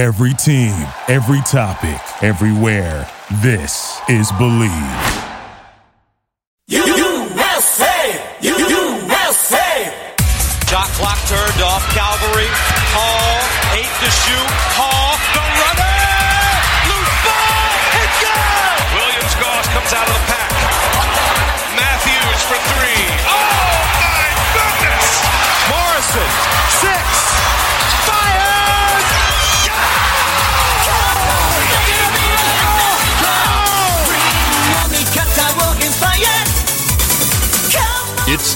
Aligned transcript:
Every 0.00 0.32
team, 0.32 0.72
every 1.08 1.42
topic, 1.42 2.00
everywhere. 2.22 3.06
This 3.42 4.00
is 4.08 4.32
Bleav. 4.32 4.72
USA! 6.68 8.18
USA! 8.40 9.92
Shot 10.70 10.88
clock 10.96 11.18
turned 11.28 11.62
off. 11.62 11.84
Calvary. 11.92 12.48
Hall. 12.96 13.76
Eight 13.76 13.92
to 14.02 14.10
shoot. 14.10 14.50
Hall. 14.72 14.89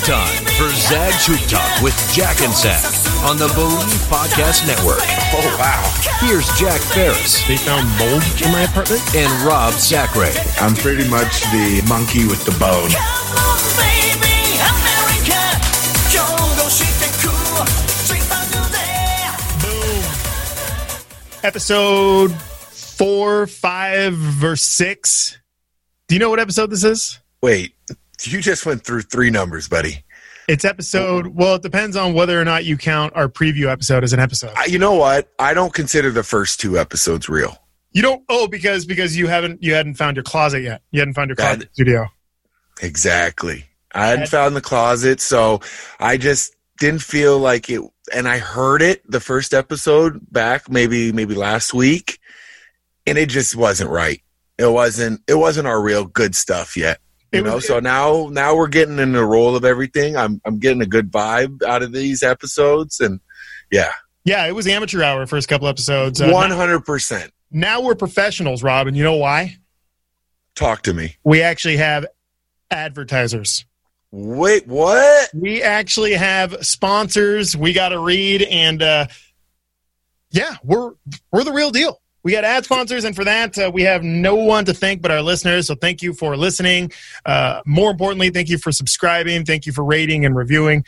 Time 0.05 0.45
for 0.61 0.69
Zag's 0.69 1.25
Hoop 1.27 1.41
Talk 1.49 1.81
with 1.83 1.95
Jack 2.13 2.43
and 2.43 2.53
Zag 2.53 2.85
on 3.25 3.39
the 3.39 3.49
Bleav 3.57 3.89
Podcast 4.13 4.67
Network. 4.67 5.01
Oh, 5.33 5.57
wow. 5.59 5.81
Here's 6.21 6.47
Jack 6.61 6.81
Ferris 6.93 7.47
They 7.49 7.57
found 7.57 7.89
mold 7.99 8.23
in 8.45 8.53
my 8.53 8.63
apartment. 8.69 9.01
and 9.17 9.33
Rob 9.47 9.73
Zachary. 9.75 10.33
I'm 10.61 10.75
pretty 10.75 11.09
much 11.09 11.41
the 11.53 11.83
monkey 11.89 12.27
with 12.27 12.45
the 12.45 12.53
bone. 12.61 12.91
Episode 21.43 22.33
four, 22.33 23.47
five, 23.47 24.43
or 24.43 24.57
six. 24.57 25.39
Do 26.09 26.15
you 26.15 26.19
know 26.19 26.31
what 26.31 26.41
episode 26.41 26.71
this 26.71 26.85
is? 26.85 27.21
Wait, 27.43 27.75
you 28.27 28.41
just 28.41 28.65
went 28.67 28.85
through 28.85 29.03
three 29.03 29.31
numbers, 29.31 29.69
buddy. 29.69 30.05
It's 30.47 30.65
episode. 30.65 31.29
Well, 31.29 31.55
it 31.55 31.63
depends 31.63 31.97
on 31.97 32.13
whether 32.13 32.39
or 32.41 32.45
not 32.45 32.65
you 32.65 32.77
count 32.77 33.13
our 33.17 33.29
preview 33.29 33.71
episode 33.71 34.05
as 34.05 34.13
an 34.13 34.21
episode. 34.21 34.53
I, 34.57 34.67
you 34.67 34.79
know 34.79 34.93
what? 34.95 35.31
I 35.39 35.55
don't 35.55 35.73
consider 35.73 36.11
the 36.11 36.23
first 36.23 36.61
two 36.61 36.79
episodes 36.79 37.29
real. 37.29 37.57
You 37.93 38.03
don't. 38.03 38.23
Oh, 38.29 38.47
because 38.49 38.85
because 38.85 39.17
you 39.17 39.27
haven't 39.27 39.63
you 39.63 39.73
hadn't 39.75 39.95
found 39.95 40.17
your 40.17 40.25
closet 40.25 40.63
yet. 40.63 40.83
You 40.91 41.01
hadn't 41.01 41.15
found 41.15 41.29
your 41.31 41.37
That- 41.37 41.55
closet 41.57 41.71
studio. 41.73 42.07
Exactly. 42.83 43.67
I 43.95 44.07
hadn't 44.09 44.25
That- 44.25 44.31
found 44.31 44.57
the 44.57 44.61
closet, 44.61 45.21
so 45.21 45.61
I 46.01 46.17
just 46.17 46.55
didn't 46.79 47.03
feel 47.03 47.39
like 47.39 47.71
it. 47.71 47.81
And 48.13 48.29
I 48.29 48.39
heard 48.39 48.83
it 48.83 49.09
the 49.11 49.21
first 49.21 49.55
episode 49.55 50.21
back, 50.31 50.69
maybe 50.69 51.13
maybe 51.13 51.35
last 51.35 51.73
week, 51.73 52.19
and 53.07 53.17
it 53.17 53.31
just 53.31 53.57
wasn't 53.57 53.91
right. 53.91 54.21
It 54.59 54.67
wasn't. 54.67 55.23
It 55.27 55.35
wasn't 55.37 55.69
our 55.69 55.81
real 55.81 56.05
good 56.05 56.35
stuff 56.35 56.77
yet. 56.77 56.99
You 57.35 57.43
know. 57.43 57.59
so 57.59 57.81
now 57.81 58.29
now 58.31 58.57
we're 58.57 58.69
getting 58.69 58.99
in 58.99 59.13
the 59.13 59.25
role 59.25 59.57
of 59.57 59.65
everything. 59.65 60.17
I'm 60.17 60.41
I'm 60.45 60.59
getting 60.59 60.81
a 60.83 60.87
good 60.87 61.11
vibe 61.11 61.63
out 61.63 61.83
of 61.83 61.93
these 61.93 62.23
episodes, 62.23 63.01
and 63.01 63.21
yeah, 63.71 63.93
Yeah, 64.25 64.47
it 64.47 64.53
was 64.53 64.67
amateur 64.67 65.03
hour 65.03 65.27
first 65.27 65.49
couple 65.49 65.69
episodes. 65.69 66.21
Uh, 66.21 66.33
hundred 66.33 66.81
percent. 66.85 67.33
now 67.51 67.81
we're 67.81 67.95
professionals, 67.95 68.63
Rob, 68.63 68.87
and 68.87 68.97
you 68.97 69.03
know 69.03 69.17
why? 69.17 69.57
Talk 70.55 70.83
to 70.83 70.95
me. 70.95 71.17
We 71.25 71.43
actually 71.43 71.79
have 71.79 72.07
advertisers. 72.71 73.65
Wait, 74.13 74.67
what? 74.69 75.31
We 75.35 75.61
actually 75.63 76.13
have 76.13 76.65
sponsors. 76.65 77.57
We 77.57 77.73
got 77.73 77.89
to 77.89 77.99
read, 77.99 78.43
and 78.43 78.81
uh, 78.81 79.07
yeah, 80.31 80.57
we're 80.63 80.93
we're 81.33 81.43
the 81.45 81.53
real 81.53 81.71
deal. 81.71 82.01
We 82.25 82.33
got 82.33 82.43
ad 82.43 82.65
sponsors, 82.65 83.05
and 83.05 83.15
for 83.15 83.25
that, 83.25 83.59
uh, 83.59 83.71
we 83.73 83.83
have 83.83 84.03
no 84.03 84.35
one 84.35 84.65
to 84.65 84.73
thank 84.75 85.03
but 85.03 85.11
our 85.11 85.21
listeners. 85.21 85.67
So 85.67 85.75
thank 85.75 86.01
you 86.03 86.15
for 86.15 86.37
listening. 86.37 86.91
Uh, 87.27 87.61
more 87.67 87.91
importantly, 87.91 88.31
thank 88.31 88.49
you 88.49 88.57
for 88.57 88.73
subscribing. 88.73 89.45
Thank 89.45 89.67
you 89.67 89.73
for 89.73 89.85
rating 89.85 90.25
and 90.25 90.35
reviewing. 90.35 90.85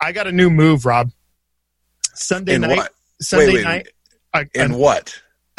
I 0.00 0.12
got 0.12 0.28
a 0.28 0.32
new 0.32 0.50
move, 0.50 0.86
Rob. 0.86 1.10
Sunday 2.14 2.54
In 2.54 2.60
night. 2.62 2.76
what? 2.76 2.94
Sunday 3.20 3.46
wait, 3.46 3.54
wait, 3.54 3.64
night. 3.64 3.88
I, 4.32 4.46
In 4.54 4.74
what? 4.74 5.20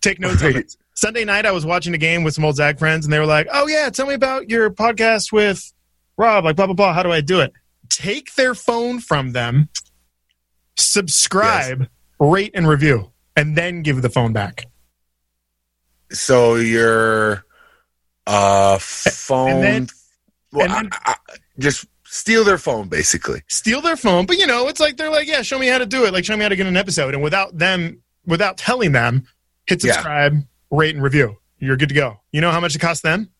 take 0.00 0.20
notes 0.20 0.42
of 0.42 0.54
it. 0.56 0.76
Sunday 0.94 1.24
night, 1.24 1.46
I 1.46 1.50
was 1.50 1.66
watching 1.66 1.94
a 1.94 1.98
game 1.98 2.22
with 2.22 2.34
some 2.34 2.44
old 2.44 2.56
Zag 2.56 2.78
friends, 2.78 3.04
and 3.06 3.12
they 3.12 3.18
were 3.18 3.26
like, 3.26 3.48
"Oh 3.52 3.66
yeah, 3.66 3.90
tell 3.90 4.06
me 4.06 4.14
about 4.14 4.48
your 4.48 4.70
podcast 4.70 5.32
with 5.32 5.72
Rob." 6.16 6.44
Like 6.44 6.56
blah 6.56 6.66
blah 6.66 6.74
blah. 6.74 6.92
How 6.92 7.02
do 7.02 7.10
I 7.10 7.20
do 7.20 7.40
it? 7.40 7.52
Take 7.88 8.34
their 8.34 8.54
phone 8.54 9.00
from 9.00 9.32
them, 9.32 9.70
subscribe, 10.78 11.88
rate, 12.20 12.52
and 12.54 12.68
review, 12.68 13.10
and 13.34 13.56
then 13.56 13.82
give 13.82 14.02
the 14.02 14.10
phone 14.10 14.32
back. 14.32 14.66
So 16.12 16.56
your 16.56 17.44
uh 18.26 18.78
phone 18.78 19.60
then- 19.60 19.88
well, 20.52 20.66
and 20.66 20.74
then- 20.74 21.00
I, 21.04 21.16
I, 21.28 21.36
just 21.58 21.86
steal 22.04 22.42
their 22.44 22.58
phone 22.58 22.88
basically. 22.88 23.42
Steal 23.48 23.80
their 23.80 23.96
phone, 23.96 24.26
but 24.26 24.36
you 24.38 24.46
know, 24.46 24.68
it's 24.68 24.80
like 24.80 24.96
they're 24.96 25.10
like, 25.10 25.26
"Yeah, 25.28 25.42
show 25.42 25.58
me 25.58 25.66
how 25.68 25.78
to 25.78 25.86
do 25.86 26.04
it." 26.04 26.12
Like, 26.12 26.24
show 26.24 26.36
me 26.36 26.42
how 26.42 26.48
to 26.48 26.56
get 26.56 26.66
an 26.66 26.76
episode, 26.76 27.14
and 27.14 27.22
without 27.22 27.56
them, 27.56 28.02
without 28.26 28.56
telling 28.56 28.92
them, 28.92 29.26
hit 29.66 29.82
Yeah. 29.84 29.92
subscribe, 29.92 30.42
rate, 30.70 30.94
and 30.94 31.02
review. 31.04 31.36
You're 31.58 31.76
good 31.76 31.90
to 31.90 31.94
go. 31.94 32.20
You 32.32 32.40
know 32.40 32.50
how 32.50 32.60
much 32.60 32.74
it 32.74 32.80
costs 32.80 33.02
them? 33.02 33.30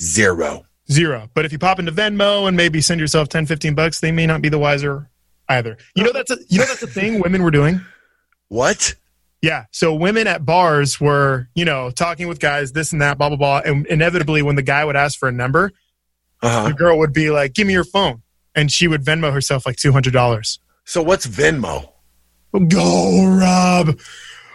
Zero. 0.00 0.64
Zero. 0.90 1.28
But 1.34 1.44
if 1.44 1.52
you 1.52 1.58
pop 1.58 1.78
into 1.78 1.92
Venmo 1.92 2.46
and 2.46 2.56
maybe 2.56 2.80
send 2.80 3.00
yourself 3.00 3.28
10, 3.28 3.46
15 3.46 3.74
bucks, 3.74 4.00
they 4.00 4.12
may 4.12 4.26
not 4.26 4.40
be 4.42 4.48
the 4.48 4.58
wiser 4.58 5.10
either. 5.48 5.76
You 5.94 6.04
know 6.04 6.12
that's 6.12 6.30
a 6.30 6.38
you 6.48 6.58
know 6.58 6.64
that's 6.66 6.82
a 6.82 6.86
thing 6.86 7.20
women 7.20 7.42
were 7.42 7.50
doing? 7.50 7.80
What? 8.48 8.94
Yeah. 9.42 9.64
So 9.72 9.94
women 9.94 10.26
at 10.26 10.46
bars 10.46 10.98
were, 11.00 11.48
you 11.54 11.64
know, 11.66 11.90
talking 11.90 12.28
with 12.28 12.40
guys, 12.40 12.72
this 12.72 12.92
and 12.92 13.02
that, 13.02 13.18
blah, 13.18 13.28
blah, 13.28 13.36
blah. 13.36 13.60
And 13.64 13.86
inevitably 13.88 14.40
when 14.40 14.56
the 14.56 14.62
guy 14.62 14.84
would 14.84 14.96
ask 14.96 15.18
for 15.18 15.28
a 15.28 15.32
number, 15.32 15.70
Uh-huh. 16.42 16.68
the 16.68 16.74
girl 16.74 16.98
would 16.98 17.12
be 17.12 17.30
like, 17.30 17.52
Give 17.54 17.66
me 17.66 17.72
your 17.74 17.84
phone. 17.84 18.22
And 18.54 18.70
she 18.72 18.88
would 18.88 19.04
Venmo 19.04 19.32
herself 19.32 19.66
like 19.66 19.76
two 19.76 19.92
hundred 19.92 20.12
dollars. 20.12 20.60
So 20.84 21.02
what's 21.02 21.26
Venmo? 21.26 21.90
Go, 22.68 23.26
Rob. 23.26 23.98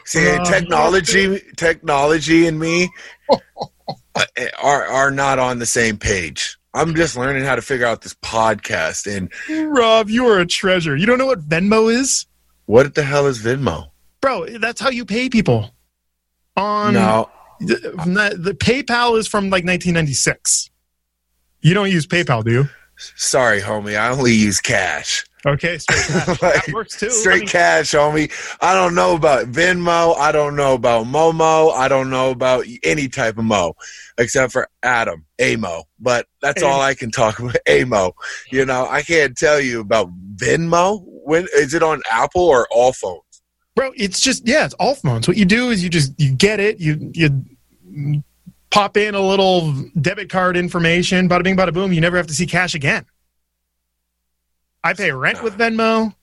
See, 0.06 0.28
Uh, 0.28 0.44
technology, 0.46 1.42
technology, 1.58 2.48
and 2.48 2.58
me 2.60 2.90
uh, 3.30 4.16
are 4.62 4.86
are 4.86 5.12
not 5.12 5.38
on 5.38 5.60
the 5.60 5.66
same 5.66 5.98
page. 5.98 6.58
I'm 6.80 6.96
just 6.96 7.18
learning 7.18 7.44
how 7.44 7.56
to 7.56 7.62
figure 7.62 7.86
out 7.86 8.02
this 8.02 8.14
podcast. 8.14 9.06
And 9.06 9.32
Rob, 9.70 10.10
you 10.10 10.26
are 10.28 10.40
a 10.40 10.46
treasure. 10.46 10.96
You 10.96 11.06
don't 11.06 11.18
know 11.18 11.26
what 11.26 11.42
Venmo 11.48 11.94
is? 11.94 12.26
what 12.70 12.94
the 12.94 13.04
hell 13.04 13.26
is 13.26 13.40
Venmo? 13.40 13.90
Bro, 14.22 14.60
that's 14.60 14.80
how 14.80 14.90
you 14.90 15.04
pay 15.04 15.28
people. 15.28 15.72
On 16.56 16.94
no, 16.94 17.32
the, 17.60 18.36
the 18.38 18.54
PayPal 18.54 19.18
is 19.18 19.28
from 19.28 19.46
like 19.46 19.66
1996. 19.66 20.70
You 21.62 21.74
don't 21.74 21.90
use 21.90 22.06
PayPal, 22.06 22.44
do 22.44 22.52
you? 22.52 22.70
sorry, 23.16 23.62
homie. 23.62 23.98
I 23.98 24.10
only 24.10 24.34
use 24.34 24.60
cash. 24.60 25.26
Okay, 25.46 25.78
straight 25.78 26.06
cash. 26.08 26.42
Like, 26.42 26.66
that 26.66 26.74
works 26.74 27.00
too. 27.00 27.10
Straight 27.10 27.36
I 27.36 27.40
mean, 27.40 27.48
cash, 27.48 27.92
homie. 27.92 28.32
I 28.62 28.74
don't 28.74 28.94
know 28.94 29.16
about 29.16 29.48
Venmo. 29.48 30.16
I 30.18 30.32
don't 30.32 30.56
know 30.56 30.74
about 30.74 31.06
Momo. 31.06 31.74
I 31.74 31.88
don't 31.88 32.10
know 32.10 32.30
about 32.30 32.66
any 32.84 33.08
type 33.08 33.38
of 33.38 33.46
Mo, 33.46 33.74
except 34.20 34.54
for 34.54 34.68
Adam, 34.84 35.26
Amo. 35.42 35.86
But 36.00 36.28
that's 36.42 36.62
all 36.62 36.80
I 36.82 36.94
can 36.94 37.10
talk 37.10 37.40
about. 37.40 37.56
Amo. 37.70 38.14
You 38.52 38.66
know, 38.66 38.88
I 38.88 39.02
can't 39.02 39.36
tell 39.36 39.60
you 39.60 39.82
about 39.82 40.10
Venmo. 40.36 41.02
When 41.06 41.48
is 41.56 41.74
it 41.74 41.82
on 41.82 42.02
Apple 42.12 42.44
or 42.44 42.68
all 42.72 42.94
phones? 42.94 43.24
bro, 43.80 43.94
it's 43.96 44.20
just 44.20 44.46
yeah, 44.46 44.66
it's 44.66 44.74
all 44.74 44.94
phones. 44.94 45.26
What 45.26 45.38
you 45.38 45.46
do 45.46 45.70
is 45.70 45.82
you 45.82 45.90
just 45.90 46.14
you 46.20 46.34
get 46.34 46.60
it, 46.60 46.82
you 46.82 47.12
you 47.14 48.24
pop 48.72 48.98
in 48.98 49.16
a 49.16 49.22
little 49.22 49.74
debit 50.00 50.30
card 50.30 50.58
information, 50.58 51.30
bada 51.30 51.44
bing, 51.44 51.56
bada 51.56 51.74
boom. 51.74 51.94
You 51.94 52.02
never 52.02 52.18
have 52.18 52.28
to 52.28 52.34
see 52.34 52.46
cash 52.46 52.76
again. 52.76 53.06
I 54.84 54.94
pay 54.94 55.12
rent 55.12 55.42
with 55.44 55.58
Venmo. 55.58 56.14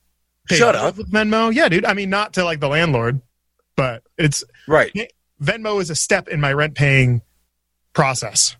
Pay 0.48 0.56
Shut 0.56 0.76
up. 0.76 0.98
with 0.98 1.10
Venmo. 1.10 1.52
Yeah, 1.52 1.70
dude. 1.70 1.86
I 1.86 1.94
mean, 1.94 2.10
not 2.10 2.34
to 2.34 2.44
like 2.44 2.60
the 2.60 2.68
landlord, 2.68 3.22
but 3.74 4.02
it's 4.18 4.44
Right. 4.68 4.92
Venmo 5.42 5.80
is 5.80 5.88
a 5.88 5.94
step 5.94 6.28
in 6.28 6.40
my 6.40 6.52
rent 6.52 6.74
paying 6.74 7.22
process. 7.96 8.56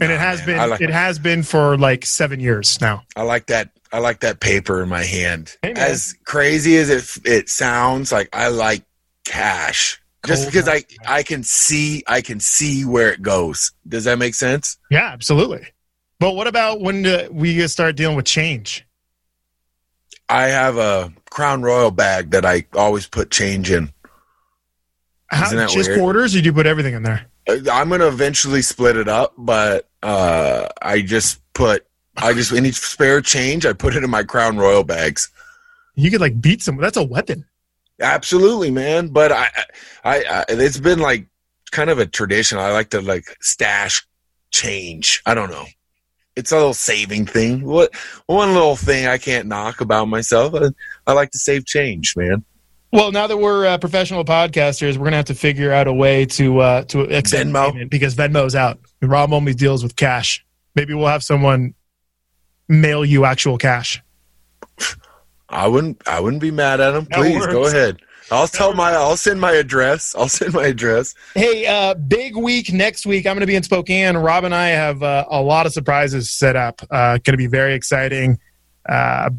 and 0.00 0.10
it 0.12 0.18
has 0.20 0.38
man. 0.40 0.46
been 0.46 0.70
like, 0.70 0.80
it 0.80 0.90
has 0.90 1.18
been 1.18 1.42
for 1.42 1.78
like 1.78 2.04
seven 2.04 2.40
years 2.40 2.80
now. 2.80 3.04
I 3.16 3.22
like 3.22 3.46
that. 3.46 3.70
I 3.92 3.98
like 3.98 4.20
that 4.20 4.40
paper 4.40 4.82
in 4.82 4.88
my 4.88 5.04
hand. 5.04 5.56
Hey, 5.62 5.72
as 5.72 6.14
crazy 6.24 6.76
as 6.76 6.90
it 6.90 7.26
it 7.26 7.48
sounds, 7.48 8.12
like 8.12 8.28
I 8.34 8.48
like 8.48 8.82
cash. 9.24 10.00
Just 10.26 10.42
Cold 10.42 10.52
because 10.52 10.68
I. 10.68 10.84
I 11.08 11.22
can 11.22 11.42
see 11.42 12.02
I 12.06 12.20
can 12.20 12.40
see 12.40 12.84
where 12.84 13.10
it 13.12 13.22
goes. 13.22 13.72
Does 13.88 14.04
that 14.04 14.18
make 14.18 14.34
sense? 14.34 14.76
Yeah, 14.90 15.10
absolutely. 15.12 15.66
But 16.18 16.32
what 16.34 16.46
about 16.46 16.80
when 16.82 17.06
we 17.32 17.66
start 17.68 17.96
dealing 17.96 18.16
with 18.16 18.26
change? 18.26 18.84
I 20.28 20.48
have 20.48 20.76
a 20.76 21.12
Crown 21.30 21.62
Royal 21.62 21.90
bag 21.90 22.32
that 22.32 22.44
I 22.44 22.66
always 22.74 23.06
put 23.06 23.30
change 23.30 23.70
in. 23.70 23.92
How, 25.28 25.46
Isn't 25.46 25.58
that 25.58 25.70
just 25.70 25.88
weird? 25.88 26.00
quarters, 26.00 26.36
or 26.36 26.40
do 26.40 26.44
you 26.44 26.52
put 26.52 26.66
everything 26.66 26.94
in 26.94 27.02
there? 27.02 27.29
I'm 27.70 27.88
gonna 27.88 28.08
eventually 28.08 28.62
split 28.62 28.96
it 28.96 29.08
up, 29.08 29.34
but 29.36 29.88
uh, 30.02 30.68
I 30.82 31.02
just 31.02 31.40
put 31.54 31.86
I 32.16 32.32
just 32.32 32.52
any 32.52 32.72
spare 32.72 33.20
change 33.20 33.66
I 33.66 33.72
put 33.72 33.96
it 33.96 34.04
in 34.04 34.10
my 34.10 34.22
Crown 34.22 34.58
Royal 34.58 34.84
bags. 34.84 35.28
You 35.94 36.10
could 36.10 36.20
like 36.20 36.40
beat 36.40 36.62
someone. 36.62 36.82
That's 36.82 36.96
a 36.96 37.04
weapon. 37.04 37.44
Absolutely, 38.00 38.70
man. 38.70 39.08
But 39.08 39.32
I, 39.32 39.48
I, 40.04 40.24
I, 40.24 40.44
it's 40.48 40.80
been 40.80 40.98
like 40.98 41.26
kind 41.70 41.90
of 41.90 41.98
a 41.98 42.06
tradition. 42.06 42.58
I 42.58 42.72
like 42.72 42.90
to 42.90 43.00
like 43.00 43.36
stash 43.40 44.06
change. 44.50 45.22
I 45.26 45.34
don't 45.34 45.50
know. 45.50 45.66
It's 46.36 46.52
a 46.52 46.56
little 46.56 46.74
saving 46.74 47.26
thing. 47.26 47.64
What 47.64 47.94
one 48.26 48.54
little 48.54 48.76
thing 48.76 49.06
I 49.06 49.18
can't 49.18 49.48
knock 49.48 49.80
about 49.80 50.08
myself. 50.08 50.54
I, 50.54 50.68
I 51.06 51.12
like 51.12 51.30
to 51.32 51.38
save 51.38 51.66
change, 51.66 52.16
man. 52.16 52.44
Well, 52.92 53.12
now 53.12 53.28
that 53.28 53.36
we're 53.36 53.66
uh, 53.66 53.78
professional 53.78 54.24
podcasters, 54.24 54.96
we're 54.96 55.04
gonna 55.04 55.16
have 55.16 55.26
to 55.26 55.34
figure 55.34 55.72
out 55.72 55.86
a 55.86 55.92
way 55.92 56.26
to 56.26 56.58
uh, 56.58 56.82
to 56.84 57.02
accept 57.02 57.48
Venmo? 57.48 57.88
because 57.88 58.14
Venmo's 58.16 58.54
out. 58.54 58.80
Rob 59.00 59.32
only 59.32 59.54
deals 59.54 59.82
with 59.82 59.94
cash. 59.94 60.44
Maybe 60.74 60.94
we'll 60.94 61.06
have 61.06 61.22
someone 61.22 61.74
mail 62.68 63.04
you 63.04 63.24
actual 63.24 63.58
cash. 63.58 64.02
I 65.48 65.68
wouldn't. 65.68 66.02
I 66.06 66.20
wouldn't 66.20 66.42
be 66.42 66.50
mad 66.50 66.80
at 66.80 66.94
him. 66.94 67.06
That 67.10 67.18
Please 67.18 67.46
go 67.46 67.66
ahead. 67.66 68.00
I'll 68.32 68.48
tell 68.48 68.72
my. 68.74 68.92
I'll 68.92 69.16
send 69.16 69.40
my 69.40 69.52
address. 69.52 70.14
I'll 70.16 70.28
send 70.28 70.54
my 70.54 70.66
address. 70.66 71.14
Hey, 71.34 71.66
uh, 71.66 71.94
big 71.94 72.36
week 72.36 72.72
next 72.72 73.06
week. 73.06 73.26
I'm 73.26 73.34
going 73.34 73.40
to 73.40 73.46
be 73.46 73.56
in 73.56 73.62
Spokane. 73.62 74.16
Rob 74.16 74.44
and 74.44 74.54
I 74.54 74.68
have 74.68 75.02
uh, 75.02 75.26
a 75.28 75.42
lot 75.42 75.66
of 75.66 75.72
surprises 75.72 76.30
set 76.30 76.56
up. 76.56 76.80
Uh, 76.90 77.18
going 77.18 77.32
to 77.32 77.36
be 77.36 77.48
very 77.48 77.74
exciting. 77.74 78.38
Uh, 78.88 79.30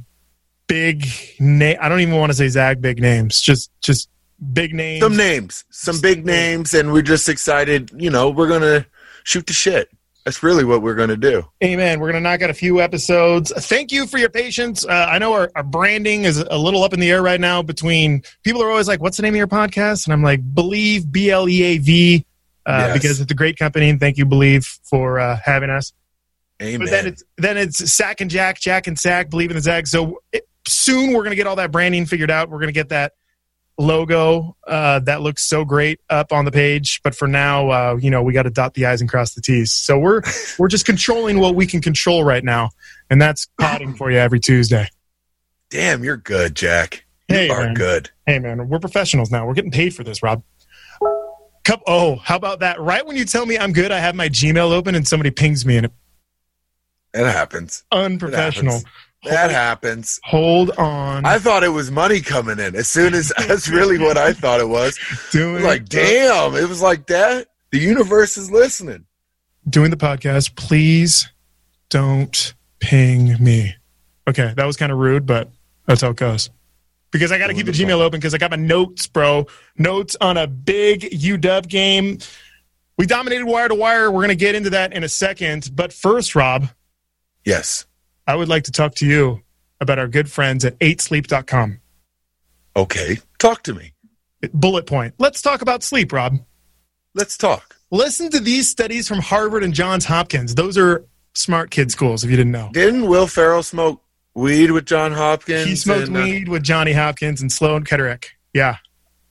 big 0.72 1.06
name. 1.40 1.78
I 1.82 1.90
don't 1.90 2.00
even 2.00 2.16
want 2.16 2.32
to 2.32 2.34
say 2.36 2.48
Zag 2.48 2.82
big 2.82 3.02
names. 3.02 3.42
Just 3.42 3.72
just 3.82 4.10
big 4.54 4.74
names. 4.74 5.02
Some 5.02 5.18
names, 5.18 5.66
some 5.70 6.00
big 6.00 6.26
names, 6.26 6.74
and 6.74 6.94
we're 6.94 7.02
just 7.02 7.28
excited. 7.28 7.92
You 7.96 8.10
know, 8.10 8.30
we're 8.30 8.48
gonna 8.48 8.86
shoot 9.24 9.46
the 9.48 9.54
shit. 9.54 9.90
That's 10.26 10.44
really 10.44 10.64
what 10.64 10.82
we're 10.84 10.96
gonna 10.96 11.18
do. 11.18 11.44
Amen. 11.64 12.00
We're 12.00 12.12
going 12.12 12.24
to 12.24 12.30
knock 12.30 12.44
out 12.44 12.52
a 12.52 12.54
few 12.54 12.80
episodes. 12.80 13.52
Thank 13.66 13.92
you 13.92 14.06
for 14.06 14.20
your 14.20 14.30
patience. 14.30 14.86
Uh, 14.86 15.08
I 15.10 15.18
know 15.18 15.34
our, 15.34 15.52
our 15.56 15.64
branding 15.64 16.26
is 16.26 16.38
a 16.38 16.58
little 16.60 16.84
up 16.84 16.94
in 16.94 17.00
the 17.00 17.10
air 17.10 17.24
right 17.24 17.40
now 17.42 17.64
between 17.64 18.22
people 18.44 18.62
are 18.62 18.70
always 18.70 18.88
like, 18.88 19.02
what's 19.02 19.18
the 19.18 19.24
name 19.24 19.34
of 19.34 19.38
your 19.40 19.48
podcast? 19.48 20.06
And 20.06 20.14
I'm 20.14 20.22
like, 20.22 20.40
Bleav, 20.54 21.12
B 21.12 21.32
L 21.32 21.50
E 21.50 21.64
A 21.64 21.78
V, 21.80 22.26
uh, 22.68 22.72
Yes. 22.72 22.94
because 22.94 23.20
it's 23.20 23.32
a 23.32 23.36
great 23.36 23.58
company. 23.58 23.90
And 23.90 24.00
thank 24.00 24.18
you, 24.18 24.28
Bleav, 24.28 24.64
for 24.84 25.20
uh, 25.20 25.40
having 25.44 25.72
us. 25.72 25.92
Amen. 26.62 26.82
But 26.82 26.90
then 26.92 27.08
it's 27.08 27.24
then 27.38 27.58
it's 27.58 27.92
Sack 27.92 28.22
and 28.22 28.30
Jack, 28.30 28.60
Jack 28.60 28.86
and 28.86 29.00
Sack, 29.00 29.32
Believe 29.32 29.50
in 29.50 29.56
the 29.56 29.62
Zag. 29.64 29.88
So 29.88 30.22
it, 30.32 30.48
soon 30.68 31.10
we're 31.14 31.24
going 31.24 31.32
to 31.32 31.36
get 31.36 31.48
all 31.48 31.56
that 31.58 31.72
branding 31.72 32.06
figured 32.06 32.32
out. 32.32 32.50
We're 32.50 32.60
going 32.60 32.68
to 32.70 32.74
get 32.74 32.90
that 32.90 33.14
logo 33.78 34.56
uh, 34.68 35.00
that 35.00 35.22
looks 35.22 35.44
so 35.44 35.66
great 35.66 36.00
up 36.10 36.32
on 36.32 36.46
the 36.46 36.52
page. 36.52 37.02
But 37.04 37.16
for 37.16 37.28
now, 37.28 37.70
uh, 37.70 37.96
you 38.00 38.10
know, 38.12 38.22
we 38.22 38.34
got 38.34 38.44
to 38.44 38.50
dot 38.50 38.74
the 38.74 38.86
i's 38.86 39.02
and 39.02 39.10
cross 39.10 39.34
the 39.34 39.42
t's. 39.42 39.72
So 39.72 39.98
we're 39.98 40.22
we're 40.60 40.68
just 40.68 40.86
controlling 40.86 41.40
what 41.40 41.56
we 41.56 41.66
can 41.66 41.82
control 41.82 42.24
right 42.24 42.44
now, 42.44 42.70
and 43.10 43.22
that's 43.22 43.48
potting 43.60 43.96
for 43.96 44.12
you 44.12 44.18
every 44.18 44.40
Tuesday. 44.40 44.88
Damn, 45.70 46.04
you're 46.04 46.18
good, 46.18 46.56
Jack. 46.56 47.06
You 47.30 47.36
Hey, 47.38 47.50
are 47.50 47.64
man. 47.66 47.74
good. 47.76 48.10
Hey 48.26 48.40
man, 48.40 48.68
we're 48.68 48.80
professionals 48.80 49.32
now. 49.32 49.48
We're 49.48 49.54
getting 49.54 49.72
paid 49.72 49.96
for 49.96 50.04
this, 50.04 50.22
Rob. 50.22 50.44
Cup. 51.64 51.82
Oh, 51.88 52.16
how 52.18 52.36
about 52.36 52.60
that? 52.60 52.80
Right 52.82 53.06
when 53.06 53.16
you 53.16 53.24
tell 53.24 53.46
me 53.46 53.58
I'm 53.58 53.72
good, 53.72 53.92
I 53.92 54.00
have 54.00 54.16
my 54.16 54.28
Gmail 54.28 54.72
open 54.72 54.96
and 54.96 55.08
somebody 55.08 55.30
pings 55.32 55.66
me 55.66 55.78
and 55.78 55.86
it 55.86 55.92
It 57.14 57.26
happens. 57.26 57.84
unprofessional. 57.92 58.74
happens. 58.74 58.92
That 59.24 59.52
happens. 59.52 60.20
Hold 60.24 60.72
on. 60.72 61.26
I 61.26 61.38
thought 61.38 61.64
it 61.64 61.70
was 61.70 61.92
money 61.92 62.22
coming 62.22 62.58
in. 62.60 62.76
As 62.76 62.88
soon 62.88 63.14
as 63.14 63.32
that's 63.48 63.70
really 63.70 64.00
what 64.00 64.18
I 64.18 64.34
thought 64.34 64.60
it 64.60 64.68
was. 64.70 64.98
doing 65.32 65.64
Like, 65.64 65.88
damn, 65.88 66.56
it 66.56 66.68
was 66.68 66.82
like 66.82 67.08
that. 67.08 67.48
The 67.72 67.80
universe 67.80 68.36
is 68.38 68.50
listening. 68.52 69.06
doing 69.70 69.92
the 69.92 69.98
podcast. 69.98 70.56
Please 70.56 71.32
don't 71.90 72.54
ping 72.80 73.36
me. 73.44 73.76
Okay, 74.28 74.54
that 74.56 74.66
was 74.66 74.76
kind 74.78 74.92
of 74.92 74.98
rude, 74.98 75.26
but 75.26 75.52
that's 75.86 76.02
how 76.02 76.10
it 76.10 76.18
goes. 76.18 76.50
Because 77.12 77.32
I 77.32 77.38
got 77.38 77.48
to 77.48 77.54
keep 77.54 77.66
the 77.66 77.72
Gmail 77.74 78.00
open 78.00 78.20
because 78.20 78.34
I 78.34 78.38
got 78.38 78.52
my 78.52 78.58
notes, 78.58 79.06
bro. 79.06 79.46
Notes 79.78 80.16
on 80.22 80.38
a 80.38 80.48
big 80.48 81.02
UW 81.02 81.68
game. 81.68 82.18
We 82.98 83.06
dominated 83.06 83.46
wire 83.46 83.68
to 83.68 83.76
wire. 83.76 84.10
We're 84.10 84.20
going 84.20 84.30
to 84.30 84.36
get 84.36 84.56
into 84.56 84.70
that 84.72 84.94
in 84.94 85.04
a 85.04 85.10
second. 85.10 85.72
But 85.76 85.92
first, 85.94 86.36
Rob, 86.36 86.70
Yes. 87.44 87.86
I 88.28 88.36
would 88.36 88.50
like 88.50 88.64
to 88.64 88.72
talk 88.72 88.96
to 88.96 89.06
you 89.06 89.42
about 89.80 90.00
our 90.00 90.08
good 90.08 90.30
friends 90.32 90.64
at 90.64 90.78
8sleep.com. 90.80 91.80
Okay. 92.76 93.18
Talk 93.40 93.64
to 93.64 93.74
me. 93.74 93.94
Bullet 94.54 94.86
point. 94.86 95.14
Let's 95.18 95.42
talk 95.42 95.62
about 95.62 95.84
sleep, 95.84 96.14
Rob. 96.14 96.38
Let's 97.14 97.38
talk. 97.38 97.76
Listen 97.92 98.30
to 98.32 98.40
these 98.40 98.70
studies 98.70 99.08
from 99.08 99.20
Harvard 99.20 99.64
and 99.64 99.74
Johns 99.74 100.06
Hopkins. 100.06 100.56
Those 100.56 100.78
are 100.78 101.06
smart 101.34 101.72
kid 101.72 101.92
schools, 101.92 102.24
if 102.24 102.30
you 102.30 102.38
didn't 102.38 102.54
know. 102.54 102.70
Didn't 102.72 103.08
Will 103.08 103.28
Ferrell 103.28 103.64
smoke 103.64 104.02
weed 104.34 104.72
with 104.72 104.86
John 104.86 105.12
Hopkins? 105.12 105.66
He 105.66 105.76
smoked 105.76 106.08
and, 106.08 106.18
uh, 106.18 106.22
weed 106.22 106.48
with 106.48 106.64
Johnny 106.64 106.94
Hopkins 106.94 107.42
and 107.42 107.52
Sloan 107.52 107.84
Kettering. 107.84 108.20
Yeah. 108.54 108.78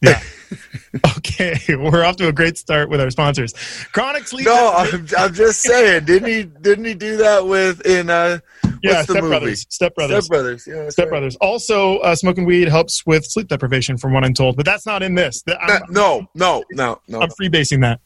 Yeah. 0.02 0.22
okay. 1.18 1.58
We're 1.68 2.04
off 2.04 2.16
to 2.16 2.28
a 2.28 2.32
great 2.32 2.58
start 2.58 2.90
with 2.90 3.00
our 3.00 3.10
sponsors. 3.10 3.54
Chronic 3.92 4.26
sleep. 4.26 4.46
no, 4.46 4.72
I'm, 4.76 5.06
I'm 5.16 5.32
just 5.32 5.60
saying. 5.60 6.04
Didn't 6.04 6.28
he? 6.28 6.42
Didn't 6.44 6.84
he 6.84 6.94
do 6.94 7.16
that 7.18 7.46
with 7.46 7.86
in 7.86 8.10
uh? 8.10 8.40
Yeah, 8.82 9.02
Step 9.02 9.16
movie? 9.16 9.28
Brothers. 9.28 9.66
Step 9.68 9.94
Brothers. 9.94 10.24
Step 10.24 10.30
Brothers. 10.30 10.66
Yeah, 10.66 10.88
Step 10.88 11.04
right. 11.04 11.10
Brothers. 11.10 11.36
Also, 11.36 11.98
uh, 11.98 12.14
smoking 12.14 12.44
weed 12.44 12.68
helps 12.68 13.04
with 13.06 13.24
sleep 13.24 13.48
deprivation, 13.48 13.96
from 13.96 14.12
what 14.12 14.24
I'm 14.24 14.34
told, 14.34 14.56
but 14.56 14.64
that's 14.64 14.86
not 14.86 15.02
in 15.02 15.14
this. 15.14 15.42
The- 15.42 15.60
I'm, 15.60 15.82
No, 15.90 16.26
no, 16.34 16.64
no, 16.72 17.00
no. 17.08 17.20
I'm 17.20 17.30
freebasing 17.30 17.80
that. 17.82 18.00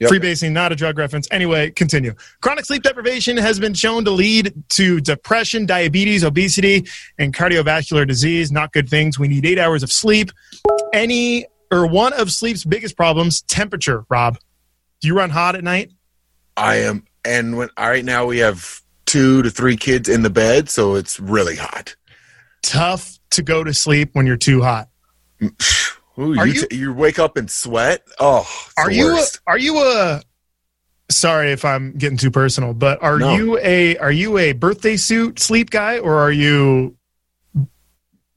Yep. 0.00 0.10
Freebasing, 0.12 0.52
not 0.52 0.70
a 0.70 0.76
drug 0.76 0.96
reference. 0.96 1.26
Anyway, 1.32 1.70
continue. 1.70 2.14
Chronic 2.40 2.64
sleep 2.64 2.84
deprivation 2.84 3.36
has 3.36 3.58
been 3.58 3.74
shown 3.74 4.04
to 4.04 4.12
lead 4.12 4.54
to 4.70 5.00
depression, 5.00 5.66
diabetes, 5.66 6.22
obesity, 6.22 6.86
and 7.18 7.34
cardiovascular 7.34 8.06
disease. 8.06 8.52
Not 8.52 8.72
good 8.72 8.88
things. 8.88 9.18
We 9.18 9.26
need 9.26 9.44
eight 9.44 9.58
hours 9.58 9.82
of 9.82 9.90
sleep. 9.90 10.30
Any 10.92 11.46
or 11.72 11.86
one 11.86 12.12
of 12.12 12.30
sleep's 12.30 12.64
biggest 12.64 12.96
problems, 12.96 13.42
temperature. 13.42 14.04
Rob, 14.08 14.38
do 15.00 15.08
you 15.08 15.16
run 15.16 15.30
hot 15.30 15.56
at 15.56 15.64
night? 15.64 15.90
I 16.56 16.76
am, 16.76 17.04
and 17.24 17.56
when 17.56 17.68
right 17.78 18.04
now 18.04 18.26
we 18.26 18.38
have 18.38 18.80
two 19.08 19.42
to 19.42 19.50
three 19.50 19.76
kids 19.76 20.08
in 20.08 20.22
the 20.22 20.30
bed, 20.30 20.68
so 20.68 20.94
it's 20.94 21.18
really 21.18 21.56
hot. 21.56 21.96
Tough 22.62 23.18
to 23.30 23.42
go 23.42 23.64
to 23.64 23.72
sleep 23.74 24.10
when 24.12 24.26
you're 24.26 24.36
too 24.36 24.62
hot. 24.62 24.88
Ooh, 25.42 25.48
you, 26.34 26.44
you- 26.44 26.66
t- 26.66 26.76
you 26.76 26.92
wake 26.92 27.18
up 27.18 27.36
and 27.36 27.50
sweat? 27.50 28.02
Oh, 28.20 28.48
Are 28.76 28.90
you 28.90 29.16
a, 29.18 29.24
are 29.46 29.58
you 29.58 29.78
a 29.78 30.20
sorry 31.10 31.52
if 31.52 31.64
I'm 31.64 31.92
getting 31.92 32.18
too 32.18 32.30
personal, 32.30 32.74
but 32.74 33.02
are 33.02 33.18
No. 33.18 33.34
you 33.34 33.58
a 33.62 33.96
are 33.98 34.12
you 34.12 34.36
a 34.38 34.52
birthday 34.52 34.96
suit 34.96 35.38
sleep 35.38 35.70
guy 35.70 35.98
or 35.98 36.18
are 36.18 36.32
you 36.32 36.96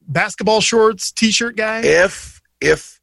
basketball 0.08 0.60
shorts 0.60 1.12
t-shirt 1.12 1.56
guy? 1.56 1.80
if 1.84 2.40
if 2.60 3.00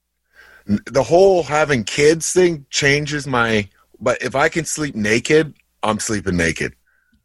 the 0.65 1.03
whole 1.03 1.43
having 1.43 1.83
kids 1.83 2.31
thing 2.33 2.65
changes 2.69 3.27
my? 3.27 3.67
But 3.99 4.21
if 4.23 4.33
I 4.35 4.47
can 4.47 4.63
sleep 4.63 4.95
naked, 4.95 5.53
I'm 5.83 5.99
sleeping 5.99 6.37
naked. 6.37 6.73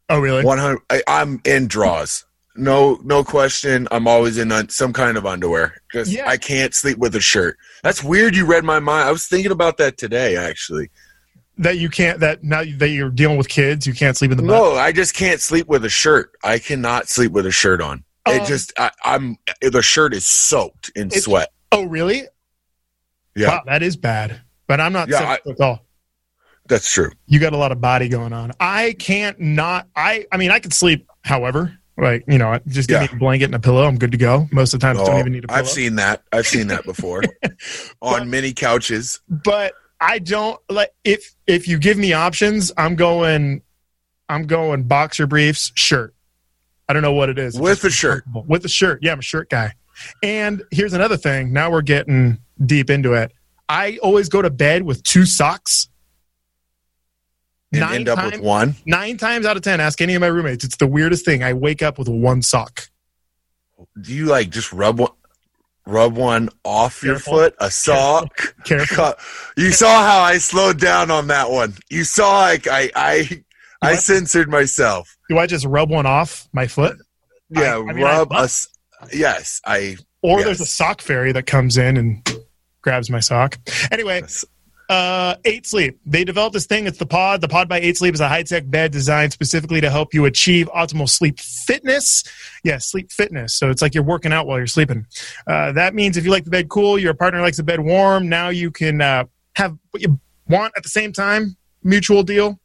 Oh 0.09 0.19
really? 0.19 0.43
One 0.43 0.57
hundred. 0.57 0.81
I'm 1.07 1.41
in 1.45 1.67
draws. 1.67 2.25
No, 2.57 2.99
no 3.03 3.23
question. 3.23 3.87
I'm 3.91 4.07
always 4.07 4.37
in 4.37 4.49
un- 4.51 4.69
some 4.69 4.93
kind 4.93 5.17
of 5.17 5.25
underwear. 5.25 5.81
because 5.91 6.13
Yeah. 6.13 6.29
I 6.29 6.37
can't 6.37 6.73
sleep 6.73 6.97
with 6.97 7.13
a 7.15 7.19
shirt. 7.19 7.57
That's 7.83 8.01
weird. 8.03 8.33
You 8.35 8.45
read 8.45 8.63
my 8.63 8.79
mind. 8.79 9.09
I 9.09 9.11
was 9.11 9.27
thinking 9.27 9.51
about 9.51 9.75
that 9.77 9.97
today, 9.97 10.37
actually. 10.37 10.89
That 11.57 11.77
you 11.77 11.89
can't 11.89 12.19
that 12.21 12.43
now 12.43 12.63
that 12.77 12.89
you're 12.89 13.09
dealing 13.09 13.37
with 13.37 13.47
kids, 13.49 13.85
you 13.87 13.93
can't 13.93 14.15
sleep 14.17 14.31
in 14.31 14.37
the 14.37 14.43
butt. 14.43 14.51
No, 14.51 14.75
I 14.75 14.91
just 14.91 15.13
can't 15.15 15.39
sleep 15.41 15.67
with 15.67 15.83
a 15.85 15.89
shirt. 15.89 16.31
I 16.43 16.59
cannot 16.59 17.07
sleep 17.09 17.31
with 17.31 17.45
a 17.45 17.51
shirt 17.51 17.81
on. 17.81 18.03
It 18.27 18.41
Um, 18.41 18.45
just 18.47 18.73
I, 18.77 18.91
I'm 19.03 19.37
the 19.61 19.81
shirt 19.81 20.13
is 20.13 20.25
soaked 20.25 20.91
in 20.95 21.11
sweat. 21.11 21.49
Oh 21.71 21.83
really? 21.83 22.23
Yeah, 23.35 23.49
Wow, 23.49 23.61
that 23.67 23.83
is 23.83 23.95
bad. 23.97 24.41
But 24.67 24.79
I'm 24.81 24.93
not 24.93 25.09
Yeah, 25.09 25.17
saying 25.19 25.29
I- 25.45 25.49
at 25.49 25.61
all. 25.61 25.84
That's 26.67 26.91
true. 26.91 27.11
You 27.27 27.39
got 27.39 27.53
a 27.53 27.57
lot 27.57 27.71
of 27.71 27.79
body 27.81 28.09
going 28.09 28.33
on. 28.33 28.51
I 28.59 28.95
can't 28.99 29.39
not 29.39 29.87
I 29.95 30.25
I 30.31 30.37
mean 30.37 30.51
I 30.51 30.59
can 30.59 30.71
sleep 30.71 31.07
however. 31.23 31.77
Like, 31.97 32.25
you 32.27 32.37
know, 32.37 32.59
just 32.67 32.89
give 32.89 33.01
Yeah. 33.01 33.07
me 33.07 33.13
a 33.13 33.19
blanket 33.19 33.45
and 33.45 33.55
a 33.55 33.59
pillow. 33.59 33.85
I'm 33.87 33.97
good 33.97 34.11
to 34.11 34.17
go. 34.17 34.49
Most 34.51 34.73
of 34.73 34.81
the 34.81 34.85
time, 34.85 34.97
I 34.99 35.05
don't 35.05 35.15
Oh, 35.15 35.19
even 35.19 35.31
need 35.31 35.45
a 35.45 35.47
pillow. 35.47 35.59
I've 35.59 35.69
seen 35.69 35.95
that. 35.95 36.23
I've 36.33 36.45
seen 36.45 36.67
that 36.67 36.83
before 36.83 37.21
on 38.01 38.29
many 38.29 38.51
couches. 38.53 39.21
but 39.29 39.73
I 40.01 40.19
don't 40.19 40.59
like 40.69 40.89
if 41.05 41.33
if 41.47 41.67
you 41.69 41.77
give 41.79 41.97
me 41.97 42.11
options, 42.13 42.71
I'm 42.77 42.95
going 42.95 43.61
I'm 44.27 44.45
going 44.47 44.83
boxer 44.83 45.25
briefs, 45.27 45.71
shirt. 45.75 46.13
I 46.89 46.93
don't 46.93 47.01
know 47.01 47.13
what 47.13 47.29
it 47.29 47.39
is. 47.39 47.57
With 47.59 47.83
a 47.83 47.89
shirt. 47.89 48.25
With 48.33 48.65
a 48.65 48.69
shirt. 48.69 48.99
Yeah, 49.01 49.11
I'm 49.13 49.19
a 49.19 49.23
shirt 49.23 49.49
guy. 49.49 49.73
And 50.21 50.61
here's 50.71 50.93
another 50.93 51.15
thing. 51.17 51.53
Now 51.53 51.71
we're 51.71 51.81
getting 51.81 52.39
deep 52.65 52.89
into 52.89 53.13
it. 53.13 53.31
I 53.69 53.97
always 54.03 54.27
go 54.29 54.41
to 54.41 54.49
bed 54.49 54.83
with 54.83 55.01
two 55.03 55.25
socks. 55.25 55.87
And 57.77 57.89
Nine 57.89 57.95
end 57.95 58.09
up 58.09 58.17
times, 58.19 58.31
with 58.33 58.41
one. 58.41 58.75
nine 58.85 59.17
times 59.17 59.45
out 59.45 59.57
of 59.57 59.63
ten, 59.63 59.79
ask 59.79 60.01
any 60.01 60.15
of 60.15 60.21
my 60.21 60.27
roommates. 60.27 60.63
It's 60.63 60.77
the 60.77 60.87
weirdest 60.87 61.25
thing. 61.25 61.43
I 61.43 61.53
wake 61.53 61.81
up 61.83 61.97
with 61.97 62.07
one 62.09 62.41
sock. 62.41 62.89
Do 64.01 64.13
you 64.13 64.25
like 64.25 64.49
just 64.49 64.71
rub 64.71 64.99
one, 64.99 65.11
rub 65.85 66.15
one 66.15 66.49
off 66.63 67.03
your 67.03 67.19
foot? 67.19 67.55
A 67.59 67.69
sock. 67.69 68.55
Careful. 68.63 69.13
You 69.57 69.71
saw 69.71 70.03
how 70.05 70.19
I 70.21 70.37
slowed 70.37 70.79
down 70.79 71.11
on 71.11 71.27
that 71.27 71.49
one. 71.51 71.73
You 71.89 72.03
saw 72.03 72.39
like 72.41 72.67
I 72.67 72.89
I 72.95 73.43
I 73.81 73.91
What? 73.91 73.99
censored 73.99 74.49
myself. 74.49 75.17
Do 75.29 75.37
I 75.37 75.47
just 75.47 75.65
rub 75.65 75.89
one 75.89 76.05
off 76.05 76.47
my 76.53 76.67
foot? 76.67 76.97
Yeah, 77.49 77.77
I 77.77 77.93
mean, 77.93 78.03
rub 78.03 78.31
a 78.31 78.49
yes, 79.13 79.61
I 79.65 79.97
Or 80.21 80.37
Yes. 80.39 80.45
there's 80.45 80.61
a 80.61 80.65
sock 80.65 81.01
fairy 81.01 81.31
that 81.33 81.45
comes 81.45 81.77
in 81.77 81.97
and 81.97 82.27
grabs 82.81 83.09
my 83.09 83.19
sock. 83.19 83.57
Anyway, 83.91 84.23
uh, 84.89 85.35
Eight 85.45 85.65
Sleep. 85.65 85.99
They 86.05 86.23
developed 86.23 86.53
this 86.53 86.65
thing. 86.65 86.87
It's 86.87 86.97
the 86.97 87.05
Pod. 87.05 87.41
The 87.41 87.47
Pod 87.47 87.67
by 87.67 87.79
Eight 87.79 87.97
Sleep 87.97 88.13
is 88.13 88.19
a 88.19 88.27
high 88.27 88.43
tech 88.43 88.69
bed 88.69 88.91
designed 88.91 89.33
specifically 89.33 89.81
to 89.81 89.89
help 89.89 90.13
you 90.13 90.25
achieve 90.25 90.69
optimal 90.75 91.09
sleep 91.09 91.39
fitness. 91.39 92.23
Yeah, 92.63 92.77
sleep 92.77 93.11
fitness. 93.11 93.55
So 93.55 93.69
it's 93.69 93.81
like 93.81 93.95
you're 93.95 94.03
working 94.03 94.31
out 94.31 94.47
while 94.47 94.57
you're 94.57 94.67
sleeping. 94.67 95.05
Uh, 95.47 95.71
that 95.73 95.95
means 95.95 96.17
if 96.17 96.25
you 96.25 96.31
like 96.31 96.43
the 96.43 96.51
bed 96.51 96.69
cool, 96.69 96.99
your 96.99 97.13
partner 97.13 97.41
likes 97.41 97.57
the 97.57 97.63
bed 97.63 97.79
warm. 97.79 98.29
Now 98.29 98.49
you 98.49 98.71
can 98.71 99.01
uh, 99.01 99.25
have 99.55 99.77
what 99.91 100.01
you 100.01 100.19
want 100.47 100.73
at 100.77 100.83
the 100.83 100.89
same 100.89 101.11
time. 101.11 101.57
Mutual 101.83 102.23
deal. 102.23 102.59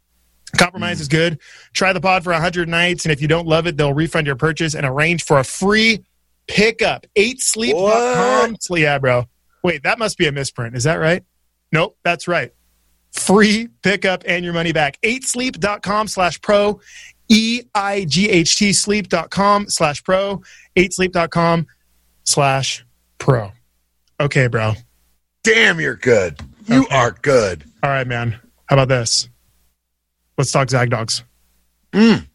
Compromise 0.56 1.00
is 1.00 1.08
good. 1.08 1.38
Try 1.74 1.92
the 1.92 2.00
pod 2.00 2.24
for 2.24 2.32
100 2.32 2.68
nights, 2.68 3.04
and 3.04 3.12
if 3.12 3.22
you 3.22 3.28
don't 3.28 3.46
love 3.46 3.66
it, 3.66 3.76
they'll 3.76 3.94
refund 3.94 4.26
your 4.26 4.36
purchase 4.36 4.74
and 4.74 4.84
arrange 4.84 5.22
for 5.22 5.38
a 5.38 5.44
free 5.44 6.04
pickup. 6.48 7.06
8sleep.com. 7.16 8.56
So, 8.60 8.74
yeah, 8.76 8.98
bro. 8.98 9.26
Wait, 9.62 9.82
that 9.84 9.98
must 9.98 10.18
be 10.18 10.26
a 10.26 10.32
misprint. 10.32 10.74
Is 10.74 10.84
that 10.84 10.96
right? 10.96 11.22
Nope, 11.72 11.96
that's 12.02 12.26
right. 12.28 12.52
Free 13.12 13.68
pickup 13.82 14.22
and 14.26 14.44
your 14.44 14.54
money 14.54 14.72
back. 14.72 14.98
8sleep.com 15.02 16.08
slash 16.08 16.40
pro. 16.40 16.80
E 17.28 17.62
I 17.74 18.04
G 18.06 18.28
H 18.28 18.56
T 18.56 18.72
sleep.com 18.72 19.68
slash 19.68 20.02
pro. 20.02 20.42
8sleep.com 20.76 21.66
slash 22.24 22.84
pro. 23.18 23.52
Okay, 24.18 24.46
bro. 24.48 24.74
damn, 25.44 25.80
you're 25.80 25.96
good. 25.96 26.40
You 26.66 26.82
Okay. 26.84 26.94
are 26.94 27.12
good. 27.22 27.64
All 27.82 27.90
right, 27.90 28.06
man. 28.06 28.38
How 28.66 28.76
about 28.76 28.88
this? 28.88 29.28
Let's 30.36 30.52
talk 30.52 30.68
Zag 30.70 30.90
Dogs. 30.90 31.24
Mm. 31.92 32.26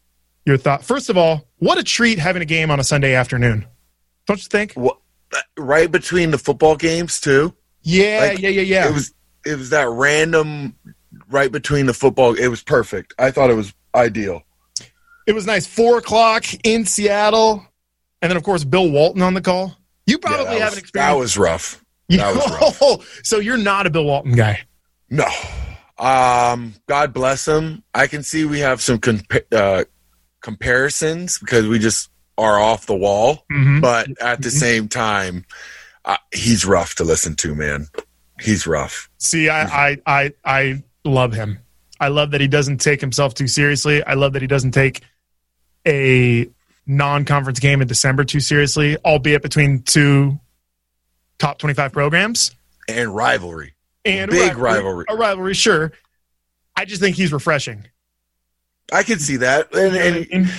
Your 0.44 0.56
thought. 0.58 0.84
First 0.84 1.08
of 1.10 1.16
all, 1.16 1.46
what 1.58 1.78
a 1.78 1.82
treat 1.84 2.18
having 2.18 2.42
a 2.42 2.46
game 2.46 2.70
on 2.70 2.78
a 2.80 2.84
Sunday 2.84 3.14
afternoon. 3.14 3.66
Don't 4.26 4.38
you 4.38 4.48
think? 4.48 4.72
What, 4.74 4.98
right 5.56 5.90
between 5.90 6.30
the 6.30 6.38
football 6.38 6.76
games 6.76 7.20
too. 7.20 7.54
Yeah, 7.82 8.28
Like, 8.30 8.38
yeah, 8.40 8.48
yeah, 8.50 8.62
yeah. 8.62 8.88
It 8.88 8.94
was 8.94 9.14
it 9.46 9.56
was 9.56 9.70
that 9.70 9.88
random 9.88 10.74
right 11.30 11.50
between 11.50 11.86
the 11.86 11.94
football. 11.94 12.34
It 12.34 12.48
was 12.48 12.62
perfect. 12.62 13.14
I 13.18 13.30
thought 13.30 13.50
it 13.50 13.54
was 13.54 13.72
ideal. 13.94 14.42
It 15.26 15.34
was 15.34 15.46
nice. 15.46 15.66
Four 15.66 15.98
o'clock 15.98 16.44
in 16.64 16.84
Seattle, 16.86 17.66
and 18.22 18.30
then 18.30 18.36
of 18.36 18.42
course 18.42 18.64
Bill 18.64 18.90
Walton 18.90 19.22
on 19.22 19.34
the 19.34 19.40
call. 19.40 19.76
You 20.06 20.18
probably 20.18 20.44
that, 20.44 20.60
have 20.60 20.70
was, 20.70 20.72
an 20.74 20.78
experience. 20.80 21.12
that 21.12 21.18
was 21.18 21.38
rough. 21.38 21.84
that 22.10 22.34
was 22.34 22.80
rough. 23.00 23.20
so 23.24 23.38
you're 23.38 23.56
not 23.56 23.86
a 23.86 23.90
Bill 23.90 24.04
Walton 24.04 24.32
guy. 24.36 24.60
No. 25.10 25.26
Um, 25.98 26.74
God 26.86 27.12
bless 27.14 27.48
him. 27.48 27.82
I 27.94 28.06
can 28.06 28.22
see 28.22 28.44
we 28.44 28.60
have 28.60 28.80
some 28.82 28.98
compa- 28.98 29.52
uh, 29.52 29.84
comparisons 30.42 31.38
because 31.38 31.66
we 31.66 31.78
just 31.78 32.10
are 32.38 32.58
off 32.60 32.86
the 32.86 32.94
wall, 32.94 33.44
Mhm. 33.50 33.80
but 33.80 34.08
at 34.20 34.42
the 34.42 34.50
same 34.50 34.88
time, 34.88 35.44
uh, 36.04 36.18
he's 36.32 36.64
rough 36.66 36.94
to 36.96 37.04
listen 37.04 37.34
to, 37.36 37.54
man. 37.54 37.88
He's 38.40 38.66
rough. 38.66 39.08
See, 39.18 39.48
I, 39.48 39.62
I, 39.92 39.98
I, 40.06 40.32
I 40.44 40.82
love 41.04 41.32
him. 41.32 41.58
I 41.98 42.08
love 42.08 42.32
that 42.32 42.40
he 42.40 42.48
doesn't 42.48 42.78
take 42.78 43.00
himself 43.00 43.32
too 43.34 43.46
seriously. 43.48 44.04
I 44.04 44.14
love 44.14 44.34
that 44.34 44.42
he 44.42 44.48
doesn't 44.48 44.72
take 44.72 45.02
a 45.86 46.48
non-conference 46.86 47.58
game 47.60 47.80
in 47.80 47.88
December 47.88 48.24
too 48.24 48.40
seriously, 48.40 48.96
albeit 49.04 49.42
between 49.42 49.82
two 49.82 50.38
top 51.38 51.58
twenty-five 51.58 51.92
programs 51.92 52.54
And 52.88 53.14
rivalry. 53.14 53.74
and 54.04 54.30
a 54.30 54.34
Big 54.34 54.56
rivalry. 54.58 55.04
A 55.08 55.16
rivalry, 55.16 55.54
sure. 55.54 55.92
I 56.76 56.84
just 56.84 57.00
think 57.00 57.16
he's 57.16 57.32
refreshing. 57.32 57.86
I 58.92 59.02
can 59.02 59.18
see 59.18 59.36
that. 59.38 59.74
And, 59.74 59.94
You 59.94 59.98
know 60.00 60.04
what 60.04 60.16
I 60.16 60.26
and 60.32 60.50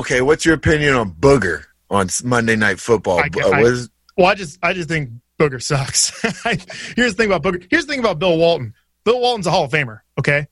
okay, 0.00 0.20
what's 0.20 0.44
your 0.44 0.54
opinion 0.54 0.94
on 0.94 1.10
Booger 1.12 1.64
on 1.90 2.08
Monday 2.22 2.56
Night 2.56 2.78
Football? 2.78 3.18
I- 3.20 3.30
I- 3.42 3.48
what 3.62 3.72
is- 3.72 3.88
Well, 4.16 4.26
I 4.26 4.34
just 4.34 4.58
I 4.62 4.72
just 4.72 4.88
think 4.88 5.10
Booger 5.38 5.62
sucks. 5.62 6.10
Here's 6.96 7.14
the 7.14 7.16
thing 7.16 7.32
about 7.32 7.42
Booger. 7.42 7.66
Here's 7.70 7.86
the 7.86 7.92
thing 7.92 8.00
about 8.00 8.18
Bill 8.18 8.36
Walton. 8.38 8.74
Bill 9.04 9.20
Walton's 9.20 9.46
a 9.46 9.50
Hall 9.50 9.64
of 9.64 9.70
Famer. 9.70 10.00
Okay, 10.18 10.46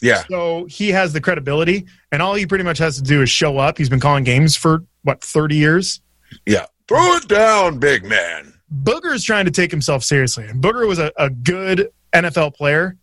yeah, 0.00 0.22
so 0.30 0.64
he 0.66 0.90
has 0.90 1.12
the 1.12 1.20
credibility, 1.20 1.86
and 2.12 2.22
all 2.22 2.34
he 2.34 2.46
pretty 2.46 2.64
much 2.64 2.78
has 2.78 2.96
to 2.96 3.02
do 3.02 3.22
is 3.22 3.28
show 3.30 3.58
up. 3.58 3.76
He's 3.76 3.88
been 3.90 4.00
calling 4.00 4.24
games 4.24 4.56
for 4.56 4.84
what 5.02 5.22
30 5.22 5.56
years. 5.56 6.00
yeah. 6.46 6.66
Throw 6.88 7.14
it 7.14 7.28
down, 7.28 7.78
big 7.78 8.04
man. 8.04 8.52
Booger's 8.82 9.22
trying 9.22 9.44
to 9.44 9.52
take 9.52 9.70
himself 9.70 10.02
seriously. 10.02 10.46
And 10.46 10.60
Booger 10.60 10.88
was 10.88 10.98
a, 10.98 11.12
a 11.16 11.30
good 11.30 11.88
NFL 12.12 12.56
player. 12.56 12.96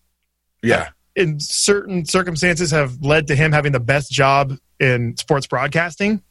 Yeah, 0.62 0.82
uh, 0.82 0.86
In 1.16 1.40
certain 1.40 2.04
circumstances, 2.04 2.72
have 2.72 3.02
led 3.02 3.28
to 3.28 3.36
him 3.36 3.54
having 3.54 3.72
the 3.72 3.80
best 3.80 4.12
job 4.12 4.58
in 4.82 5.16
sports 5.16 5.48
broadcasting. 5.48 6.22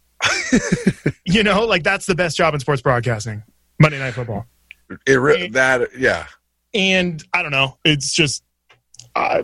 you 1.25 1.43
know, 1.43 1.65
like 1.65 1.83
that's 1.83 2.05
the 2.05 2.15
best 2.15 2.37
job 2.37 2.53
in 2.53 2.61
sports 2.61 2.83
broadcasting. 2.83 3.43
Monday 3.81 3.99
Night 3.99 4.13
Football. 4.13 4.47
It 5.07 5.15
re- 5.15 5.49
that 5.51 5.89
yeah. 5.99 6.27
and 6.75 7.23
I 7.33 7.43
don't 7.43 7.51
know. 7.53 7.79
It's 7.85 8.13
just 8.13 8.43
uh, 9.15 9.43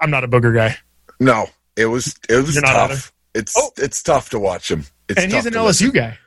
I'm 0.00 0.10
not 0.10 0.24
a 0.24 0.28
booger 0.28 0.54
guy, 0.54 0.76
No, 1.18 1.48
it 1.76 1.86
was 1.86 2.14
it 2.28 2.36
was 2.36 2.54
You're 2.54 2.62
tough. 2.62 3.12
It's 3.34 3.54
Oh. 3.56 3.70
it's 3.76 4.02
tough 4.02 4.30
to 4.30 4.38
watch 4.38 4.70
him. 4.70 4.84
It's 5.08 5.20
and 5.22 5.32
he's 5.32 5.46
an 5.46 5.54
LSU 5.54 5.64
listen. 5.64 5.90
guy. 5.90 6.18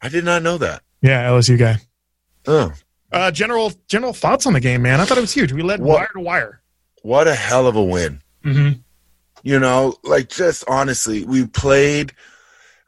I 0.00 0.08
did 0.08 0.24
not 0.24 0.42
know 0.42 0.58
that. 0.58 0.82
Yeah, 1.00 1.28
LSU 1.28 1.58
guy. 1.58 1.76
Oh, 2.46 2.72
Uh, 3.12 3.30
general 3.30 3.72
general 3.88 4.12
thoughts 4.12 4.46
on 4.46 4.52
the 4.54 4.60
game, 4.60 4.82
man. 4.82 5.00
I 5.00 5.04
thought 5.04 5.18
it 5.18 5.22
was 5.22 5.32
huge. 5.34 5.52
We 5.52 5.62
led 5.62 5.80
What- 5.80 5.96
wire 5.98 6.10
to 6.14 6.20
wire. 6.20 6.62
what 7.02 7.28
a 7.28 7.34
hell 7.34 7.66
of 7.66 7.76
a 7.76 7.82
win! 7.84 8.20
Mm-hmm. 8.44 8.80
You 9.44 9.58
know, 9.58 9.94
like 10.04 10.28
just 10.28 10.64
honestly, 10.68 11.24
we 11.24 11.46
played. 11.46 12.12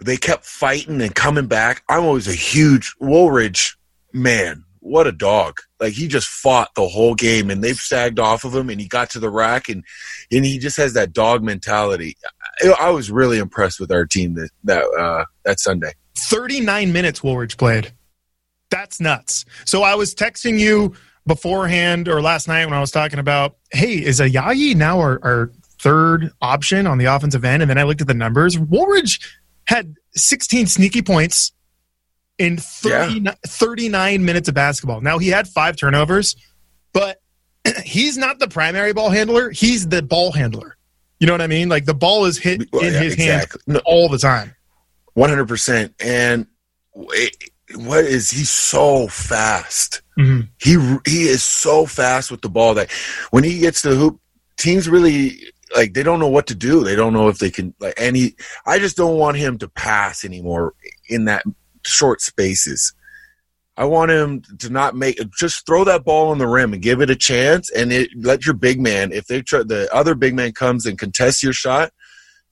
They 0.00 0.16
kept 0.16 0.44
fighting 0.44 1.00
and 1.02 1.14
coming 1.14 1.46
back. 1.46 1.82
I'm 1.88 2.04
always 2.04 2.28
a 2.28 2.34
huge 2.34 2.94
Woolridge 3.00 3.76
man. 4.14 4.64
What 4.80 5.06
a 5.06 5.12
dog! 5.12 5.60
Like 5.80 5.94
he 5.94 6.08
just 6.08 6.28
fought 6.28 6.68
the 6.76 6.86
whole 6.86 7.14
game, 7.14 7.50
and 7.50 7.64
they've 7.64 7.74
sagged 7.74 8.18
off 8.18 8.44
of 8.44 8.54
him, 8.54 8.68
and 8.68 8.78
he 8.78 8.86
got 8.86 9.10
to 9.10 9.18
the 9.18 9.30
rack, 9.30 9.70
and 9.70 9.82
and 10.30 10.44
he 10.44 10.58
just 10.58 10.76
has 10.76 10.92
that 10.92 11.14
dog 11.14 11.42
mentality. 11.42 12.16
I, 12.62 12.74
I 12.78 12.90
was 12.90 13.10
really 13.10 13.38
impressed 13.38 13.80
with 13.80 13.90
our 13.90 14.04
team 14.04 14.34
that 14.34 14.50
that 14.64 14.84
uh, 14.84 15.24
that 15.44 15.58
Sunday. 15.58 15.92
39 16.16 16.92
minutes 16.92 17.22
Woolridge 17.22 17.56
played. 17.56 17.92
That's 18.70 19.00
nuts. 19.00 19.44
So 19.64 19.82
I 19.82 19.94
was 19.94 20.14
texting 20.14 20.58
you 20.58 20.94
beforehand 21.26 22.08
or 22.08 22.20
last 22.20 22.48
night 22.48 22.64
when 22.66 22.74
I 22.74 22.80
was 22.80 22.90
talking 22.90 23.18
about, 23.18 23.56
hey, 23.72 23.94
is 23.94 24.20
a 24.20 24.28
Ayayi 24.28 24.74
now 24.74 24.98
our, 25.00 25.18
our 25.22 25.52
third 25.80 26.30
option 26.40 26.86
on 26.86 26.98
the 26.98 27.06
offensive 27.06 27.44
end? 27.44 27.62
And 27.62 27.70
then 27.70 27.78
I 27.78 27.84
looked 27.84 28.00
at 28.00 28.06
the 28.06 28.14
numbers. 28.14 28.58
Woolridge 28.58 29.38
had 29.66 29.94
16 30.14 30.66
sneaky 30.66 31.02
points 31.02 31.52
in 32.38 32.56
30, 32.56 33.26
39 33.46 34.24
minutes 34.24 34.48
of 34.48 34.54
basketball. 34.54 35.00
Now 35.00 35.18
he 35.18 35.28
had 35.28 35.46
five 35.48 35.76
turnovers, 35.76 36.36
but 36.92 37.20
he's 37.84 38.16
not 38.18 38.38
the 38.38 38.48
primary 38.48 38.92
ball 38.92 39.10
handler. 39.10 39.50
He's 39.50 39.88
the 39.88 40.02
ball 40.02 40.32
handler. 40.32 40.76
You 41.20 41.26
know 41.26 41.32
what 41.32 41.42
I 41.42 41.46
mean? 41.46 41.68
Like 41.68 41.84
the 41.84 41.94
ball 41.94 42.24
is 42.26 42.38
hit 42.38 42.68
Well, 42.72 42.82
in 42.84 42.92
yeah, 42.92 43.00
his 43.00 43.14
exactly. 43.14 43.62
No, 43.66 43.80
all 43.84 44.08
the 44.08 44.18
time. 44.18 44.54
One 45.14 45.30
hundred 45.30 45.48
percent. 45.48 45.94
And 46.00 46.46
it, 46.94 47.36
what 47.76 48.04
is 48.04 48.30
he 48.30 48.44
so 48.44 49.06
fast? 49.08 50.02
Mhm. 50.18 50.48
He 50.60 50.72
he 51.10 51.22
is 51.28 51.42
so 51.42 51.86
fast 51.86 52.30
with 52.30 52.42
the 52.42 52.48
ball 52.48 52.74
that 52.74 52.90
when 53.30 53.44
he 53.44 53.60
gets 53.60 53.82
to 53.82 53.90
the 53.90 53.96
hoop, 53.96 54.20
teams 54.56 54.88
really 54.88 55.40
like 55.74 55.94
they 55.94 56.02
don't 56.02 56.18
know 56.18 56.28
what 56.28 56.48
to 56.48 56.54
do. 56.54 56.82
They 56.84 56.96
don't 56.96 57.12
know 57.12 57.28
if 57.28 57.38
they 57.38 57.50
can 57.50 57.74
like. 57.78 57.94
And 57.96 58.16
he, 58.16 58.34
I 58.66 58.78
just 58.78 58.96
don't 58.96 59.16
want 59.16 59.36
him 59.36 59.56
to 59.58 59.68
pass 59.68 60.24
anymore 60.24 60.74
in 61.08 61.24
that 61.26 61.44
short 61.86 62.20
spaces. 62.20 62.92
I 63.76 63.84
want 63.86 64.12
him 64.12 64.42
to 64.60 64.70
not 64.70 64.94
make 64.94 65.18
just 65.36 65.66
throw 65.66 65.82
that 65.84 66.04
ball 66.04 66.30
on 66.30 66.38
the 66.38 66.46
rim 66.46 66.72
and 66.72 66.80
give 66.82 67.00
it 67.00 67.10
a 67.10 67.16
chance, 67.16 67.70
and 67.70 67.92
it 67.92 68.08
let 68.16 68.46
your 68.46 68.54
big 68.54 68.80
man. 68.80 69.10
If 69.12 69.26
they 69.26 69.42
try, 69.42 69.64
the 69.64 69.92
other 69.92 70.14
big 70.14 70.34
man 70.34 70.52
comes 70.52 70.86
and 70.86 70.96
contests 70.96 71.42
your 71.42 71.52
shot, 71.52 71.92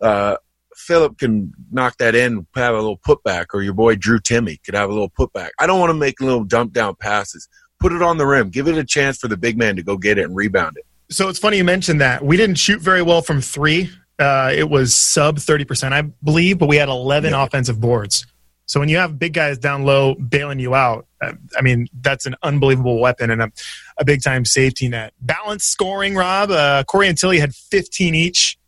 uh, 0.00 0.36
Filip 0.74 1.18
can 1.18 1.52
knock 1.70 1.96
that 1.98 2.16
in, 2.16 2.44
have 2.56 2.74
a 2.74 2.78
little 2.78 2.98
putback, 2.98 3.46
or 3.54 3.62
your 3.62 3.74
boy 3.74 3.94
Drew 3.94 4.18
Timme 4.18 4.58
could 4.64 4.74
have 4.74 4.90
a 4.90 4.92
little 4.92 5.10
putback. 5.10 5.50
I 5.60 5.66
don't 5.68 5.78
want 5.78 5.90
to 5.90 5.94
make 5.94 6.20
little 6.20 6.42
dump 6.42 6.72
down 6.72 6.96
passes. 6.96 7.48
Put 7.78 7.92
it 7.92 8.02
on 8.02 8.16
the 8.18 8.26
rim. 8.26 8.50
Give 8.50 8.66
it 8.66 8.76
a 8.76 8.84
chance 8.84 9.18
for 9.18 9.28
the 9.28 9.36
big 9.36 9.56
man 9.56 9.76
to 9.76 9.82
go 9.84 9.96
get 9.96 10.18
it 10.18 10.24
and 10.24 10.34
rebound 10.34 10.76
it. 10.76 10.84
So 11.14 11.28
it's 11.28 11.38
funny 11.38 11.56
you 11.58 11.64
mentioned 11.64 12.00
that. 12.00 12.24
We 12.24 12.36
didn't 12.36 12.56
shoot 12.56 12.80
very 12.80 13.02
well 13.02 13.22
from 13.22 13.40
three. 13.40 13.90
Uh, 14.18 14.50
it 14.54 14.68
was 14.68 14.94
sub 14.94 15.36
30%, 15.38 15.92
I 15.92 16.02
believe, 16.24 16.58
but 16.58 16.68
we 16.68 16.76
had 16.76 16.88
11 16.88 17.30
Yeah. 17.32 17.44
offensive 17.44 17.80
boards. 17.80 18.26
So 18.66 18.81
when 18.81 18.88
you 18.88 18.97
have 18.99 19.19
big 19.19 19.33
guys 19.35 19.59
down 19.59 19.85
low 19.85 20.14
bailing 20.14 20.59
you 20.59 20.75
out, 20.75 21.07
uh, 21.21 21.33
I 21.57 21.62
mean, 21.62 21.88
that's 22.00 22.26
an 22.26 22.37
unbelievable 22.42 23.00
weapon 23.00 23.31
and 23.31 23.42
a, 23.42 23.52
a 23.99 24.04
big 24.04 24.23
time 24.23 24.45
safety 24.45 24.88
net. 24.88 25.12
Balanced 25.21 25.69
scoring, 25.69 26.14
Rob. 26.14 26.50
Uh, 26.50 26.85
Corey 26.85 27.09
and 27.09 27.19
Tillie 27.19 27.38
had 27.40 27.54
15 27.54 28.14
each. 28.14 28.59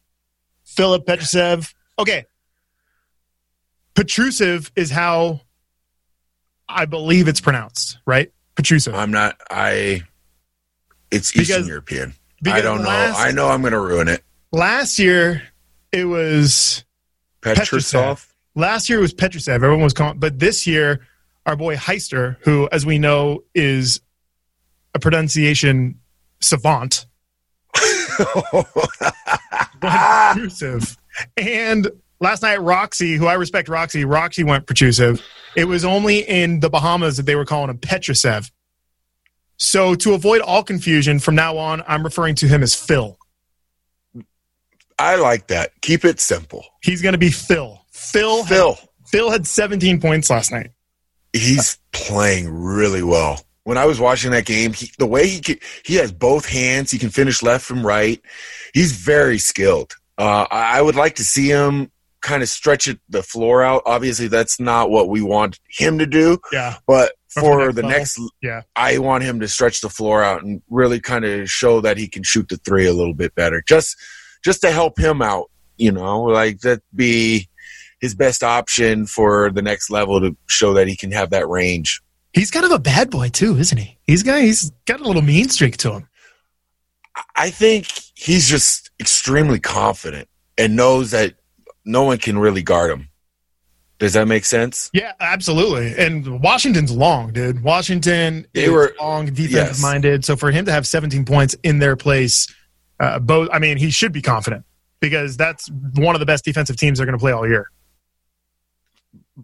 Filip 0.64 1.06
Petrusev. 1.06 1.72
Okay. 1.98 2.24
Petrusev 3.94 4.70
is 4.76 4.90
how 4.90 5.40
I 6.68 6.84
believe 6.86 7.28
it's 7.28 7.40
pronounced, 7.40 7.98
right? 8.06 8.32
Petrusev. 8.56 8.94
I'm 8.94 9.10
not. 9.12 9.36
I. 9.50 10.02
It's 11.10 11.30
Because- 11.30 11.50
Eastern 11.50 11.66
European. 11.68 12.14
I 12.46 12.60
don't 12.60 12.82
know. 12.82 12.90
I 12.90 13.30
know 13.30 13.48
I'm 13.48 13.62
going 13.62 13.72
to 13.72 13.80
ruin 13.80 14.08
it. 14.08 14.22
Last 14.52 14.98
year, 14.98 15.42
it 15.92 16.04
was 16.04 16.84
Petrusov. 17.40 18.33
Last 18.54 18.88
year 18.88 18.98
it 18.98 19.02
was 19.02 19.14
Petrusev. 19.14 19.54
Everyone 19.54 19.82
was 19.82 19.92
calling, 19.92 20.18
but 20.18 20.38
this 20.38 20.66
year, 20.66 21.00
our 21.44 21.56
boy 21.56 21.76
Heister, 21.76 22.36
who, 22.42 22.68
as 22.70 22.86
we 22.86 22.98
know, 22.98 23.42
is 23.54 24.00
a 24.94 24.98
pronunciation 24.98 26.00
savant, 26.40 27.06
Petrusev. 29.80 30.96
And 31.36 31.88
last 32.18 32.42
night, 32.42 32.60
Roxy, 32.60 33.14
who 33.14 33.26
I 33.26 33.34
respect 33.34 33.68
Roxy, 33.68 34.04
Roxy 34.04 34.42
went 34.42 34.66
Petrusev. 34.66 35.22
It 35.54 35.66
was 35.66 35.84
only 35.84 36.18
in 36.18 36.58
the 36.58 36.68
Bahamas 36.68 37.18
that 37.18 37.22
they 37.22 37.36
were 37.36 37.44
calling 37.44 37.70
him 37.70 37.78
Petrusev. 37.78 38.50
So 39.56 39.94
to 39.94 40.14
avoid 40.14 40.40
all 40.40 40.64
confusion, 40.64 41.20
from 41.20 41.36
now 41.36 41.56
on, 41.56 41.84
I'm 41.86 42.02
referring 42.02 42.34
to 42.36 42.48
him 42.48 42.64
as 42.64 42.74
Phil. 42.74 43.16
I 44.98 45.14
like 45.16 45.46
that. 45.48 45.70
Keep 45.80 46.04
it 46.04 46.18
simple. 46.18 46.64
He's 46.82 47.00
going 47.00 47.12
to 47.12 47.18
be 47.18 47.30
Phil. 47.30 47.83
Phil. 48.12 48.44
Phil. 48.44 48.78
Phil 49.06 49.30
had 49.30 49.46
17 49.46 50.00
points 50.00 50.30
last 50.30 50.50
night. 50.50 50.70
He's 51.32 51.78
playing 51.92 52.48
really 52.48 53.02
well. 53.02 53.40
When 53.64 53.78
I 53.78 53.86
was 53.86 53.98
watching 53.98 54.30
that 54.32 54.44
game, 54.44 54.72
he, 54.72 54.90
the 54.98 55.06
way 55.06 55.26
he 55.26 55.40
can, 55.40 55.56
he 55.84 55.94
has 55.96 56.12
both 56.12 56.46
hands, 56.46 56.90
he 56.90 56.98
can 56.98 57.10
finish 57.10 57.42
left 57.42 57.64
from 57.64 57.84
right. 57.86 58.20
He's 58.74 58.92
very 58.92 59.38
skilled. 59.38 59.94
Uh, 60.18 60.46
I 60.50 60.78
I 60.78 60.82
would 60.82 60.96
like 60.96 61.14
to 61.16 61.24
see 61.24 61.48
him 61.48 61.90
kind 62.20 62.42
of 62.42 62.48
stretch 62.48 62.88
it, 62.88 62.98
the 63.08 63.22
floor 63.22 63.62
out. 63.62 63.82
Obviously, 63.86 64.28
that's 64.28 64.58
not 64.60 64.90
what 64.90 65.08
we 65.08 65.22
want 65.22 65.60
him 65.68 65.98
to 65.98 66.06
do. 66.06 66.38
Yeah. 66.52 66.76
But 66.86 67.12
For 67.28 67.72
the 67.72 67.82
level. 67.82 67.90
next, 67.98 68.20
Yeah. 68.42 68.62
I 68.76 68.98
want 68.98 69.24
him 69.24 69.40
to 69.40 69.48
stretch 69.48 69.80
the 69.80 69.90
floor 69.90 70.22
out 70.22 70.42
and 70.42 70.62
really 70.70 71.00
kind 71.00 71.24
of 71.24 71.50
show 71.50 71.80
that 71.82 71.96
he 71.98 72.06
can 72.08 72.22
shoot 72.22 72.48
the 72.48 72.56
three 72.58 72.86
a 72.86 72.92
little 72.94 73.14
bit 73.14 73.34
better. 73.34 73.62
Just, 73.66 73.96
just 74.44 74.60
to 74.62 74.70
help 74.70 74.98
him 74.98 75.20
out, 75.20 75.50
you 75.76 75.92
know, 75.92 76.22
like 76.22 76.60
that 76.60 76.80
be 76.94 77.48
his 78.00 78.14
best 78.14 78.42
option 78.42 79.06
for 79.06 79.50
the 79.50 79.62
next 79.62 79.90
level 79.90 80.20
to 80.20 80.36
show 80.46 80.74
that 80.74 80.88
he 80.88 80.96
can 80.96 81.12
have 81.12 81.30
that 81.30 81.48
range. 81.48 82.00
He's 82.32 82.50
kind 82.50 82.64
of 82.66 82.72
a 82.72 82.78
bad 82.78 83.10
boy 83.10 83.28
too, 83.28 83.56
isn't 83.56 83.78
he? 83.78 83.96
He's 84.06 84.22
got 84.22 84.40
he's 84.40 84.70
got 84.86 85.00
a 85.00 85.04
little 85.04 85.22
mean 85.22 85.48
streak 85.48 85.76
to 85.78 85.92
him. 85.92 86.08
I 87.36 87.50
think 87.50 87.86
he's 88.14 88.48
just 88.48 88.90
extremely 89.00 89.60
confident 89.60 90.28
and 90.58 90.74
knows 90.74 91.12
that 91.12 91.34
no 91.84 92.02
one 92.02 92.18
can 92.18 92.38
really 92.38 92.62
guard 92.62 92.90
him. 92.90 93.08
Does 94.00 94.14
that 94.14 94.26
make 94.26 94.44
sense? 94.44 94.90
Yeah, 94.92 95.12
absolutely. 95.20 95.94
And 95.96 96.40
Washington's 96.42 96.90
long, 96.90 97.32
dude. 97.32 97.62
Washington 97.62 98.46
They 98.52 98.64
is 98.64 98.70
were- 98.70 98.94
long, 99.00 99.26
defensive 99.26 99.52
yes. 99.52 99.80
minded. 99.82 100.24
So 100.24 100.34
for 100.34 100.50
him 100.50 100.64
to 100.64 100.72
have 100.72 100.86
17 100.86 101.24
points 101.24 101.54
in 101.62 101.78
their 101.78 101.94
place, 101.94 102.52
uh, 102.98 103.20
both 103.20 103.48
I 103.52 103.60
mean, 103.60 103.76
he 103.76 103.90
should 103.90 104.12
be 104.12 104.20
confident 104.22 104.64
because 105.00 105.36
that's 105.36 105.70
one 105.94 106.16
of 106.16 106.20
the 106.20 106.26
best 106.26 106.44
defensive 106.44 106.76
teams 106.76 106.98
they're 106.98 107.06
going 107.06 107.16
to 107.16 107.22
play 107.22 107.32
all 107.32 107.46
year. 107.48 107.70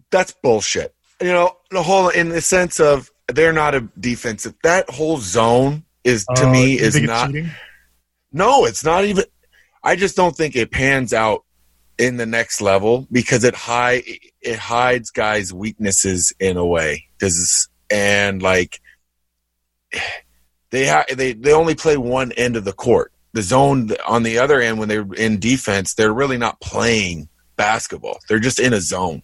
That's 0.09 0.33
bullshit. 0.43 0.93
You 1.21 1.27
know, 1.29 1.57
the 1.69 1.83
whole 1.83 2.09
in 2.09 2.29
the 2.29 2.41
sense 2.41 2.79
of 2.79 3.11
they're 3.27 3.53
not 3.53 3.75
a 3.75 3.81
defensive. 3.99 4.55
That 4.63 4.89
whole 4.89 5.17
zone 5.17 5.83
is 6.03 6.25
to 6.35 6.47
Uh, 6.47 6.51
me 6.51 6.79
is 6.79 6.99
not. 6.99 7.27
cheating? 7.27 7.51
No, 8.31 8.65
it's 8.65 8.83
not 8.83 9.05
even. 9.05 9.25
I 9.83 9.95
just 9.95 10.15
don't 10.15 10.35
think 10.35 10.55
it 10.55 10.71
pans 10.71 11.13
out 11.13 11.43
in 11.97 12.17
the 12.17 12.25
next 12.25 12.61
level 12.61 13.07
because 13.11 13.43
it 13.43 13.53
hide 13.55 14.03
it 14.41 14.57
hides 14.57 15.11
guys' 15.11 15.53
weaknesses 15.53 16.33
in 16.39 16.57
a 16.57 16.65
way. 16.65 17.05
Does 17.19 17.69
and 17.91 18.41
like 18.41 18.79
they 20.71 20.87
ha- 20.87 21.05
they 21.13 21.33
they 21.33 21.53
only 21.53 21.75
play 21.75 21.97
one 21.97 22.31
end 22.33 22.55
of 22.55 22.63
the 22.65 22.73
court. 22.73 23.11
The 23.33 23.41
zone 23.41 23.89
on 24.07 24.23
the 24.23 24.39
other 24.39 24.59
end 24.61 24.79
when 24.79 24.89
they're 24.89 25.07
in 25.13 25.39
defense, 25.39 25.93
they're 25.93 26.13
really 26.13 26.37
not 26.37 26.59
playing 26.61 27.29
basketball. 27.55 28.19
They're 28.27 28.39
just 28.39 28.59
in 28.59 28.73
a 28.73 28.81
zone. 28.81 29.21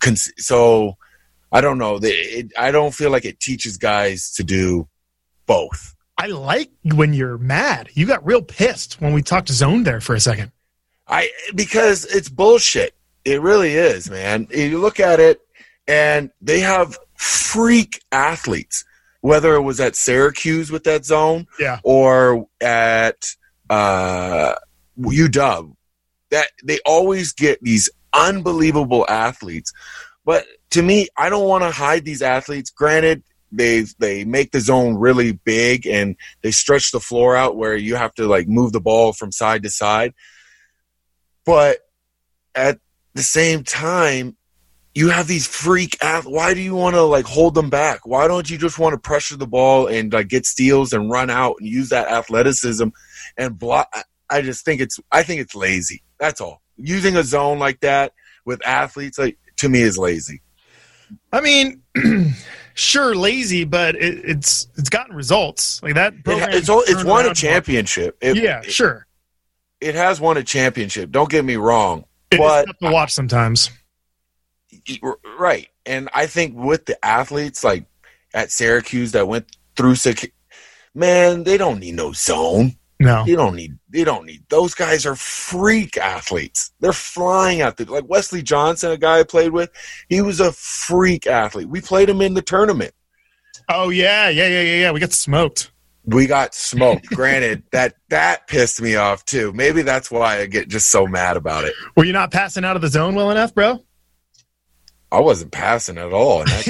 Cons- 0.00 0.32
So 0.38 0.96
I 1.52 1.60
don't 1.60 1.78
know. 1.78 1.98
It, 2.02 2.52
I 2.58 2.70
don't 2.70 2.94
feel 2.94 3.10
like 3.10 3.24
it 3.24 3.40
teaches 3.40 3.76
guys 3.76 4.32
to 4.32 4.44
do 4.44 4.88
both. 5.46 5.94
I 6.18 6.26
like 6.26 6.70
when 6.82 7.12
you're 7.12 7.38
mad. 7.38 7.90
You 7.94 8.06
got 8.06 8.24
real 8.26 8.42
pissed 8.42 9.00
when 9.00 9.12
we 9.12 9.22
talked 9.22 9.48
zone 9.50 9.82
there 9.84 10.00
for 10.00 10.14
a 10.14 10.20
second. 10.20 10.50
I 11.06 11.30
because 11.54 12.04
it's 12.06 12.28
bullshit. 12.28 12.94
It 13.24 13.40
really 13.42 13.74
is, 13.74 14.08
man. 14.10 14.46
You 14.50 14.78
look 14.80 14.98
at 15.00 15.20
it, 15.20 15.40
and 15.86 16.30
they 16.40 16.60
have 16.60 16.98
freak 17.16 18.02
athletes. 18.12 18.84
Whether 19.20 19.54
it 19.54 19.62
was 19.62 19.80
at 19.80 19.96
Syracuse 19.96 20.70
with 20.70 20.84
that 20.84 21.04
zone, 21.04 21.46
Yeah. 21.58 21.80
or 21.82 22.46
at 22.60 23.26
uh, 23.68 24.54
UW, 24.98 25.74
that 26.30 26.46
they 26.64 26.78
always 26.86 27.32
get 27.32 27.60
these 27.62 27.90
unbelievable 28.16 29.04
athletes. 29.08 29.72
But 30.24 30.46
to 30.70 30.82
me, 30.82 31.08
I 31.16 31.28
don't 31.28 31.48
want 31.48 31.62
to 31.64 31.70
hide 31.70 32.04
these 32.04 32.22
athletes. 32.22 32.70
Granted, 32.70 33.22
they 33.52 33.84
they 33.98 34.24
make 34.24 34.50
the 34.50 34.60
zone 34.60 34.96
really 34.96 35.32
big 35.32 35.86
and 35.86 36.16
they 36.42 36.50
stretch 36.50 36.90
the 36.90 37.00
floor 37.00 37.36
out 37.36 37.56
where 37.56 37.76
you 37.76 37.94
have 37.94 38.14
to 38.14 38.26
like 38.26 38.48
move 38.48 38.72
the 38.72 38.80
ball 38.80 39.12
from 39.12 39.30
side 39.30 39.62
to 39.62 39.70
side. 39.70 40.14
But 41.44 41.78
at 42.54 42.80
the 43.14 43.22
same 43.22 43.62
time, 43.62 44.36
you 44.96 45.10
have 45.10 45.28
these 45.28 45.46
freak 45.46 46.02
athletes. 46.02 46.34
why 46.34 46.54
do 46.54 46.60
you 46.60 46.74
want 46.74 46.96
to 46.96 47.02
like 47.02 47.26
hold 47.26 47.54
them 47.54 47.68
back 47.68 48.06
why 48.06 48.26
don't 48.26 48.48
you 48.48 48.56
just 48.56 48.78
want 48.78 48.94
to 48.94 48.98
pressure 48.98 49.36
the 49.36 49.46
ball 49.46 49.86
and 49.86 50.12
like 50.12 50.26
get 50.28 50.46
steals 50.46 50.94
and 50.94 51.10
run 51.10 51.28
out 51.28 51.56
and 51.60 51.68
use 51.68 51.90
that 51.90 52.08
athleticism 52.08 52.88
and 53.36 53.58
block 53.58 53.88
I- 54.30 54.40
just 54.40 54.64
think 54.64 54.80
it's 54.80 54.98
i 55.12 55.22
think 55.22 55.42
it's 55.42 55.54
lazy 55.54 56.02
that's 56.18 56.40
all 56.40 56.62
using 56.76 57.16
a 57.16 57.24
zone 57.24 57.58
like 57.58 57.80
that 57.80 58.12
with 58.44 58.64
athletes 58.66 59.18
like 59.18 59.38
to 59.56 59.68
me 59.68 59.80
is 59.80 59.98
lazy 59.98 60.42
I 61.32 61.40
mean, 61.40 61.82
sure, 62.74 63.14
lazy, 63.14 63.64
but 63.64 63.94
it, 63.96 64.24
it's 64.24 64.68
it's 64.76 64.88
gotten 64.88 65.14
results 65.14 65.82
like 65.82 65.94
that. 65.94 66.14
it, 66.14 66.54
it's 66.54 66.68
all, 66.68 66.82
it's 66.86 67.04
won 67.04 67.26
a 67.26 67.34
championship 67.34 68.16
it, 68.20 68.36
yeah, 68.36 68.60
sure. 68.62 69.06
it 69.80 69.94
has 69.94 70.20
won 70.20 70.36
a 70.36 70.44
championship 70.44 71.10
don't 71.10 71.30
get 71.30 71.44
me 71.44 71.56
wrong 71.56 72.04
but 72.30 72.66
tough 72.66 72.78
to 72.78 72.90
watch 72.90 73.12
sometimes. 73.12 73.70
right 75.38 75.68
and 75.84 76.08
i 76.12 76.26
think 76.26 76.54
with 76.56 76.86
the 76.86 77.04
athletes 77.04 77.62
like 77.64 77.86
at 78.34 78.50
syracuse 78.50 79.12
that 79.12 79.28
went 79.28 79.46
through 79.76 79.94
man 80.94 81.44
they 81.44 81.56
don't 81.56 81.80
need 81.80 81.94
no 81.94 82.12
zone 82.12 82.76
No, 82.98 83.24
You 83.26 83.36
don't 83.36 83.54
need. 83.54 83.78
You 83.92 84.06
don't 84.06 84.24
need. 84.24 84.44
Those 84.48 84.74
guys 84.74 85.04
are 85.04 85.16
freak 85.16 85.98
athletes. 85.98 86.72
They're 86.80 86.94
flying 86.94 87.60
out 87.60 87.76
there. 87.76 87.86
Like 87.86 88.08
Wesley 88.08 88.42
Johnson, 88.42 88.90
a 88.90 88.96
guy 88.96 89.18
I 89.20 89.22
played 89.22 89.52
with, 89.52 89.70
he 90.08 90.22
was 90.22 90.40
a 90.40 90.50
freak 90.52 91.26
athlete. 91.26 91.68
We 91.68 91.82
played 91.82 92.08
him 92.08 92.22
in 92.22 92.32
the 92.34 92.40
tournament. 92.42 92.94
Oh 93.68 93.90
yeah, 93.90 94.28
yeah, 94.30 94.46
yeah, 94.46 94.62
yeah, 94.62 94.76
yeah. 94.76 94.92
We 94.92 95.00
got 95.00 95.12
smoked. 95.12 95.72
We 96.06 96.26
got 96.26 96.54
smoked. 96.54 97.06
Granted, 97.08 97.64
that 97.72 97.96
that 98.08 98.46
pissed 98.46 98.80
me 98.80 98.96
off 98.96 99.24
too. 99.26 99.52
Maybe 99.52 99.82
that's 99.82 100.10
why 100.10 100.38
I 100.40 100.46
get 100.46 100.68
just 100.68 100.88
so 100.90 101.06
mad 101.06 101.36
about 101.36 101.64
it. 101.64 101.74
Were 101.96 102.04
you 102.04 102.12
not 102.14 102.30
passing 102.30 102.64
out 102.64 102.76
of 102.76 102.82
the 102.82 102.88
zone 102.88 103.14
well 103.14 103.30
enough, 103.30 103.54
bro? 103.54 103.84
I 105.12 105.20
wasn't 105.20 105.52
passing 105.52 105.98
at 105.98 106.12
all. 106.12 106.40
In 106.40 106.46
that 106.48 106.64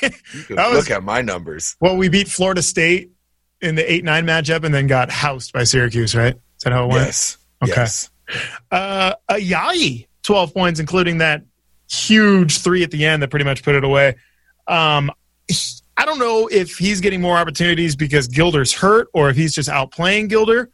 game. 0.00 0.10
You 0.34 0.42
could 0.44 0.56
was- 0.58 0.74
look 0.74 0.90
at 0.90 1.02
my 1.02 1.22
numbers. 1.22 1.74
well, 1.80 1.96
we 1.96 2.08
beat 2.08 2.28
Florida 2.28 2.62
State 2.62 3.10
in 3.62 3.74
the 3.76 3.90
eight 3.90 4.04
nine 4.04 4.26
matchup, 4.26 4.64
and 4.64 4.74
then 4.74 4.86
got 4.86 5.10
housed 5.10 5.52
by 5.52 5.64
Syracuse. 5.64 6.14
Right? 6.14 6.34
Is 6.34 6.64
that 6.64 6.72
how 6.72 6.84
it 6.84 6.88
went? 6.88 7.06
Yes. 7.06 7.38
Okay. 7.62 7.72
Yes. 7.76 8.10
Uh, 8.70 9.14
Ayayi, 9.30 10.06
twelve 10.22 10.52
points, 10.52 10.80
including 10.80 11.18
that 11.18 11.42
huge 11.90 12.58
three 12.58 12.82
at 12.82 12.90
the 12.90 13.04
end 13.04 13.22
that 13.22 13.28
pretty 13.28 13.44
much 13.44 13.62
put 13.62 13.74
it 13.74 13.84
away. 13.84 14.16
Um, 14.66 15.10
I 15.96 16.04
don't 16.04 16.18
know 16.18 16.48
if 16.50 16.78
he's 16.78 17.00
getting 17.00 17.20
more 17.20 17.36
opportunities 17.36 17.96
because 17.96 18.28
Gilder's 18.28 18.72
hurt 18.72 19.08
or 19.12 19.28
if 19.28 19.36
he's 19.36 19.54
just 19.54 19.68
outplaying 19.68 20.28
Gilder, 20.28 20.70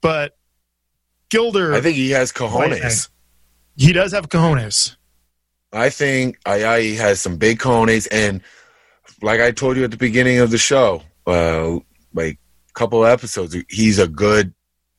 but 0.00 0.36
Gilder, 1.30 1.74
I 1.74 1.80
think 1.80 1.96
he 1.96 2.10
has 2.10 2.32
cojones. 2.32 3.08
he 3.76 3.92
does 3.92 4.12
have 4.12 4.28
cojones. 4.28 4.96
I 5.72 5.90
think 5.90 6.40
Ayayi 6.44 6.96
has 6.96 7.20
some 7.20 7.36
big 7.36 7.58
cojones, 7.58 8.08
and 8.10 8.40
like 9.22 9.40
I 9.40 9.50
told 9.50 9.76
you 9.76 9.84
at 9.84 9.90
the 9.90 9.96
beginning 9.96 10.38
of 10.38 10.50
the 10.50 10.58
show, 10.58 11.02
uh, 11.26 11.78
like 12.16 12.38
a 12.70 12.72
couple 12.72 13.04
episodes, 13.04 13.56
he's 13.68 13.98
a 13.98 14.08
good 14.08 14.54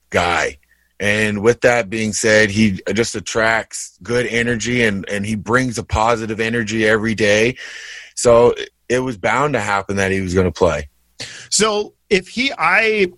guy. 0.09 0.59
And 0.99 1.41
with 1.43 1.61
that 1.61 1.89
being 1.89 2.13
said, 2.13 2.49
he 2.49 2.81
just 2.93 3.15
attracts 3.15 3.97
good 4.01 4.25
energy, 4.25 4.83
and 4.83 5.07
and 5.09 5.25
he 5.25 5.35
brings 5.35 5.77
a 5.77 5.83
positive 5.83 6.39
energy 6.39 6.87
every 6.87 7.13
day. 7.13 7.57
So 8.15 8.55
it 8.89 8.99
was 8.99 9.17
bound 9.17 9.53
to 9.53 9.59
happen 9.59 9.97
that 9.97 10.11
he 10.11 10.21
was 10.21 10.33
going 10.33 10.47
to 10.47 10.51
play. 10.51 10.89
So 11.49 11.93
if 12.09 12.27
he, 12.27 12.51
I 12.57 13.11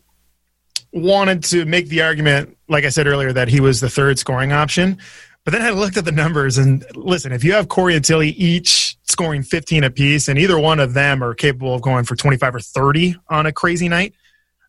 wanted 0.92 1.44
to 1.46 1.66
make 1.66 1.88
the 1.88 2.02
argument, 2.02 2.58
like 2.68 2.84
I 2.84 2.90
said 2.90 3.08
earlier, 3.08 3.32
that 3.34 3.48
he 3.48 3.60
was 3.60 3.80
the 3.80 3.90
third 3.90 4.20
scoring 4.20 4.52
option. 4.52 4.98
But 5.46 5.52
then 5.52 5.62
I 5.62 5.72
looked 5.72 5.98
at 5.98 6.06
the 6.06 6.12
numbers 6.12 6.58
and 6.58 6.86
listen, 6.96 7.32
if 7.32 7.44
you 7.44 7.54
have 7.54 7.70
Corey 7.70 7.96
and 7.96 8.04
Tillie 8.04 8.30
each 8.30 8.98
scoring 9.04 9.42
15 9.42 9.84
apiece, 9.84 10.28
and 10.28 10.38
either 10.38 10.60
one 10.60 10.80
of 10.80 10.94
them 10.94 11.24
are 11.24 11.34
capable 11.34 11.74
of 11.74 11.82
going 11.82 12.04
for 12.06 12.16
25 12.16 12.56
or 12.56 12.60
30 12.60 13.16
on 13.30 13.46
a 13.46 13.52
crazy 13.52 13.90
night, 13.90 14.14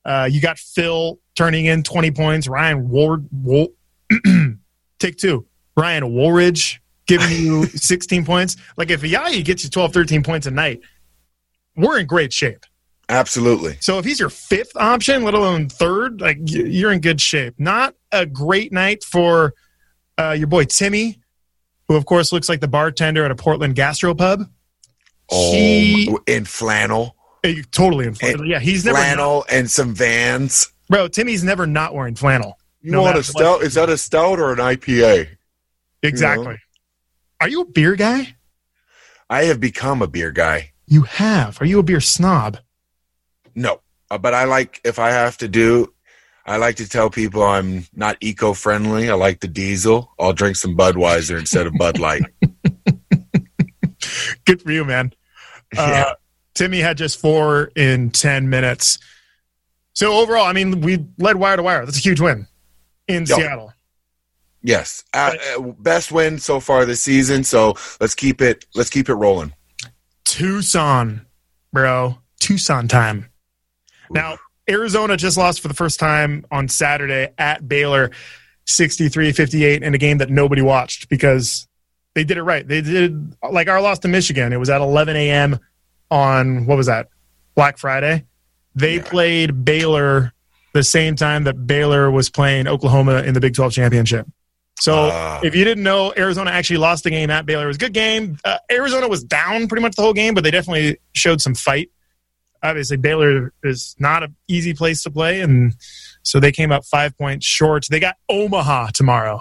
uh, 0.04 0.28
you 0.30 0.40
got 0.40 0.58
Phil 0.58 1.18
turning 1.36 1.66
in 1.66 1.82
20 1.82 2.10
points, 2.12 2.48
Ryan 2.48 2.88
Ward, 2.88 3.28
Wol- 3.32 3.74
take 4.98 5.16
two, 5.16 5.46
Ryan 5.76 6.14
Woolridge 6.14 6.80
giving 7.06 7.30
you 7.30 7.66
16 7.66 8.24
points. 8.24 8.56
Like 8.76 8.90
if 8.90 9.02
Ayayi 9.02 9.44
gets 9.44 9.64
you 9.64 9.70
12, 9.70 9.92
13 9.92 10.22
points 10.22 10.46
a 10.46 10.50
night, 10.50 10.80
we're 11.76 11.98
in 11.98 12.06
great 12.06 12.32
shape. 12.32 12.64
Absolutely. 13.08 13.76
So 13.80 13.98
if 13.98 14.04
he's 14.04 14.20
your 14.20 14.30
fifth 14.30 14.76
option, 14.76 15.24
let 15.24 15.34
alone 15.34 15.68
third, 15.68 16.20
like 16.20 16.38
you're 16.42 16.92
in 16.92 17.00
good 17.00 17.20
shape. 17.20 17.54
Not 17.58 17.94
a 18.12 18.24
great 18.24 18.72
night 18.72 19.02
for 19.02 19.52
uh, 20.20 20.32
your 20.32 20.46
boy 20.46 20.64
Timme, 20.64 21.18
who 21.88 21.96
of 21.96 22.04
course 22.06 22.32
looks 22.32 22.48
like 22.48 22.60
the 22.60 22.68
bartender 22.68 23.24
at 23.24 23.30
a 23.30 23.34
Portland 23.36 23.74
gastropub. 23.76 24.48
Oh, 25.30 25.52
He 25.52 26.14
in 26.26 26.44
flannel, 26.44 27.16
totally 27.70 28.06
in 28.06 28.14
flannel. 28.14 28.46
Yeah, 28.46 28.58
he's 28.58 28.84
never 28.84 28.98
not, 28.98 29.04
flannel, 29.04 29.44
and 29.50 29.70
some 29.70 29.94
Vans. 29.94 30.72
bro. 30.88 31.08
Timme's 31.08 31.44
never 31.44 31.66
not 31.66 31.94
wearing 31.94 32.14
flannel. 32.16 32.58
You 32.82 32.92
No 32.92 33.02
want 33.02 33.16
a 33.16 33.18
matter 33.20 33.32
what. 33.32 33.42
stout? 33.42 33.62
Is 33.62 33.74
that 33.74 33.88
a 33.88 33.96
stout 33.98 34.38
or 34.40 34.52
an 34.52 34.58
IPA? 34.58 35.28
Exactly. 36.02 36.56
Are 37.40 37.48
you 37.48 37.60
a 37.62 37.64
beer 37.66 37.94
guy? 37.94 38.36
I 39.28 39.44
have 39.44 39.60
become 39.60 40.02
a 40.02 40.06
beer 40.08 40.30
guy. 40.32 40.72
You 40.86 41.02
have. 41.02 41.60
Are 41.60 41.64
you 41.66 41.78
a 41.78 41.82
beer 41.82 42.00
snob? 42.00 42.58
No, 43.54 43.80
Uh, 44.10 44.18
but 44.18 44.34
I 44.34 44.44
like 44.44 44.80
if 44.84 44.98
I 44.98 45.10
have 45.10 45.36
to 45.38 45.48
do. 45.48 45.92
I 46.50 46.56
like 46.56 46.74
to 46.76 46.88
tell 46.88 47.10
people 47.10 47.44
I'm 47.44 47.86
not 47.94 48.16
eco-friendly. 48.20 49.08
I 49.08 49.14
like 49.14 49.38
the 49.38 49.46
diesel. 49.46 50.10
I'll 50.18 50.32
drink 50.32 50.56
some 50.56 50.76
Budweiser 50.76 51.38
instead 51.38 51.68
of 51.68 51.74
Bud 51.74 52.00
Light. 52.00 52.22
Good 54.44 54.60
for 54.60 54.72
you, 54.72 54.84
man. 54.84 55.12
Uh, 55.78 55.86
Yeah. 55.88 56.12
Timme 56.56 56.82
had 56.82 56.98
just 56.98 57.20
four 57.20 57.70
in 57.76 58.10
10 58.10 58.50
minutes. 58.50 58.98
So 59.92 60.14
overall, 60.14 60.44
I 60.44 60.52
mean, 60.52 60.80
we 60.80 61.06
led 61.18 61.36
wire 61.36 61.56
to 61.56 61.62
wire. 61.62 61.84
That's 61.84 61.98
a 61.98 62.00
huge 62.00 62.20
win 62.20 62.48
in 63.06 63.26
Yo. 63.26 63.36
Seattle. 63.36 63.72
Yes, 64.60 65.04
uh, 65.14 65.36
uh, 65.56 65.60
best 65.78 66.10
win 66.10 66.40
so 66.40 66.58
far 66.58 66.84
this 66.84 67.00
season. 67.00 67.44
So 67.44 67.76
let's 68.00 68.16
keep 68.16 68.42
it. 68.42 68.66
Let's 68.74 68.90
keep 68.90 69.08
it 69.08 69.14
rolling. 69.14 69.52
Tucson, 70.24 71.26
bro. 71.72 72.18
Tucson 72.40 72.88
time. 72.88 73.30
Now, 74.10 74.36
Arizona 74.68 75.16
just 75.16 75.36
lost 75.36 75.60
for 75.60 75.68
the 75.68 75.74
first 75.74 75.98
time 75.98 76.44
on 76.50 76.68
Saturday 76.68 77.32
at 77.38 77.66
Baylor 77.68 78.10
63 78.66 79.32
58 79.32 79.82
in 79.82 79.94
a 79.94 79.98
game 79.98 80.18
that 80.18 80.30
nobody 80.30 80.62
watched 80.62 81.08
because 81.08 81.66
they 82.14 82.24
did 82.24 82.36
it 82.36 82.42
right. 82.42 82.66
They 82.66 82.80
did 82.80 83.34
like 83.50 83.68
our 83.68 83.80
loss 83.80 83.98
to 84.00 84.08
Michigan. 84.08 84.52
It 84.52 84.58
was 84.58 84.70
at 84.70 84.80
11 84.80 85.16
a.m. 85.16 85.58
on 86.10 86.66
what 86.66 86.76
was 86.76 86.86
that? 86.86 87.08
Black 87.54 87.78
Friday. 87.78 88.24
They 88.74 88.96
Yeah. 88.96 89.02
played 89.02 89.64
Baylor 89.64 90.32
the 90.72 90.84
same 90.84 91.16
time 91.16 91.44
that 91.44 91.66
Baylor 91.66 92.10
was 92.10 92.30
playing 92.30 92.68
Oklahoma 92.68 93.22
in 93.22 93.34
the 93.34 93.40
Big 93.40 93.54
12 93.54 93.72
championship. 93.72 94.26
So 94.78 95.10
Ah. 95.12 95.40
if 95.42 95.54
you 95.56 95.64
didn't 95.64 95.82
know, 95.82 96.12
Arizona 96.16 96.52
actually 96.52 96.76
lost 96.78 97.02
the 97.04 97.10
game 97.10 97.28
at 97.28 97.44
Baylor. 97.44 97.64
It 97.64 97.68
was 97.68 97.76
a 97.76 97.80
good 97.80 97.92
game. 97.92 98.38
Uh, 98.44 98.58
Arizona 98.70 99.08
was 99.08 99.22
down 99.24 99.66
pretty 99.68 99.82
much 99.82 99.96
the 99.96 100.02
whole 100.02 100.12
game, 100.14 100.32
but 100.32 100.44
they 100.44 100.50
definitely 100.50 100.98
showed 101.12 101.40
some 101.40 101.54
fight. 101.54 101.90
Obviously, 102.62 102.96
Baylor 102.98 103.52
is 103.62 103.96
not 103.98 104.22
an 104.22 104.36
easy 104.48 104.74
place 104.74 105.02
to 105.04 105.10
play, 105.10 105.40
and 105.40 105.74
so 106.22 106.38
they 106.40 106.52
came 106.52 106.70
up 106.72 106.84
five 106.84 107.16
points 107.16 107.46
short. 107.46 107.86
They 107.90 108.00
got 108.00 108.16
Omaha 108.28 108.88
tomorrow, 108.92 109.40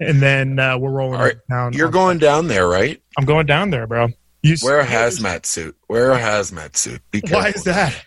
and 0.00 0.20
then 0.22 0.58
uh, 0.58 0.78
we're 0.78 0.90
rolling 0.92 1.20
right, 1.20 1.36
down. 1.50 1.72
You're 1.72 1.90
going 1.90 2.18
down 2.18 2.46
there, 2.48 2.68
right? 2.68 3.02
I'm 3.18 3.24
going 3.24 3.46
down 3.46 3.70
there, 3.70 3.86
bro. 3.86 4.08
You 4.42 4.56
Wear 4.62 4.80
a 4.80 4.86
hazmat 4.86 5.46
suit. 5.46 5.74
Wear 5.88 6.12
a 6.12 6.18
hazmat 6.18 6.76
suit. 6.76 7.00
Be 7.10 7.22
Why 7.30 7.48
is 7.48 7.64
that? 7.64 8.04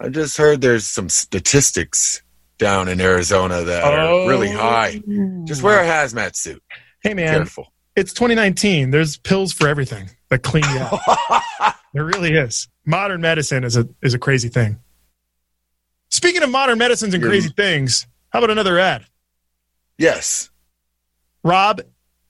I 0.00 0.08
just 0.08 0.36
heard 0.36 0.60
there's 0.60 0.86
some 0.86 1.08
statistics 1.08 2.22
down 2.58 2.88
in 2.88 3.00
Arizona 3.00 3.62
that 3.62 3.82
Oh. 3.84 4.24
are 4.24 4.28
really 4.28 4.50
high. 4.50 5.02
Just 5.44 5.62
wear 5.62 5.80
a 5.82 5.84
hazmat 5.84 6.36
suit. 6.36 6.62
Hey, 7.02 7.12
man, 7.14 7.34
Careful. 7.38 7.72
it's 7.96 8.12
2019. 8.12 8.90
There's 8.92 9.16
pills 9.16 9.52
for 9.52 9.66
everything 9.66 10.10
that 10.32 10.42
clean 10.42 10.64
you 10.64 10.78
up. 10.80 11.76
There 11.92 12.04
really 12.04 12.32
is. 12.32 12.68
Modern 12.86 13.20
medicine 13.20 13.64
is 13.64 13.76
a 13.76 13.86
is 14.02 14.14
a 14.14 14.18
crazy 14.18 14.48
thing. 14.48 14.78
Speaking 16.10 16.42
of 16.42 16.50
modern 16.50 16.78
medicines 16.78 17.14
and 17.14 17.22
crazy 17.22 17.50
things, 17.50 18.06
how 18.30 18.38
about 18.40 18.50
another 18.50 18.78
ad? 18.78 19.04
yes. 19.98 20.48
Rob, 21.44 21.80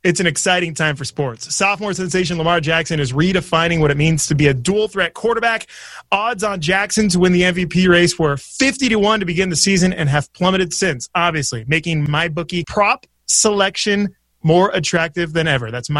it's 0.02 0.20
an 0.20 0.26
exciting 0.26 0.72
time 0.74 0.96
for 0.96 1.04
sports. 1.04 1.54
Sophomore 1.54 1.92
sensation 1.92 2.38
Lamar 2.38 2.60
Jackson 2.60 2.98
is 2.98 3.12
redefining 3.12 3.78
what 3.78 3.90
it 3.90 3.96
means 3.98 4.26
to 4.28 4.34
be 4.34 4.46
a 4.48 4.54
dual 4.54 4.88
threat 4.88 5.12
quarterback. 5.12 5.66
Odds 6.10 6.42
on 6.42 6.62
Jackson 6.62 7.10
to 7.10 7.18
win 7.18 7.32
the 7.32 7.42
MVP 7.42 7.86
race 7.88 8.18
were 8.18 8.38
50 8.38 8.88
to 8.88 8.96
1 8.96 9.20
to 9.20 9.26
begin 9.26 9.50
the 9.50 9.56
season 9.56 9.92
and 9.92 10.08
have 10.08 10.32
plummeted 10.32 10.72
since, 10.72 11.10
obviously, 11.14 11.64
making 11.68 12.10
my 12.10 12.28
bookie 12.28 12.64
prop 12.66 13.06
selection 13.26 14.08
more 14.42 14.70
attractive 14.70 15.34
than 15.34 15.46
ever. 15.46 15.70
That's 15.70 15.90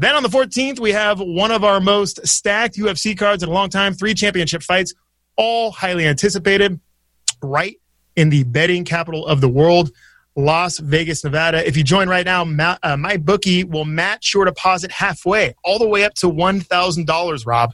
Then 0.00 0.14
on 0.14 0.22
the 0.22 0.28
14th, 0.28 0.80
we 0.80 0.92
have 0.92 1.20
one 1.20 1.50
of 1.50 1.64
our 1.64 1.80
most 1.80 2.26
stacked 2.26 2.76
UFC 2.76 3.16
cards 3.16 3.42
in 3.42 3.48
a 3.48 3.52
long 3.52 3.68
time, 3.68 3.94
three 3.94 4.14
championship 4.14 4.62
fights, 4.62 4.94
all 5.36 5.70
highly 5.70 6.06
anticipated, 6.06 6.80
right 7.42 7.76
in 8.16 8.30
the 8.30 8.44
betting 8.44 8.84
capital 8.84 9.26
of 9.26 9.40
the 9.40 9.48
world. 9.48 9.90
Las 10.38 10.78
Vegas, 10.78 11.24
Nevada. 11.24 11.66
If 11.66 11.76
you 11.78 11.84
join 11.84 12.08
right 12.08 12.24
now, 12.24 12.44
ma- 12.44 12.76
uh, 12.82 12.96
my 12.96 13.16
bookie 13.16 13.64
will 13.64 13.86
match 13.86 14.34
your 14.34 14.44
deposit 14.44 14.90
halfway, 14.90 15.54
all 15.64 15.78
the 15.78 15.88
way 15.88 16.04
up 16.04 16.12
to 16.14 16.28
one 16.28 16.60
thousand 16.60 17.06
dollars. 17.06 17.46
Rob, 17.46 17.72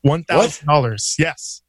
one 0.00 0.24
thousand 0.24 0.66
dollars. 0.66 1.16
Yes, 1.18 1.62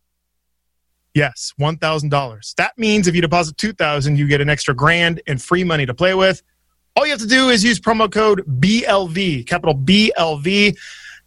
yes, 1.14 1.54
one 1.58 1.78
thousand 1.78 2.10
dollars. 2.10 2.54
That 2.56 2.78
means 2.78 3.08
if 3.08 3.16
you 3.16 3.22
deposit 3.22 3.58
2,000, 3.58 4.18
you 4.18 4.28
get 4.28 4.40
an 4.40 4.50
extra 4.50 4.74
grand 4.74 5.22
and 5.28 5.42
free 5.42 5.66
money 5.66 5.86
to 5.86 5.94
play 5.94 6.14
with. 6.14 6.42
All 7.00 7.06
you 7.06 7.14
have 7.14 7.22
to 7.22 7.28
do 7.28 7.48
is 7.48 7.64
use 7.64 7.80
promo 7.80 8.12
code 8.12 8.44
BLV, 8.60 9.48
capital 9.48 9.74
BLV, 9.74 10.78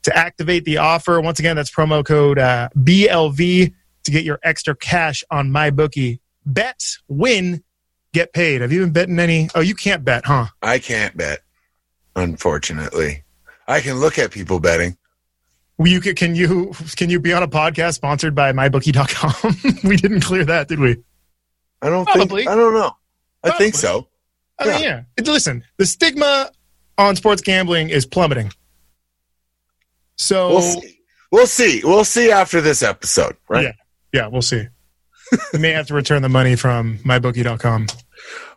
to 0.03 0.15
activate 0.15 0.67
the 0.67 0.77
offer. 0.77 1.19
Once 1.19 1.39
again, 1.39 1.57
that's 1.57 1.71
promo 1.71 2.05
code 2.05 2.39
uh, 2.39 2.69
BLV 2.77 3.73
to 4.05 4.11
get 4.11 4.23
your 4.23 4.39
extra 4.43 4.77
cash 4.77 5.25
on 5.31 5.51
my 5.51 5.71
bookie. 5.71 6.21
Bet, 6.45 6.85
win, 7.09 7.65
get 8.13 8.35
paid. 8.35 8.61
Have 8.61 8.71
you 8.71 8.81
been 8.81 8.93
betting 8.93 9.19
any? 9.19 9.49
Oh, 9.55 9.61
you 9.61 9.75
can't 9.75 10.05
bet, 10.05 10.27
huh? 10.27 10.49
I 10.61 10.79
can't 10.79 11.17
bet, 11.17 11.41
unfortunately. 12.17 13.25
I 13.67 13.81
can 13.81 13.95
look 13.95 14.19
at 14.19 14.31
people 14.31 14.61
betting. 14.61 14.99
You 15.83 16.03
can, 16.03 16.15
can 16.15 16.35
you 16.35 16.75
can 16.97 17.09
you 17.09 17.19
be 17.19 17.33
on 17.33 17.43
a 17.43 17.49
podcast 17.49 17.95
sponsored 17.95 18.35
by 18.35 18.53
mybookie.com? 18.53 19.79
we 19.89 19.97
didn't 19.97 20.21
clear 20.21 20.45
that, 20.45 20.69
did 20.69 20.81
we? 20.81 20.99
I 21.81 21.89
don't 21.89 22.05
Probably. 22.05 22.43
think. 22.43 22.51
I 22.51 22.57
don't 22.57 22.75
know. 22.75 22.95
I 23.43 23.49
Probably. 23.49 23.65
think 23.65 23.77
so. 23.77 24.09
I 24.63 24.73
mean, 24.73 24.83
yeah. 24.83 25.03
Listen, 25.25 25.65
the 25.79 25.87
stigma 25.87 26.51
on 26.99 27.17
sports 27.17 27.43
gambling 27.43 27.91
is 27.91 28.07
plummeting. 28.07 28.53
So 30.17 30.51
We'll 30.51 30.61
see. 30.63 30.99
We'll 31.31 31.47
see. 31.47 31.81
We'll 31.85 32.05
see 32.05 32.31
after 32.31 32.61
this 32.61 32.83
episode, 32.83 33.37
right? 33.49 33.65
Yeah. 33.65 33.73
yeah, 34.13 34.27
we'll 34.27 34.43
see. 34.43 34.67
we 35.53 35.59
may 35.59 35.71
have 35.71 35.87
to 35.87 35.95
return 35.95 36.21
the 36.23 36.29
money 36.29 36.57
from 36.57 36.99
mybookie.com. 36.99 37.87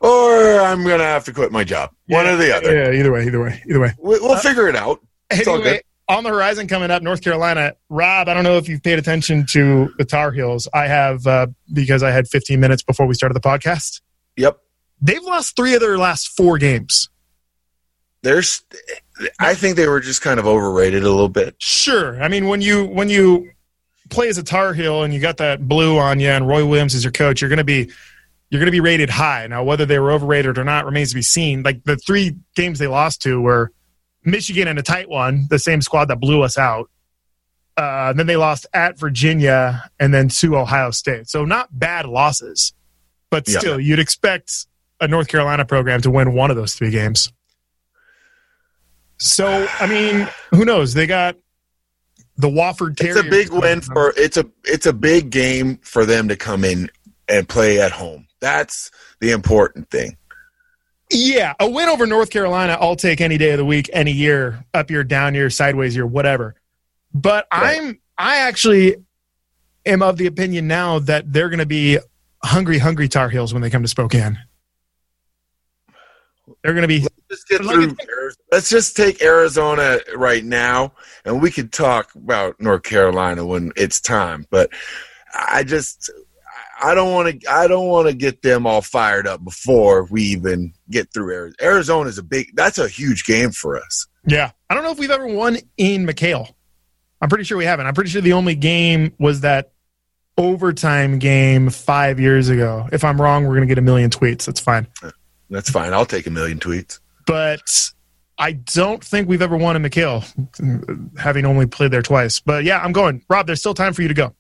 Or 0.02 0.60
I'm 0.60 0.84
gonna 0.84 1.04
have 1.04 1.24
to 1.26 1.34
quit 1.34 1.52
my 1.52 1.64
job. 1.64 1.92
One 2.08 2.28
or 2.28 2.36
the 2.36 2.56
other. 2.56 2.76
Yeah, 2.76 3.00
either 3.00 3.12
way, 3.12 3.26
either 3.26 3.42
way, 3.42 3.64
either 3.68 3.80
way. 3.80 3.94
We- 3.98 4.20
We'll 4.20 4.38
figure 4.38 4.68
it 4.68 4.76
out. 4.76 5.00
It's 5.32 5.48
all 5.48 5.56
Anyway, 5.56 5.82
on 6.08 6.24
the 6.24 6.30
horizon 6.30 6.68
coming 6.68 6.92
up, 6.92 7.02
North 7.02 7.22
Carolina. 7.22 7.74
Rob, 7.90 8.28
I 8.28 8.34
don't 8.36 8.44
know 8.44 8.58
if 8.58 8.68
you've 8.70 8.84
paid 8.84 9.00
attention 9.00 9.46
to 9.52 9.92
the 9.98 10.06
Tar 10.06 10.32
Heels. 10.32 10.68
I 10.74 10.86
have 10.88 11.26
uh, 11.26 11.48
because 11.74 12.04
I 12.04 12.12
had 12.12 12.28
15 12.28 12.60
minutes 12.60 12.84
before 12.84 13.08
we 13.08 13.16
started 13.16 13.34
the 13.36 13.40
podcast. 13.40 14.02
Yep. 14.38 14.60
They've 15.06 15.22
lost 15.24 15.56
three 15.56 15.76
of 15.76 15.82
their 15.82 15.98
last 16.00 16.30
four 16.36 16.58
games. 16.58 17.10
There's. 18.24 18.64
I 19.40 19.54
think 19.54 19.76
they 19.76 19.88
were 19.88 20.00
just 20.00 20.22
kind 20.22 20.40
of 20.40 20.48
overrated 20.48 21.04
a 21.04 21.10
little 21.10 21.30
bit. 21.30 21.56
Sure. 21.60 22.22
I 22.22 22.28
mean, 22.28 22.48
when 22.48 22.62
you 22.62 22.86
when 22.86 23.08
you 23.08 23.52
play 24.10 24.30
as 24.30 24.38
a 24.40 24.44
Tar 24.44 24.74
Heel 24.74 25.04
and 25.04 25.14
you 25.14 25.20
got 25.20 25.38
that 25.38 25.68
blue 25.68 25.98
on 26.00 26.20
you 26.20 26.30
and 26.30 26.48
Roy 26.48 26.66
Williams 26.66 26.96
is 26.96 27.04
your 27.04 27.12
coach, 27.12 27.40
you're 27.42 27.50
going 27.50 27.58
to 27.58 27.64
be 27.64 27.92
you're 28.50 28.60
going 28.60 28.66
to 28.66 28.72
be 28.72 28.80
rated 28.80 29.12
high. 29.12 29.46
Now, 29.46 29.64
whether 29.64 29.86
they 29.86 30.00
were 30.00 30.12
overrated 30.12 30.58
or 30.58 30.64
not 30.64 30.86
remains 30.86 31.10
to 31.10 31.16
be 31.16 31.22
seen. 31.22 31.62
Like 31.62 31.84
the 31.84 31.98
three 31.98 32.36
games 32.56 32.80
they 32.80 32.88
lost 32.88 33.22
to 33.24 33.40
were 33.40 33.72
Michigan 34.24 34.68
in 34.68 34.78
a 34.80 34.84
tight 34.84 35.08
one, 35.08 35.46
the 35.52 35.60
same 35.60 35.82
squad 35.84 36.06
that 36.06 36.20
blew 36.20 36.42
us 36.42 36.58
out. 36.58 36.90
Uh, 37.78 38.12
then 38.14 38.26
they 38.26 38.38
lost 38.38 38.66
at 38.74 38.98
Virginia 38.98 39.88
and 40.00 40.12
then 40.14 40.30
to 40.30 40.58
Ohio 40.58 40.90
State. 40.92 41.28
So 41.30 41.46
not 41.46 41.78
bad 41.78 42.08
losses, 42.08 42.74
but 43.30 43.48
Yeah. 43.48 43.60
still, 43.60 43.80
you'd 43.80 44.00
expect 44.00 44.66
a 45.00 45.08
North 45.08 45.28
Carolina 45.28 45.66
program 45.66 46.02
to 46.02 46.12
win 46.12 46.34
one 46.34 46.50
of 46.52 46.58
those 46.58 46.74
three 46.74 46.92
games. 46.92 47.32
So 49.18 49.68
I 49.80 49.88
mean, 49.88 50.28
who 50.52 50.66
knows? 50.66 50.94
They 50.94 51.08
got 51.08 51.38
the 52.38 52.50
Wofford 52.50 52.98
Terriers. 52.98 53.18
It's 53.18 53.28
a 53.28 53.30
big 53.30 53.50
win 53.52 53.82
for. 53.82 54.14
It's 54.18 54.38
a. 54.38 54.46
It's 54.66 54.86
a 54.86 54.94
big 54.94 55.30
game 55.30 55.78
for 55.78 56.06
them 56.06 56.28
to 56.28 56.36
come 56.36 56.64
in 56.66 56.90
and 57.30 57.48
play 57.48 57.80
at 57.80 57.92
home. 57.92 58.28
That's 58.42 58.92
the 59.22 59.32
important 59.32 59.90
thing. 59.90 60.18
Yeah, 61.12 61.54
a 61.60 61.70
win 61.70 61.88
over 61.88 62.06
North 62.08 62.32
Carolina, 62.32 62.78
I'll 62.80 62.96
take 62.96 63.22
any 63.22 63.38
day 63.38 63.52
of 63.52 63.58
the 63.58 63.66
week, 63.66 63.90
any 63.94 64.12
year, 64.12 64.66
up 64.74 64.90
year, 64.90 65.04
down 65.04 65.36
year, 65.36 65.50
sideways 65.50 65.96
year, 65.96 66.06
whatever. 66.06 66.56
But 67.14 67.48
Right. 67.54 67.80
I'm 67.80 68.00
I 68.18 68.38
actually 68.38 68.96
am 69.86 70.02
of 70.02 70.18
the 70.18 70.26
opinion 70.26 70.68
now 70.68 71.00
that 71.00 71.32
they're 71.32 71.50
going 71.50 71.60
to 71.60 71.66
be 71.66 72.00
hungry, 72.44 72.80
hungry 72.80 73.08
Tar 73.08 73.30
Heels 73.30 73.54
when 73.54 73.62
they 73.62 73.70
come 73.70 73.84
to 73.84 73.88
Spokane. 73.88 74.40
They're 76.66 76.74
going 76.74 76.82
to 76.82 76.88
be 76.88 77.06
just 77.30 77.48
get 77.48 77.62
As 77.62 77.68
through. 77.68 78.32
Let's 78.52 78.70
just 78.72 78.98
take 78.98 79.22
Arizona 79.22 80.00
right 80.16 80.44
now, 80.44 80.94
and 81.24 81.40
we 81.40 81.52
could 81.52 81.72
talk 81.72 82.10
about 82.16 82.60
North 82.60 82.82
Carolina 82.82 83.46
when 83.46 83.72
it's 83.76 84.02
time. 84.02 84.48
But 84.50 84.72
I 85.36 85.64
just, 85.64 86.12
I 86.82 86.96
don't 86.96 87.14
want 87.14 87.40
to. 87.40 87.52
I 87.52 87.68
don't 87.68 87.88
want 87.88 88.08
to 88.08 88.16
get 88.16 88.42
them 88.42 88.66
all 88.66 88.82
fired 88.82 89.28
up 89.28 89.44
before 89.44 90.06
we 90.06 90.24
even 90.24 90.74
get 90.90 91.14
through 91.14 91.32
Arizona. 91.36 91.56
Arizona 91.62 92.10
is 92.10 92.18
a 92.18 92.24
big. 92.24 92.56
That's 92.56 92.80
a 92.80 92.88
huge 92.88 93.26
game 93.26 93.52
for 93.52 93.78
us. 93.78 94.08
Yeah. 94.26 94.50
I 94.68 94.74
don't 94.74 94.84
know 94.84 94.90
if 94.90 94.98
we've 94.98 95.12
ever 95.12 95.28
won 95.28 95.60
in 95.78 96.08
McKale. 96.08 96.52
I'm 97.22 97.30
pretty 97.30 97.44
sure 97.44 97.60
we 97.60 97.66
haven't. 97.66 97.86
I'm 97.86 97.94
pretty 97.94 98.10
sure 98.10 98.24
the 98.24 98.34
only 98.34 98.56
game 98.56 99.14
was 99.20 99.42
that 99.42 99.72
overtime 100.36 101.20
game 101.20 101.70
five 101.70 102.20
years 102.20 102.50
ago. 102.50 102.90
If 102.92 103.04
I'm 103.04 103.22
wrong, 103.22 103.44
we're 103.44 103.56
going 103.56 103.68
to 103.68 103.72
get 103.72 103.78
a 103.78 103.84
million 103.84 104.10
tweets. 104.10 104.46
That's 104.46 104.60
fine. 104.60 104.88
That's 105.50 105.70
fine. 105.70 105.94
I'll 105.94 106.06
take 106.06 106.28
a 106.28 106.32
million 106.32 106.60
tweets. 106.60 107.00
But 107.26 107.92
I 108.38 108.54
don't 108.54 109.04
think 109.04 109.30
we've 109.30 109.42
ever 109.42 109.58
won 109.58 109.76
in 109.76 109.84
McKale, 109.84 110.24
having 111.18 111.46
only 111.46 111.66
played 111.66 111.92
there 111.92 112.02
twice. 112.02 112.40
But 112.40 112.64
yeah, 112.64 112.80
I'm 112.80 112.92
going. 112.92 113.24
Rob, 113.30 113.48
there's 113.48 113.60
still 113.60 113.74
time 113.74 113.94
for 113.94 114.02
you 114.02 114.08
to 114.08 114.14
go. 114.14 114.36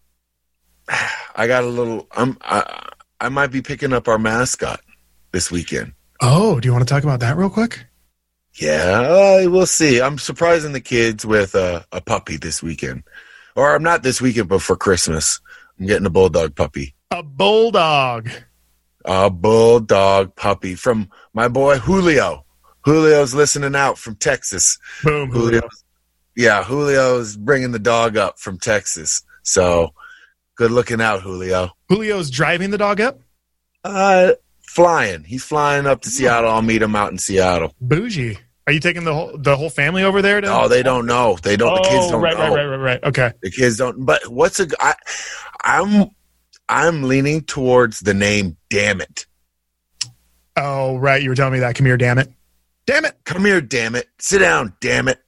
I 1.35 1.47
got 1.47 1.63
a 1.63 1.67
little. 1.67 2.07
I'm. 2.11 2.37
I, 2.41 2.89
I 3.21 3.29
might 3.29 3.51
be 3.51 3.61
picking 3.61 3.93
up 3.93 4.07
our 4.07 4.17
mascot 4.17 4.81
this 5.31 5.49
weekend. 5.49 5.93
Oh, 6.21 6.59
do 6.59 6.67
you 6.67 6.73
want 6.73 6.85
to 6.87 6.91
talk 6.91 7.03
about 7.03 7.19
that 7.21 7.37
real 7.37 7.49
quick? 7.49 7.85
Yeah, 8.55 9.01
uh, 9.45 9.49
we'll 9.49 9.65
see. 9.65 10.01
I'm 10.01 10.17
surprising 10.17 10.71
the 10.71 10.81
kids 10.81 11.25
with 11.25 11.55
a, 11.55 11.85
a 11.91 11.99
puppy 11.99 12.37
this 12.37 12.63
weekend, 12.63 13.03
or 13.55 13.75
I'm 13.75 13.83
not 13.83 14.01
this 14.01 14.21
weekend, 14.21 14.47
but 14.47 14.61
for 14.61 14.77
Christmas, 14.77 15.41
I'm 15.77 15.87
getting 15.87 16.05
a 16.05 16.09
bulldog 16.09 16.55
puppy, 16.55 16.95
A 17.11 17.21
bulldog. 17.21 18.29
A 19.05 19.29
bulldog 19.29 20.35
puppy 20.35 20.75
from 20.75 21.09
my 21.33 21.47
boy 21.47 21.77
Julio. 21.79 22.43
Julio's 22.85 23.33
listening 23.33 23.75
out 23.75 23.97
from 23.97 24.15
Texas. 24.15 24.77
Boom. 25.03 25.31
Julio, 25.31 25.61
yeah, 26.35 26.63
Julio's 26.63 27.35
bringing 27.35 27.71
the 27.71 27.79
dog 27.79 28.15
up 28.17 28.37
from 28.39 28.59
Texas. 28.59 29.23
So 29.43 29.93
good 30.55 30.71
looking 30.71 31.01
out, 31.01 31.21
Julio. 31.21 31.71
Julio's 31.89 32.29
driving 32.29 32.69
the 32.71 32.77
dog 32.77 33.01
up. 33.01 33.19
Uh, 33.83 34.33
flying. 34.67 35.23
He's 35.23 35.43
flying 35.43 35.85
up 35.87 36.01
to 36.01 36.09
Seattle. 36.09 36.49
I'll 36.51 36.61
meet 36.61 36.81
him 36.81 36.95
out 36.95 37.11
in 37.11 37.17
Seattle. 37.17 37.73
Bougie. 37.81 38.37
Are 38.67 38.73
you 38.73 38.79
taking 38.79 39.03
the 39.03 39.13
whole 39.13 39.37
the 39.37 39.55
whole 39.55 39.69
family 39.69 40.03
over 40.03 40.21
there? 40.23 40.41
To- 40.41 40.51
Oh, 40.51 40.67
they 40.67 40.81
don't 40.81 41.05
know. 41.05 41.37
They 41.43 41.55
don't. 41.55 41.75
the 41.75 41.87
kids 41.89 42.05
Oh, 42.07 42.11
don't 42.13 42.21
right, 42.21 42.35
know. 42.37 42.49
right, 42.55 42.65
right, 42.65 42.65
right, 42.65 42.77
right. 42.77 43.03
Okay. 43.03 43.31
The 43.43 43.51
kids 43.51 43.77
don't. 43.77 44.03
But 44.05 44.27
what's 44.27 44.59
a? 44.59 44.67
I, 44.79 44.95
I'm 45.63 46.09
I'm 46.67 47.03
leaning 47.03 47.41
towards 47.41 47.99
the 47.99 48.13
name. 48.13 48.57
Damn 48.69 49.01
it! 49.01 49.25
Oh, 50.57 50.97
right. 50.97 51.21
You 51.21 51.29
were 51.29 51.35
telling 51.35 51.53
me 51.53 51.59
that. 51.59 51.75
Come 51.75 51.85
here, 51.85 51.97
damn 51.97 52.17
it. 52.17 52.31
Damn 52.87 53.05
it. 53.05 53.15
Come 53.23 53.45
here, 53.45 53.61
damn 53.61 53.95
it! 53.95 54.07
Sit 54.19 54.39
down, 54.39 54.75
damn 54.79 55.07
it! 55.07 55.19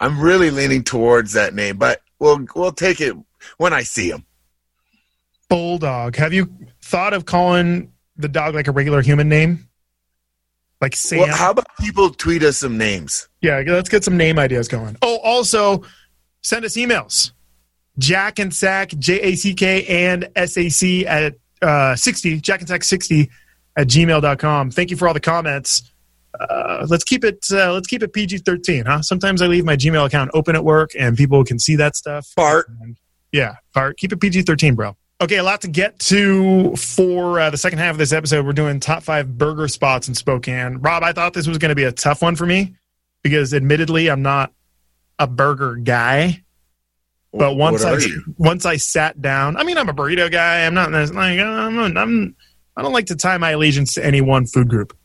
I'm 0.00 0.20
really 0.20 0.50
leaning 0.50 0.82
towards 0.84 1.32
that 1.32 1.54
name, 1.54 1.76
but 1.76 2.00
we'll 2.18 2.46
we'll 2.54 2.72
take 2.72 3.00
it 3.00 3.14
when 3.58 3.72
I 3.72 3.82
see 3.82 4.10
him. 4.10 4.24
Bulldog. 5.48 6.16
Have 6.16 6.32
you 6.32 6.54
thought 6.82 7.12
of 7.12 7.24
calling 7.26 7.92
the 8.16 8.28
dog 8.28 8.54
like 8.54 8.68
a 8.68 8.72
regular 8.72 9.02
human 9.02 9.28
name? 9.28 9.68
Like 10.80 10.96
Sam? 10.96 11.20
Well, 11.20 11.36
how 11.36 11.50
about 11.50 11.66
people 11.80 12.10
tweet 12.10 12.42
us 12.42 12.58
some 12.58 12.78
names? 12.78 13.28
yeah, 13.42 13.62
let's 13.66 13.88
get 13.88 14.04
some 14.04 14.16
name 14.16 14.38
ideas 14.38 14.68
going. 14.68 14.96
Oh, 15.02 15.18
also 15.22 15.82
send 16.42 16.64
us 16.64 16.76
emails. 16.76 17.32
Jack 17.98 18.38
and 18.38 18.54
Sack, 18.54 18.90
J 18.90 19.20
A 19.20 19.34
C 19.34 19.54
K 19.54 19.84
and 19.86 20.28
S 20.36 20.56
A 20.56 20.68
C 20.68 21.06
at 21.06 21.34
uh, 21.62 21.96
60, 21.96 22.40
Jack 22.40 22.60
and 22.60 22.68
Sack 22.68 22.84
60 22.84 23.30
at 23.76 23.86
gmail.com. 23.86 24.70
Thank 24.70 24.90
you 24.90 24.96
for 24.96 25.08
all 25.08 25.14
the 25.14 25.20
comments. 25.20 25.82
Uh, 26.38 26.86
let's 26.88 27.04
keep 27.04 27.24
it 27.24 27.44
uh, 27.52 27.72
let's 27.72 27.88
keep 27.88 28.02
it 28.02 28.12
PG 28.12 28.38
13, 28.38 28.84
huh? 28.84 29.02
Sometimes 29.02 29.42
I 29.42 29.46
leave 29.46 29.64
my 29.64 29.76
Gmail 29.76 30.06
account 30.06 30.30
open 30.32 30.54
at 30.54 30.64
work 30.64 30.90
and 30.98 31.16
people 31.16 31.44
can 31.44 31.58
see 31.58 31.76
that 31.76 31.96
stuff. 31.96 32.28
Bart. 32.36 32.70
Yeah, 33.32 33.56
Bart, 33.74 33.96
keep 33.96 34.12
it 34.12 34.20
PG 34.20 34.42
13, 34.42 34.74
bro. 34.74 34.96
Okay, 35.22 35.36
a 35.36 35.42
lot 35.42 35.60
to 35.62 35.68
get 35.68 35.98
to 35.98 36.74
for 36.76 37.38
uh, 37.40 37.50
the 37.50 37.58
second 37.58 37.78
half 37.78 37.90
of 37.90 37.98
this 37.98 38.12
episode. 38.12 38.46
We're 38.46 38.54
doing 38.54 38.80
top 38.80 39.02
five 39.02 39.36
burger 39.36 39.68
spots 39.68 40.08
in 40.08 40.14
Spokane. 40.14 40.78
Rob, 40.78 41.02
I 41.02 41.12
thought 41.12 41.34
this 41.34 41.46
was 41.46 41.58
going 41.58 41.68
to 41.68 41.74
be 41.74 41.84
a 41.84 41.92
tough 41.92 42.22
one 42.22 42.36
for 42.36 42.46
me 42.46 42.74
because, 43.22 43.52
admittedly, 43.52 44.08
I'm 44.08 44.22
not 44.22 44.52
a 45.18 45.26
burger 45.26 45.76
guy. 45.76 46.42
But 47.32 47.54
once 47.56 47.84
I 47.84 47.96
you? 47.98 48.22
once 48.38 48.66
I 48.66 48.76
sat 48.76 49.20
down, 49.22 49.56
I 49.56 49.62
mean, 49.62 49.78
I'm 49.78 49.88
a 49.88 49.92
burrito 49.94 50.30
guy. 50.30 50.66
I'm 50.66 50.74
not 50.74 50.90
like 50.90 51.10
I'm, 51.38 51.76
not- 51.76 51.96
I'm 51.96 52.34
I 52.76 52.82
don't 52.82 52.92
like 52.92 53.06
to 53.06 53.16
tie 53.16 53.38
my 53.38 53.50
allegiance 53.50 53.94
to 53.94 54.04
any 54.04 54.20
one 54.20 54.46
food 54.46 54.68
group. 54.68 54.96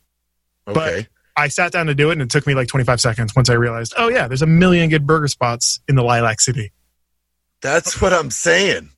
Okay. 0.67 1.07
I 1.37 1.49
sat 1.49 1.71
down 1.73 1.87
to 1.87 1.93
do 1.93 2.09
it, 2.09 2.13
and 2.13 2.21
it 2.21 2.29
took 2.29 2.47
me 2.47 2.55
like 2.55 2.67
25 2.69 3.01
seconds 3.01 3.35
once 3.35 3.49
I 3.49 3.53
realized, 3.55 3.93
oh 3.97 4.07
yeah, 4.07 4.27
there's 4.27 4.41
a 4.41 4.47
million 4.47 4.89
good 4.89 5.05
burger 5.05 5.27
spots 5.27 5.81
in 5.87 5.95
the 5.95 6.01
Lilac 6.03 6.39
City. 6.39 6.71
That's 7.61 8.01
what 8.01 8.13
I'm 8.13 8.31
saying. 8.31 8.89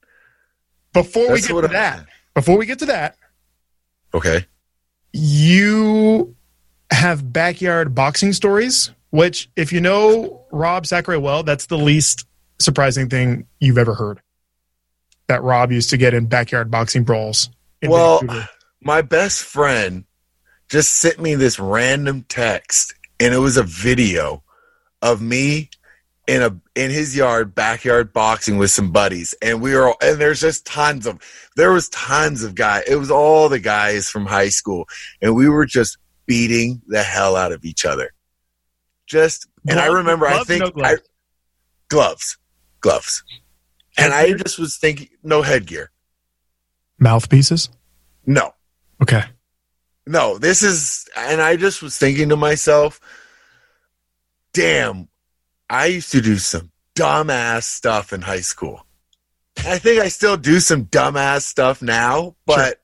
Before 0.94 1.32
we 1.34 1.42
get 1.42 1.48
to 1.48 1.58
I'm 1.58 1.72
that, 1.74 1.96
saying. 1.96 2.08
before 2.36 2.58
we 2.58 2.66
get 2.68 2.80
to 2.80 2.86
that, 2.86 3.18
Okay. 4.14 4.46
you 5.14 6.36
have 6.92 7.34
backyard 7.34 7.96
boxing 7.96 8.34
stories, 8.34 8.92
which, 9.10 9.50
if 9.56 9.74
you 9.74 9.82
know 9.82 10.46
Rob 10.52 10.86
Zachary 10.86 11.18
well, 11.18 11.42
that's 11.44 11.66
the 11.66 11.78
least 11.78 12.27
surprising 12.60 13.10
thing 13.10 13.48
you've 13.60 13.78
ever 13.78 13.94
heard. 13.94 14.22
That 15.28 15.44
Rob 15.44 15.72
used 15.72 15.90
to 15.90 15.98
get 15.98 16.14
in 16.14 16.28
backyard 16.28 16.72
boxing 16.72 17.04
brawls. 17.04 17.50
in 17.82 17.92
Well, 17.92 18.20
Vancouver. 18.20 18.50
my 18.82 19.02
best 19.02 19.44
friend 19.44 20.06
just 20.70 20.96
sent 20.98 21.20
me 21.20 21.36
this 21.36 21.60
random 21.60 22.26
text 22.28 22.94
and 23.20 23.34
it 23.34 23.38
was 23.38 23.58
a 23.58 23.64
video 23.64 24.44
of 25.02 25.22
me 25.22 25.70
in 26.28 26.42
a 26.42 26.60
in 26.76 26.92
his 26.92 27.16
yard 27.16 27.56
backyard 27.56 28.12
boxing 28.12 28.58
with 28.58 28.70
some 28.70 28.92
buddies 28.92 29.34
and 29.42 29.62
we 29.62 29.74
were 29.74 29.88
all, 29.88 29.96
and 30.02 30.20
there's 30.20 30.42
just 30.42 30.66
tons 30.66 31.08
of 31.08 31.20
there 31.56 31.72
was 31.72 31.88
tons 31.90 32.44
of 32.44 32.54
guys 32.54 32.84
it 32.88 32.98
was 32.98 33.10
all 33.10 33.48
the 33.48 33.60
guys 33.60 34.10
from 34.10 34.26
high 34.26 34.50
school 34.50 34.86
and 35.22 35.34
we 35.36 35.48
were 35.48 35.66
just 35.66 35.98
beating 36.26 36.82
the 36.88 37.02
hell 37.02 37.38
out 37.38 37.54
of 37.54 37.64
each 37.64 37.86
other 37.86 38.12
just 39.06 39.48
and 39.70 39.80
i 39.80 39.86
remember 39.86 40.28
i 40.28 40.44
think 40.44 40.74
gloves? 40.74 41.00
I, 41.00 41.08
gloves 41.90 42.38
gloves 42.82 43.24
and 43.98 44.14
i 44.14 44.34
just 44.34 44.58
was 44.60 44.78
thinking 44.78 45.10
no 45.24 45.42
headgear 45.42 45.92
mouthpieces. 47.00 47.70
no 48.26 48.54
Okay. 49.02 49.24
No, 50.08 50.38
this 50.40 50.64
is, 50.64 51.06
and 51.16 51.40
I 51.42 51.56
just 51.58 51.82
was 51.84 51.98
thinking 51.98 52.30
to 52.30 52.36
myself, 52.38 53.00
damn, 54.54 55.08
I 55.70 55.88
used 55.88 56.12
to 56.14 56.22
do 56.22 56.38
some 56.38 56.72
dumbass 56.96 57.64
stuff 57.64 58.14
in 58.14 58.22
high 58.22 58.40
school. 58.42 58.86
I 59.60 59.78
think 59.80 60.02
I 60.02 60.08
still 60.08 60.38
do 60.38 60.60
some 60.60 60.86
dumbass 60.86 61.42
stuff 61.44 61.82
now, 61.82 62.36
but, 62.46 62.80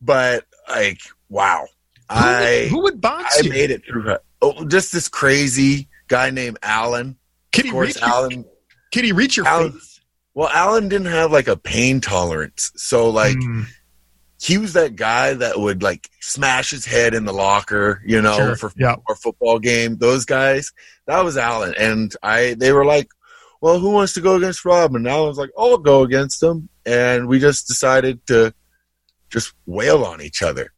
but 0.00 0.46
like, 0.68 1.00
wow, 1.28 1.66
Who, 2.10 2.16
would- 2.16 2.24
I, 2.24 2.66
who 2.68 2.82
would 2.82 3.00
box 3.00 3.38
I 3.38 3.42
you? 3.44 3.50
made 3.50 3.70
it 3.70 3.84
through. 3.84 4.16
Oh, 4.40 4.64
just 4.64 4.92
this 4.92 5.08
crazy 5.08 5.88
guy 6.08 6.30
named 6.30 6.58
Alan. 6.62 7.16
He 7.54 7.68
Of 7.68 7.72
course, 7.74 7.94
reach 7.96 8.00
your, 8.04 8.44
Could 8.92 9.04
he 9.04 9.12
reach 9.12 9.36
your 9.36 9.46
Alan- 9.46 9.72
face? 9.72 10.00
Well, 10.34 10.48
Alan 10.48 10.88
didn't 10.88 11.08
have 11.08 11.32
like 11.32 11.48
a 11.48 11.56
pain 11.56 12.00
tolerance, 12.00 12.70
so 12.76 13.10
like. 13.10 13.36
Hmm. 13.40 13.62
he 14.40 14.56
was 14.56 14.74
that 14.74 14.94
guy 14.94 15.34
that 15.34 15.58
would 15.58 15.82
like 15.82 16.08
smash 16.20 16.70
his 16.70 16.84
head 16.86 17.12
in 17.12 17.24
the 17.24 17.32
locker, 17.32 18.00
you 18.06 18.22
know, 18.22 18.36
Sure. 18.36 18.54
for 18.56 18.72
Yeah. 18.76 18.94
or 19.08 19.16
football 19.16 19.58
game. 19.58 19.96
Those 19.96 20.24
guys, 20.24 20.70
that 21.08 21.24
was 21.24 21.36
Allen, 21.36 21.74
and 21.76 22.14
I. 22.22 22.54
They 22.56 22.70
were 22.70 22.84
like, 22.84 23.08
"Well, 23.60 23.80
who 23.80 23.90
wants 23.90 24.12
to 24.14 24.20
go 24.20 24.36
against 24.36 24.64
Rob?" 24.64 24.94
And 24.94 25.08
Allen 25.08 25.26
was 25.30 25.38
like, 25.38 25.50
"I'll 25.58 25.76
go 25.78 26.02
against 26.04 26.40
him," 26.40 26.68
and 26.86 27.26
we 27.26 27.40
just 27.40 27.66
decided 27.66 28.24
to 28.28 28.54
just 29.28 29.54
wail 29.66 30.04
on 30.04 30.22
each 30.22 30.40
other. 30.40 30.72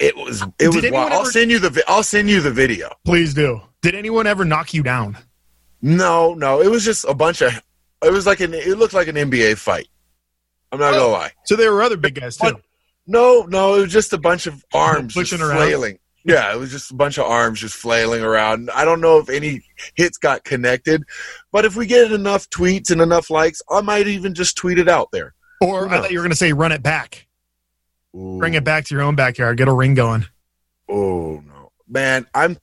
It 0.00 0.16
was 0.16 0.42
it 0.42 0.72
Did 0.72 0.74
was. 0.74 0.90
Wild. 0.90 1.12
I'll 1.12 1.24
send 1.24 1.52
you 1.52 1.60
the 1.60 1.70
vi- 1.70 1.82
I'll 1.86 2.02
send 2.02 2.28
you 2.28 2.40
the 2.40 2.50
video. 2.50 2.90
Please 3.04 3.32
do. 3.32 3.60
Did 3.80 3.94
anyone 3.94 4.26
ever 4.26 4.44
knock 4.44 4.74
you 4.74 4.82
down? 4.82 5.16
No, 5.82 6.34
no, 6.34 6.60
it 6.60 6.70
was 6.70 6.84
just 6.84 7.04
a 7.04 7.14
bunch 7.14 7.42
of. 7.42 7.52
It 8.02 8.12
was 8.12 8.26
like 8.26 8.40
an. 8.40 8.54
It 8.54 8.78
looked 8.78 8.94
like 8.94 9.08
an 9.08 9.16
NBA 9.16 9.56
fight. 9.58 9.88
I'm 10.72 10.78
not 10.80 10.94
Oh. 10.94 10.98
gonna 10.98 11.12
lie. 11.12 11.32
So 11.44 11.56
there 11.56 11.72
were 11.72 11.82
other 11.82 11.96
big 11.96 12.14
guys 12.14 12.36
too. 12.36 12.58
No, 13.06 13.42
no, 13.48 13.76
it 13.76 13.82
was 13.82 13.92
just 13.92 14.12
a 14.12 14.18
bunch 14.18 14.46
of 14.46 14.64
arms 14.74 15.14
Pushing 15.14 15.40
around? 15.40 15.56
flailing. 15.58 15.98
Yeah, 16.24 16.52
it 16.52 16.58
was 16.58 16.72
just 16.72 16.90
a 16.90 16.94
bunch 16.94 17.18
of 17.18 17.26
arms 17.26 17.60
just 17.60 17.76
flailing 17.76 18.22
around. 18.24 18.68
I 18.74 18.84
don't 18.84 19.00
know 19.00 19.18
if 19.18 19.28
any 19.28 19.62
hits 19.94 20.18
got 20.18 20.42
connected, 20.42 21.04
but 21.52 21.64
if 21.64 21.76
we 21.76 21.86
get 21.86 22.10
enough 22.10 22.50
tweets 22.50 22.90
and 22.90 23.00
enough 23.00 23.30
likes, 23.30 23.62
I 23.70 23.80
might 23.80 24.08
even 24.08 24.34
just 24.34 24.56
tweet 24.56 24.80
it 24.80 24.88
out 24.88 25.10
there. 25.12 25.34
Or 25.60 25.88
I 25.88 26.00
thought 26.00 26.10
you 26.10 26.18
were 26.18 26.24
going 26.24 26.30
to 26.32 26.36
say 26.36 26.52
run 26.52 26.72
it 26.72 26.82
back. 26.82 27.28
Bring 28.12 28.54
it 28.54 28.64
back 28.64 28.86
to 28.86 28.94
your 28.94 29.02
own 29.04 29.14
backyard. 29.14 29.56
Get 29.56 29.68
a 29.68 29.72
ring 29.72 29.94
going. 29.94 30.26
Oh 30.88 31.40
no, 31.46 31.70
man! 31.88 32.26
I'm 32.34 32.56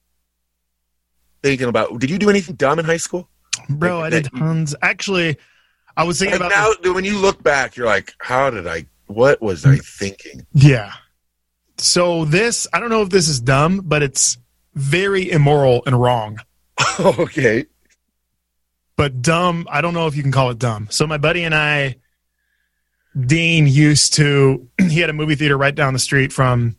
thinking 1.43 1.67
about. 1.67 1.99
Did 1.99 2.10
you 2.10 2.17
do 2.17 2.29
anything 2.29 2.56
dumb 2.56 2.79
in 2.79 2.86
high 2.86 2.97
school? 2.97 3.29
Bro, 3.69 4.01
I 4.01 4.10
did 4.10 4.29
tons. 4.36 4.75
Actually, 4.82 5.38
I 5.95 6.03
was 6.03 6.17
thinking 6.19 6.38
about 6.38 6.51
now, 6.82 6.93
when 6.93 7.06
you 7.06 7.19
look 7.19 7.43
back, 7.43 7.75
you're 7.75 7.86
like, 7.86 8.13
"How 8.17 8.49
did 8.49 8.65
I? 8.65 8.86
What 9.06 9.41
was 9.41 9.65
I 9.65 9.75
mm. 9.75 9.86
thinking?" 9.86 10.45
Yeah. 10.53 10.93
So 11.77 12.25
this, 12.25 12.67
I 12.73 12.79
don't 12.79 12.89
know 12.89 13.01
if 13.01 13.10
this 13.10 13.27
is 13.27 13.39
dumb, 13.39 13.82
but 13.84 14.01
it's 14.01 14.38
very 14.73 15.29
immoral 15.29 15.84
and 15.86 15.99
wrong. 15.99 16.39
okay. 16.99 17.65
But 18.95 19.21
dumb, 19.21 19.67
I 19.69 19.82
don't 19.82 19.93
know 19.93 20.08
if 20.08 20.15
you 20.15 20.23
can 20.23 20.32
call 20.32 20.51
it 20.51 20.60
dumb. 20.60 20.88
So 20.91 21.08
my 21.08 21.17
buddy 21.17 21.43
and 21.43 21.53
I, 21.53 21.97
Dean 23.19 23.67
used 23.67 24.13
to. 24.15 24.67
He 24.79 24.99
had 24.99 25.10
a 25.10 25.13
movie 25.13 25.36
theater 25.36 25.58
right 25.58 25.73
down 25.73 25.93
the 25.93 25.99
street 25.99 26.32
from 26.32 26.75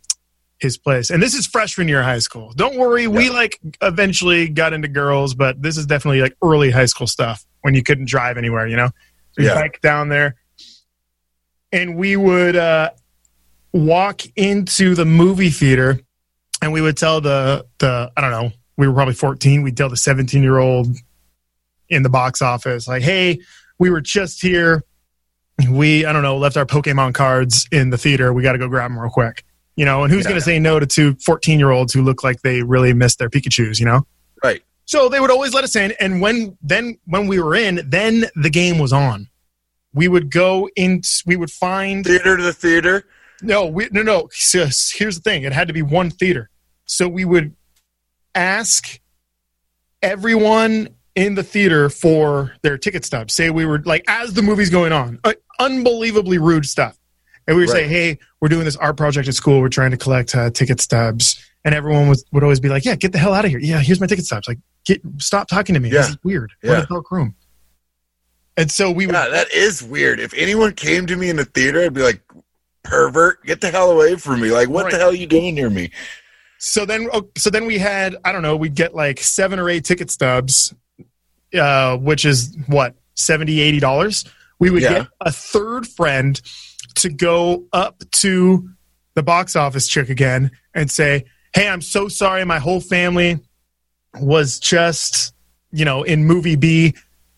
his 0.64 0.76
place, 0.76 1.10
and 1.10 1.22
this 1.22 1.34
is 1.34 1.46
freshman 1.46 1.86
year 1.86 2.02
high 2.02 2.18
school. 2.18 2.52
Don't 2.56 2.76
worry, 2.76 3.06
we 3.06 3.30
like 3.30 3.60
eventually 3.80 4.48
got 4.48 4.72
into 4.72 4.88
girls, 4.88 5.34
but 5.34 5.62
this 5.62 5.76
is 5.76 5.86
definitely 5.86 6.20
like 6.22 6.36
early 6.42 6.70
high 6.72 6.86
school 6.86 7.06
stuff 7.06 7.44
when 7.62 7.74
you 7.74 7.82
couldn't 7.84 8.08
drive 8.08 8.36
anywhere. 8.36 8.66
You 8.66 8.76
know, 8.76 8.86
so 8.88 8.92
we 9.38 9.44
Yeah. 9.46 9.54
bike 9.54 9.80
down 9.80 10.08
there, 10.08 10.34
and 11.72 11.96
we 11.96 12.16
would 12.16 12.56
uh, 12.56 12.90
walk 13.72 14.22
into 14.36 14.94
the 14.94 15.04
movie 15.04 15.50
theater, 15.50 16.00
and 16.62 16.72
we 16.72 16.80
would 16.80 16.96
tell 16.96 17.20
the 17.20 17.64
the 17.78 18.10
I 18.16 18.20
don't 18.20 18.30
know, 18.32 18.50
we 18.76 18.88
were 18.88 18.94
probably 18.94 19.14
fourteen. 19.14 19.62
We'd 19.62 19.76
tell 19.76 19.88
the 19.88 19.96
seventeen 19.96 20.42
year 20.42 20.58
old 20.58 20.88
in 21.88 22.02
the 22.02 22.08
box 22.10 22.42
office 22.42 22.88
like, 22.88 23.02
"Hey, 23.02 23.38
we 23.78 23.90
were 23.90 24.00
just 24.00 24.42
here." 24.42 24.82
we 25.70 26.04
I 26.04 26.12
don't 26.12 26.22
know 26.24 26.36
left 26.36 26.56
our 26.56 26.66
Pokemon 26.66 27.14
cards 27.14 27.68
in 27.70 27.90
the 27.90 27.96
theater. 27.96 28.32
We 28.32 28.42
got 28.42 28.52
to 28.54 28.58
go 28.58 28.66
grab 28.66 28.90
them 28.90 28.98
real 28.98 29.08
quick. 29.08 29.44
You 29.76 29.84
know, 29.84 30.04
and 30.04 30.12
who's 30.12 30.24
Yeah. 30.24 30.30
going 30.30 30.40
to 30.40 30.44
say 30.44 30.58
no 30.58 30.78
to 30.78 30.86
two 30.86 31.16
14 31.24 31.58
year 31.58 31.70
olds 31.70 31.92
who 31.92 32.02
look 32.02 32.22
like 32.22 32.42
they 32.42 32.62
really 32.62 32.92
missed 32.92 33.18
their 33.18 33.28
Pikachu's? 33.28 33.80
You 33.80 33.86
know, 33.86 34.06
Right. 34.42 34.62
so 34.84 35.08
they 35.08 35.18
would 35.20 35.30
always 35.30 35.52
let 35.54 35.64
us 35.64 35.74
in, 35.76 35.92
and 36.00 36.20
when 36.20 36.56
then 36.62 36.98
when 37.06 37.26
we 37.26 37.40
were 37.40 37.54
in, 37.54 37.80
then 37.88 38.26
the 38.36 38.50
game 38.50 38.78
was 38.78 38.92
on. 38.92 39.28
We 39.92 40.08
would 40.08 40.30
go 40.30 40.68
in. 40.76 41.02
We 41.26 41.36
would 41.36 41.50
find 41.50 42.04
Theater 42.04 42.36
to 42.36 42.42
the 42.42 42.52
theater. 42.52 43.04
no, 43.42 43.66
we, 43.66 43.88
no, 43.92 44.02
no. 44.02 44.28
Here's 44.32 44.90
the 45.16 45.20
thing: 45.22 45.42
it 45.44 45.52
had 45.52 45.68
to 45.68 45.74
be 45.74 45.82
one 45.82 46.10
theater. 46.10 46.50
So 46.86 47.08
we 47.08 47.24
would 47.24 47.54
ask 48.34 49.00
everyone 50.02 50.88
in 51.14 51.34
the 51.34 51.42
theater 51.42 51.88
for 51.88 52.54
their 52.62 52.76
ticket 52.78 53.04
stubs. 53.04 53.34
Say 53.34 53.50
we 53.50 53.64
were 53.64 53.80
like 53.84 54.04
as 54.08 54.34
the 54.34 54.42
movie's 54.42 54.70
going 54.70 54.92
on, 54.92 55.18
uh, 55.24 55.32
unbelievably 55.60 56.38
rude 56.38 56.66
stuff, 56.66 56.98
and 57.46 57.56
we 57.56 57.62
would 57.62 57.70
say, 57.70 57.82
Right. 57.82 57.90
"Hey, 57.90 58.18
we're 58.40 58.48
doing 58.48 58.64
this 58.64 58.76
art 58.76 58.96
project 58.96 59.28
at 59.28 59.34
school. 59.34 59.60
We're 59.60 59.68
trying 59.68 59.90
to 59.92 59.96
collect 59.96 60.34
uh, 60.34 60.50
ticket 60.50 60.80
stubs." 60.80 61.38
And 61.66 61.74
everyone 61.74 62.08
was, 62.08 62.24
would 62.32 62.42
always 62.42 62.60
be 62.60 62.68
like, 62.68 62.84
"Yeah, 62.84 62.94
get 62.94 63.12
the 63.12 63.18
hell 63.18 63.32
out 63.34 63.44
of 63.44 63.50
here! 63.50 63.58
Yeah, 63.58 63.80
here's 63.80 64.00
my 64.00 64.06
ticket 64.06 64.24
stubs. 64.26 64.46
Like, 64.48 64.58
get 64.84 65.00
stop 65.18 65.48
talking 65.48 65.74
to 65.74 65.80
me. 65.80 65.90
This 65.90 66.10
is 66.10 66.18
weird. 66.24 66.52
Yeah. 66.62 66.82
a 66.82 66.86
dark 66.86 67.10
room." 67.10 67.34
And 68.56 68.70
so 68.70 68.90
we 68.90 69.06
would 69.06 69.14
Yeah, 69.14 69.28
that 69.30 69.50
is 69.52 69.82
weird. 69.82 70.20
If 70.20 70.32
anyone 70.34 70.72
came 70.74 71.06
to 71.06 71.16
me 71.16 71.28
in 71.28 71.36
the 71.36 71.44
theater, 71.44 71.82
I'd 71.82 71.92
be 71.92 72.02
like, 72.02 72.20
pervert, 72.84 73.44
get 73.44 73.60
the 73.60 73.70
hell 73.70 73.90
away 73.90 74.14
from 74.16 74.40
me. 74.40 74.50
Like, 74.52 74.68
what 74.68 74.84
Right. 74.84 74.92
the 74.92 74.98
hell 74.98 75.08
are 75.10 75.14
you 75.14 75.26
doing 75.26 75.54
near 75.56 75.68
me? 75.70 75.90
So 76.58 76.86
then, 76.86 77.08
oh, 77.12 77.28
so 77.36 77.50
then 77.50 77.66
we 77.66 77.78
had 77.78 78.14
I 78.24 78.30
don't 78.30 78.42
know, 78.42 78.54
we'd 78.56 78.74
get 78.76 78.94
like 78.94 79.18
seven 79.20 79.58
or 79.58 79.68
eight 79.68 79.84
ticket 79.84 80.10
stubs, 80.10 80.72
uh, 81.58 81.96
which 81.96 82.24
is 82.24 82.56
what 82.66 82.94
70 83.14 83.60
80 83.60 83.80
dollars. 83.80 84.24
We 84.60 84.70
would 84.70 84.82
Yeah. 84.82 84.92
get 85.00 85.06
a 85.20 85.32
third 85.32 85.86
friend 85.88 86.40
to 86.96 87.08
go 87.10 87.64
up 87.72 88.02
to 88.16 88.68
the 89.14 89.22
box 89.22 89.56
office 89.56 89.86
chick 89.88 90.08
again 90.10 90.50
and 90.74 90.90
say, 90.90 91.24
"Hey, 91.54 91.68
I'm 91.68 91.80
so 91.80 92.08
sorry, 92.08 92.44
my 92.44 92.58
whole 92.58 92.80
family 92.80 93.38
was 94.20 94.58
just 94.58 95.32
you 95.72 95.84
know 95.84 96.02
in 96.02 96.24
movie 96.24 96.56
B." 96.56 96.94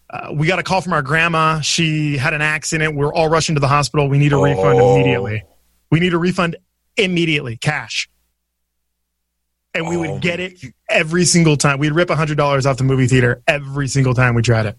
Uh, 0.09 0.29
we 0.33 0.47
got 0.47 0.59
a 0.59 0.62
call 0.62 0.81
from 0.81 0.92
our 0.92 1.03
grandma. 1.03 1.61
She 1.61 2.16
had 2.16 2.33
an 2.33 2.40
accident. 2.40 2.95
We're 2.95 3.12
all 3.12 3.29
rushing 3.29 3.57
to 3.57 3.61
the 3.61 3.66
hospital. 3.69 4.09
We 4.09 4.19
need 4.19 4.33
a 4.33 4.37
refund 4.37 4.79
Oh. 4.81 4.95
immediately. 4.95 5.42
We 5.90 5.99
need 6.01 6.14
a 6.14 6.19
refund 6.19 6.57
immediately, 6.97 7.57
cash. 7.57 8.09
And 9.75 9.88
we 9.88 9.97
Oh, 9.97 10.12
would 10.12 10.23
get 10.23 10.40
it 10.40 10.59
every 10.88 11.25
single 11.25 11.57
time. 11.57 11.79
We'd 11.79 11.92
rip 11.92 12.09
hundred 12.09 12.37
dollars 12.38 12.66
off 12.66 12.77
the 12.79 12.85
movie 12.85 13.07
theater 13.09 13.42
every 13.49 13.88
single 13.88 14.14
time 14.14 14.35
we 14.35 14.42
tried 14.42 14.66
it. 14.66 14.79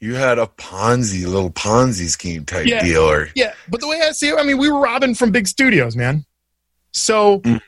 You 0.00 0.14
had 0.14 0.38
a 0.38 0.46
Ponzi, 0.46 1.26
little 1.26 1.50
Ponzi 1.50 2.08
scheme 2.08 2.46
type 2.46 2.66
Yeah. 2.66 2.82
deal. 2.82 3.02
Or, 3.02 3.28
Yeah, 3.34 3.52
but 3.68 3.80
the 3.80 3.86
way 3.86 4.00
I 4.00 4.12
see 4.12 4.30
it, 4.30 4.38
I 4.38 4.42
mean, 4.42 4.56
we 4.56 4.70
were 4.70 4.80
robbing 4.80 5.14
from 5.14 5.30
big 5.30 5.46
studios, 5.46 5.94
man. 5.94 6.24
So 6.92 7.40
Mm. 7.40 7.60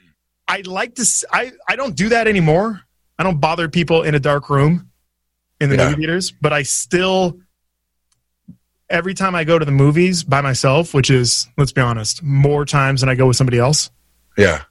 I'd 0.49 0.67
like 0.67 0.95
to. 0.97 1.27
I 1.31 1.53
I 1.69 1.77
don't 1.77 1.95
do 1.95 2.09
that 2.09 2.27
anymore. 2.27 2.83
I 3.19 3.23
don't 3.23 3.39
bother 3.41 3.69
people 3.69 4.03
in 4.03 4.15
a 4.15 4.19
dark 4.21 4.49
room 4.51 4.91
in 5.61 5.69
the 5.71 5.77
Yeah. 5.77 5.85
movie 5.85 5.97
theaters, 5.97 6.31
but 6.33 6.53
I 6.53 6.63
still. 6.63 7.39
Every 8.91 9.15
time 9.15 9.35
I 9.35 9.45
go 9.45 9.59
to 9.59 9.65
the 9.65 9.73
movies 9.73 10.23
by 10.23 10.43
myself, 10.43 10.93
which 10.93 11.09
is, 11.09 11.49
let's 11.57 11.73
be 11.73 11.81
honest, 11.81 12.23
more 12.23 12.67
times 12.67 13.01
than 13.01 13.09
I 13.09 13.15
go 13.15 13.27
with 13.27 13.37
somebody 13.37 13.59
else, 13.59 13.91
yeah. 14.37 14.65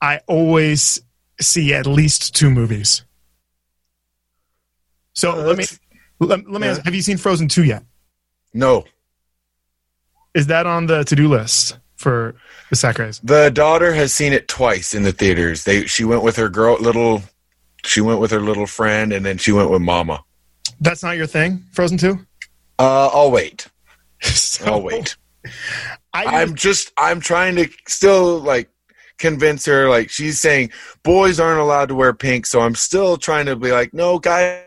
I 0.00 0.20
always 0.28 1.00
see 1.40 1.74
at 1.74 1.84
least 1.86 2.32
two 2.34 2.48
movies. 2.50 3.04
So 5.14 5.32
Uh, 5.32 5.44
let 5.46 5.56
me 5.58 5.64
let, 6.20 6.48
let 6.50 6.60
me 6.60 6.68
ask: 6.68 6.82
Have 6.84 6.94
you 6.94 7.02
seen 7.02 7.16
Frozen 7.16 7.48
two 7.48 7.64
yet? 7.64 7.82
No. 8.52 8.84
Is 10.34 10.46
that 10.46 10.66
on 10.66 10.86
the 10.86 11.04
to 11.04 11.16
do 11.16 11.28
list 11.28 11.78
for 11.96 12.34
the 12.68 12.76
Sacres? 12.76 13.20
The 13.20 13.50
daughter 13.50 13.92
has 13.92 14.12
seen 14.12 14.32
it 14.32 14.46
twice 14.46 14.94
in 14.94 15.02
the 15.02 15.12
theaters. 15.12 15.64
They 15.64 15.86
she 15.86 16.04
went 16.04 16.22
with 16.22 16.36
her 16.36 16.48
girl 16.48 16.76
little 16.80 17.22
she 17.84 18.00
went 18.00 18.20
with 18.20 18.30
her 18.30 18.40
little 18.40 18.66
friend 18.66 19.12
and 19.12 19.24
then 19.24 19.38
she 19.38 19.52
went 19.52 19.70
with 19.70 19.82
mama. 19.82 20.22
That's 20.80 21.02
not 21.02 21.16
your 21.16 21.26
thing, 21.26 21.64
Frozen 21.72 21.98
two. 21.98 22.26
Uh 22.78 23.08
I'll 23.12 23.30
wait. 23.30 23.68
so, 24.20 24.66
I'll 24.66 24.82
wait. 24.82 25.16
I 26.12 26.42
I'm 26.42 26.54
just 26.54 26.92
I'm 26.96 27.20
trying 27.20 27.56
to 27.56 27.68
still 27.88 28.38
like 28.38 28.68
convince 29.18 29.66
her 29.66 29.88
like 29.88 30.10
she's 30.10 30.40
saying 30.40 30.70
boys 31.02 31.40
aren't 31.40 31.60
allowed 31.60 31.88
to 31.88 31.94
wear 31.94 32.12
pink, 32.12 32.46
so 32.46 32.60
I'm 32.60 32.74
still 32.74 33.16
trying 33.16 33.46
to 33.46 33.56
be 33.56 33.72
like, 33.72 33.92
no, 33.92 34.18
guys 34.18 34.64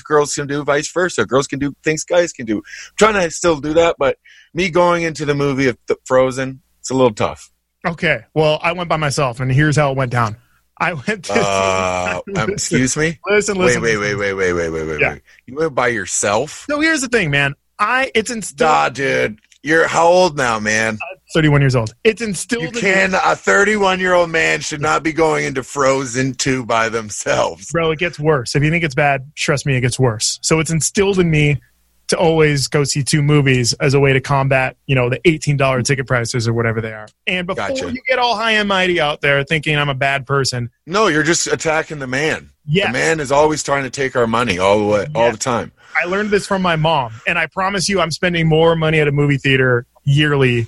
girls 0.00 0.34
can 0.34 0.46
do 0.46 0.62
vice 0.62 0.90
versa. 0.92 1.26
Girls 1.26 1.48
can 1.48 1.58
do 1.58 1.72
things 1.82 2.04
guys 2.04 2.32
can 2.32 2.46
do. 2.46 2.58
I'm 2.58 2.62
trying 2.96 3.14
to 3.14 3.30
still 3.30 3.60
do 3.60 3.74
that, 3.74 3.96
but 3.98 4.16
me 4.54 4.70
going 4.70 5.02
into 5.02 5.24
the 5.24 5.34
movie 5.34 5.66
of 5.66 5.76
the 5.88 5.96
Frozen, 6.04 6.62
it's 6.78 6.90
a 6.90 6.94
little 6.94 7.12
tough. 7.12 7.50
okay. 7.84 8.24
Well, 8.34 8.60
I 8.62 8.72
went 8.72 8.88
by 8.88 8.96
myself, 8.96 9.40
and 9.40 9.50
here's 9.50 9.76
how 9.76 9.90
it 9.90 9.96
went 9.96 10.12
down. 10.12 10.36
I 10.78 10.92
went 10.94 11.24
to 11.26 11.32
Uh, 11.34 12.20
um, 12.36 12.50
excuse 12.50 12.96
me. 12.96 13.18
listen, 13.28 13.58
Wait, 13.58 13.64
listen. 13.66 13.82
wait, 13.82 13.96
wait, 13.98 14.14
wait, 14.14 14.32
wait, 14.34 14.52
wait, 14.52 14.70
wait, 14.70 14.86
wait, 14.86 15.00
Yeah. 15.00 15.12
wait. 15.14 15.22
You 15.46 15.56
went 15.56 15.74
by 15.74 15.88
yourself? 15.88 16.64
So 16.70 16.80
here's 16.80 17.00
the 17.02 17.08
thing, 17.08 17.30
man. 17.30 17.54
I 17.78 18.10
it's 18.14 18.30
instilled. 18.30 18.68
Nah, 18.70 18.88
dude. 18.90 19.40
You're 19.62 19.86
how 19.86 20.06
old 20.06 20.36
now, 20.36 20.58
man? 20.58 20.98
31 21.34 21.60
years 21.60 21.76
old. 21.76 21.94
It's 22.02 22.22
instilled. 22.22 22.62
You 22.62 22.68
in 22.68 22.74
me- 22.74 22.80
can. 22.80 23.14
A 23.14 23.36
31 23.36 24.00
year 24.00 24.14
old 24.14 24.30
man 24.30 24.60
should 24.60 24.80
not 24.80 25.02
be 25.02 25.12
going 25.12 25.44
into 25.44 25.62
Frozen 25.62 26.34
2 26.34 26.64
by 26.64 26.88
themselves. 26.88 27.70
bro. 27.70 27.90
It 27.90 27.98
gets 27.98 28.18
worse. 28.18 28.54
If 28.56 28.62
you 28.62 28.70
think 28.70 28.84
it's 28.84 28.94
bad, 28.94 29.30
trust 29.36 29.66
me, 29.66 29.76
it 29.76 29.80
gets 29.82 29.98
worse. 29.98 30.38
So 30.42 30.60
it's 30.60 30.70
instilled 30.70 31.18
in 31.18 31.30
me 31.30 31.60
to 32.08 32.16
always 32.18 32.66
go 32.66 32.82
see 32.82 33.04
two 33.04 33.22
movies 33.22 33.72
as 33.74 33.94
a 33.94 34.00
way 34.00 34.12
to 34.12 34.20
combat, 34.20 34.76
you 34.86 34.96
know, 34.96 35.08
the 35.08 35.20
eighteen 35.28 35.56
dollar 35.56 35.80
ticket 35.82 36.08
prices 36.08 36.48
or 36.48 36.52
whatever 36.52 36.80
they 36.80 36.92
are. 36.92 37.06
And 37.28 37.46
before 37.46 37.68
Gotcha. 37.68 37.92
you 37.92 38.00
get 38.08 38.18
all 38.18 38.34
high 38.36 38.52
and 38.52 38.66
mighty 38.68 38.98
out 39.00 39.20
there 39.20 39.44
thinking 39.44 39.76
I'm 39.78 39.88
a 39.90 39.94
bad 39.94 40.26
person, 40.26 40.70
No, 40.86 41.06
you're 41.06 41.22
just 41.22 41.46
attacking 41.46 42.00
the 42.00 42.08
man. 42.08 42.50
yeah, 42.66 42.86
The 42.88 42.94
man 42.94 43.20
is 43.20 43.30
always 43.30 43.62
trying 43.62 43.84
to 43.84 43.90
take 43.90 44.16
our 44.16 44.26
money 44.26 44.58
all 44.58 44.78
the 44.80 44.86
way, 44.86 45.06
all 45.14 45.30
the 45.30 45.36
time. 45.36 45.70
I 45.94 46.04
learned 46.06 46.30
this 46.30 46.46
from 46.46 46.62
my 46.62 46.76
mom, 46.76 47.12
and 47.26 47.38
I 47.38 47.46
promise 47.46 47.88
you, 47.88 48.00
I'm 48.00 48.10
spending 48.10 48.48
more 48.48 48.76
money 48.76 49.00
at 49.00 49.08
a 49.08 49.12
movie 49.12 49.38
theater 49.38 49.86
yearly 50.04 50.66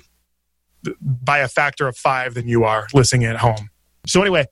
by 1.01 1.39
a 1.39 1.47
factor 1.47 1.87
of 1.87 1.97
five 1.97 2.33
than 2.33 2.47
you 2.47 2.63
are 2.65 2.87
listening 2.93 3.25
at 3.25 3.37
home. 3.37 3.69
So 4.05 4.21
anyway, 4.21 4.45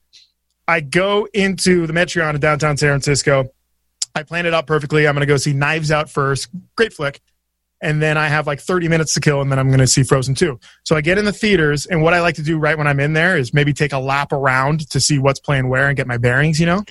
I 0.68 0.80
go 0.80 1.28
into 1.34 1.86
the 1.88 1.94
Metreon 1.94 2.36
in 2.36 2.40
downtown 2.40 2.78
San 2.78 2.90
Francisco. 2.90 3.52
I 4.16 4.24
plan 4.24 4.46
it 4.46 4.54
out 4.54 4.68
perfectly. 4.68 5.08
I'm 5.08 5.14
going 5.16 5.22
to 5.22 5.32
go 5.32 5.38
see 5.38 5.54
Knives 5.54 5.92
Out 5.92 6.10
first. 6.10 6.50
Great 6.76 6.94
flick. 6.94 7.22
And 7.82 8.02
then 8.02 8.18
I 8.18 8.28
have 8.28 8.46
like 8.46 8.60
30 8.60 8.88
minutes 8.88 9.14
to 9.16 9.20
kill, 9.20 9.42
and 9.42 9.52
then 9.52 9.58
I'm 9.58 9.68
going 9.68 9.80
to 9.80 9.88
see 9.88 10.04
Frozen 10.04 10.36
2. 10.36 10.60
So 10.84 10.96
I 10.96 11.02
get 11.02 11.18
in 11.18 11.26
the 11.26 11.34
theaters, 11.34 11.88
and 11.88 12.04
what 12.04 12.14
I 12.14 12.22
like 12.22 12.36
to 12.36 12.44
do 12.44 12.60
right 12.60 12.78
when 12.78 12.88
I'm 12.88 13.00
in 13.00 13.14
there 13.14 13.38
is 13.38 13.54
maybe 13.54 13.74
take 13.74 13.92
a 13.92 13.98
lap 13.98 14.32
around 14.32 14.88
to 14.92 15.00
see 15.00 15.18
what's 15.18 15.40
playing 15.40 15.68
where 15.68 15.88
and 15.88 15.98
get 15.98 16.06
my 16.06 16.18
bearings, 16.18 16.60
you 16.60 16.68
know? 16.68 16.84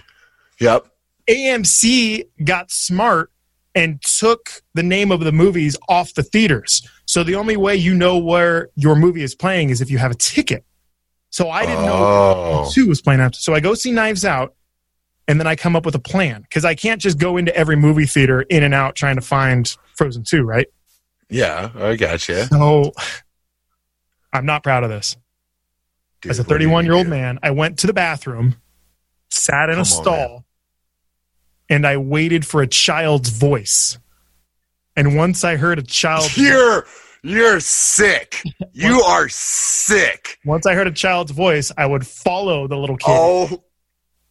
Yep. 0.58 0.86
AMC 1.28 2.24
got 2.42 2.72
smart 2.72 3.30
and 3.74 4.00
took 4.02 4.50
the 4.74 4.82
name 4.82 5.12
of 5.12 5.20
the 5.20 5.32
movies 5.32 5.76
off 5.88 6.14
the 6.14 6.22
theaters. 6.22 6.82
So 7.06 7.22
the 7.22 7.36
only 7.36 7.56
way 7.56 7.76
you 7.76 7.94
know 7.94 8.18
where 8.18 8.68
your 8.74 8.96
movie 8.96 9.22
is 9.22 9.34
playing 9.34 9.70
is 9.70 9.80
if 9.80 9.90
you 9.90 9.98
have 9.98 10.10
a 10.10 10.14
ticket. 10.16 10.64
So 11.30 11.48
I 11.48 11.64
didn't 11.66 11.84
know 11.86 12.64
Oh. 12.66 12.70
two 12.72 12.88
was 12.88 13.00
playing 13.00 13.20
after. 13.20 13.38
So 13.38 13.54
I 13.54 13.60
go 13.60 13.74
see 13.74 13.92
Knives 13.92 14.24
Out, 14.24 14.54
and 15.28 15.38
then 15.38 15.46
I 15.46 15.54
come 15.54 15.76
up 15.76 15.86
with 15.86 15.94
a 15.94 16.00
plan 16.00 16.42
because 16.42 16.64
I 16.64 16.74
can't 16.74 17.00
just 17.00 17.18
go 17.18 17.36
into 17.36 17.54
every 17.56 17.76
movie 17.76 18.06
theater 18.06 18.42
in 18.42 18.64
and 18.64 18.74
out 18.74 18.96
trying 18.96 19.14
to 19.14 19.22
find 19.22 19.72
Frozen 19.94 20.24
Two, 20.24 20.42
right? 20.42 20.66
Yeah, 21.28 21.70
I 21.76 21.94
gotcha. 21.94 22.46
So 22.46 22.92
I'm 24.32 24.46
not 24.46 24.64
proud 24.64 24.82
of 24.82 24.90
this. 24.90 25.16
Dude, 26.20 26.30
As 26.30 26.38
a 26.38 26.42
what 26.42 26.48
did 26.48 26.62
you 26.62 26.68
31 26.68 26.84
year 26.84 26.94
old 26.94 27.06
man, 27.06 27.38
I 27.42 27.52
went 27.52 27.78
to 27.80 27.86
the 27.86 27.92
bathroom, 27.92 28.56
sat 29.30 29.68
in 29.70 29.74
Come 29.76 29.78
a 29.78 29.80
on, 29.80 29.84
stall, 29.84 30.44
and 31.70 31.86
I 31.86 31.96
waited 31.96 32.44
for 32.44 32.60
a 32.60 32.66
child's 32.66 33.30
voice. 33.30 33.96
And 34.96 35.16
once 35.16 35.44
I 35.44 35.56
heard 35.56 35.78
a 35.78 35.82
child, 35.82 36.36
You're 36.36 36.86
You're 37.22 37.60
sick. 37.60 38.42
You 38.72 39.00
are 39.02 39.28
sick. 39.28 40.38
Once 40.44 40.64
I 40.66 40.74
heard 40.74 40.86
a 40.86 40.92
child's 40.92 41.32
voice, 41.32 41.70
I 41.78 41.86
would 41.86 42.06
follow 42.06 42.66
the 42.66 42.76
little 42.76 42.96
kid 42.96 43.06
Oh 43.10 43.62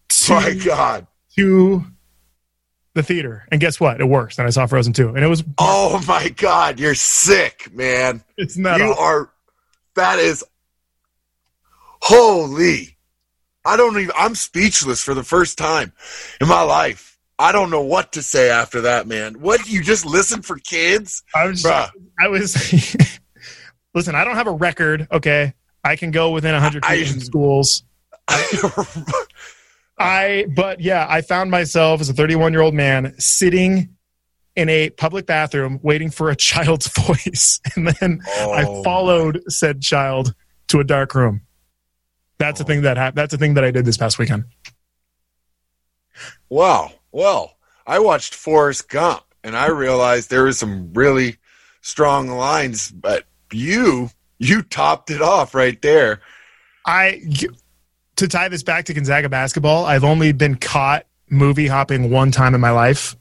to, 0.09 0.33
my 0.33 0.53
god. 0.53 1.07
to 1.35 1.83
the 2.95 3.03
theater. 3.03 3.45
And 3.51 3.61
guess 3.61 3.79
what? 3.79 4.01
It 4.01 4.05
works. 4.05 4.37
And 4.39 4.47
I 4.47 4.49
saw 4.49 4.65
Frozen 4.65 4.93
2. 4.93 5.09
And 5.09 5.19
it 5.23 5.27
was 5.27 5.43
Oh 5.57 6.03
my 6.07 6.29
god. 6.29 6.79
You're 6.79 6.95
sick, 6.95 7.69
man. 7.73 8.23
it's 8.37 8.57
not 8.57 8.79
you 8.79 8.85
awful. 8.91 9.03
are. 9.03 9.29
That 9.95 10.19
is. 10.19 10.43
Holy. 12.01 12.97
I 13.65 13.77
don't 13.77 13.97
even. 13.99 14.11
I'm 14.17 14.35
speechless 14.35 15.03
for 15.03 15.13
the 15.13 15.23
first 15.23 15.57
time 15.57 15.91
in 16.41 16.47
my 16.47 16.61
life. 16.61 17.08
I 17.39 17.53
don't 17.53 17.69
know 17.69 17.81
what 17.81 18.11
to 18.13 18.21
say 18.21 18.49
after 18.49 18.81
that, 18.81 19.07
man. 19.07 19.35
What 19.39 19.67
you 19.69 19.81
just 19.81 20.05
listen 20.05 20.41
for 20.41 20.57
kids, 20.57 21.23
I 21.33 21.45
was 21.47 21.63
bruh? 21.63 21.89
I 22.19 22.27
was 22.27 22.53
Listen, 23.95 24.13
I 24.13 24.23
don't 24.25 24.35
have 24.35 24.47
a 24.47 24.51
record, 24.51 25.07
okay? 25.11 25.53
I 25.83 25.95
can 25.95 26.11
go 26.11 26.31
within 26.31 26.51
100 26.51 26.83
I- 26.85 27.03
feet 27.03 27.21
schools. 27.21 27.83
I 29.97 30.45
but 30.55 30.79
yeah, 30.81 31.05
I 31.09 31.21
found 31.21 31.49
myself 31.49 31.99
as 32.01 32.09
a 32.09 32.13
31 32.13 32.53
year 32.53 32.61
old 32.61 32.73
man 32.73 33.15
sitting 33.19 33.95
in 34.55 34.69
a 34.69 34.89
public 34.91 35.25
bathroom 35.25 35.79
waiting 35.81 36.09
for 36.11 36.29
a 36.29 36.35
child's 36.35 36.87
voice, 37.05 37.59
and 37.75 37.87
then 37.87 38.21
I 38.27 38.65
Oh, 38.67 38.83
followed 38.83 39.41
said 39.47 39.81
child 39.81 40.33
to 40.67 40.79
a 40.79 40.83
dark 40.83 41.15
room. 41.15 41.41
That's 42.37 42.59
a 42.59 42.63
oh. 42.63 42.67
thing 42.67 42.81
that 42.83 42.97
happened. 42.97 43.17
That's 43.17 43.33
a 43.33 43.37
thing 43.37 43.55
that 43.55 43.63
I 43.63 43.71
did 43.71 43.85
this 43.85 43.97
past 43.97 44.19
weekend. 44.19 44.45
Wow. 46.49 46.91
Well, 47.11 47.55
I 47.87 47.99
watched 47.99 48.35
Forrest 48.35 48.89
Gump 48.89 49.23
and 49.43 49.55
I 49.55 49.67
realized 49.67 50.29
there 50.29 50.43
was 50.43 50.59
some 50.59 50.93
really 50.93 51.37
strong 51.81 52.27
lines, 52.27 52.91
but 52.91 53.25
you 53.51 54.09
you 54.37 54.61
topped 54.61 55.11
it 55.11 55.21
off 55.21 55.53
right 55.53 55.81
there. 55.81 56.21
I 56.85 57.21
to 58.15 58.27
tie 58.27 58.47
this 58.49 58.63
back 58.63 58.85
to 58.85 58.93
Gonzaga 58.93 59.29
basketball. 59.29 59.85
I've 59.85 60.03
only 60.03 60.31
been 60.31 60.55
caught 60.55 61.05
movie 61.29 61.67
hopping 61.67 62.09
one 62.09 62.31
time 62.31 62.55
in 62.55 62.61
my 62.61 62.71
life, 62.71 63.15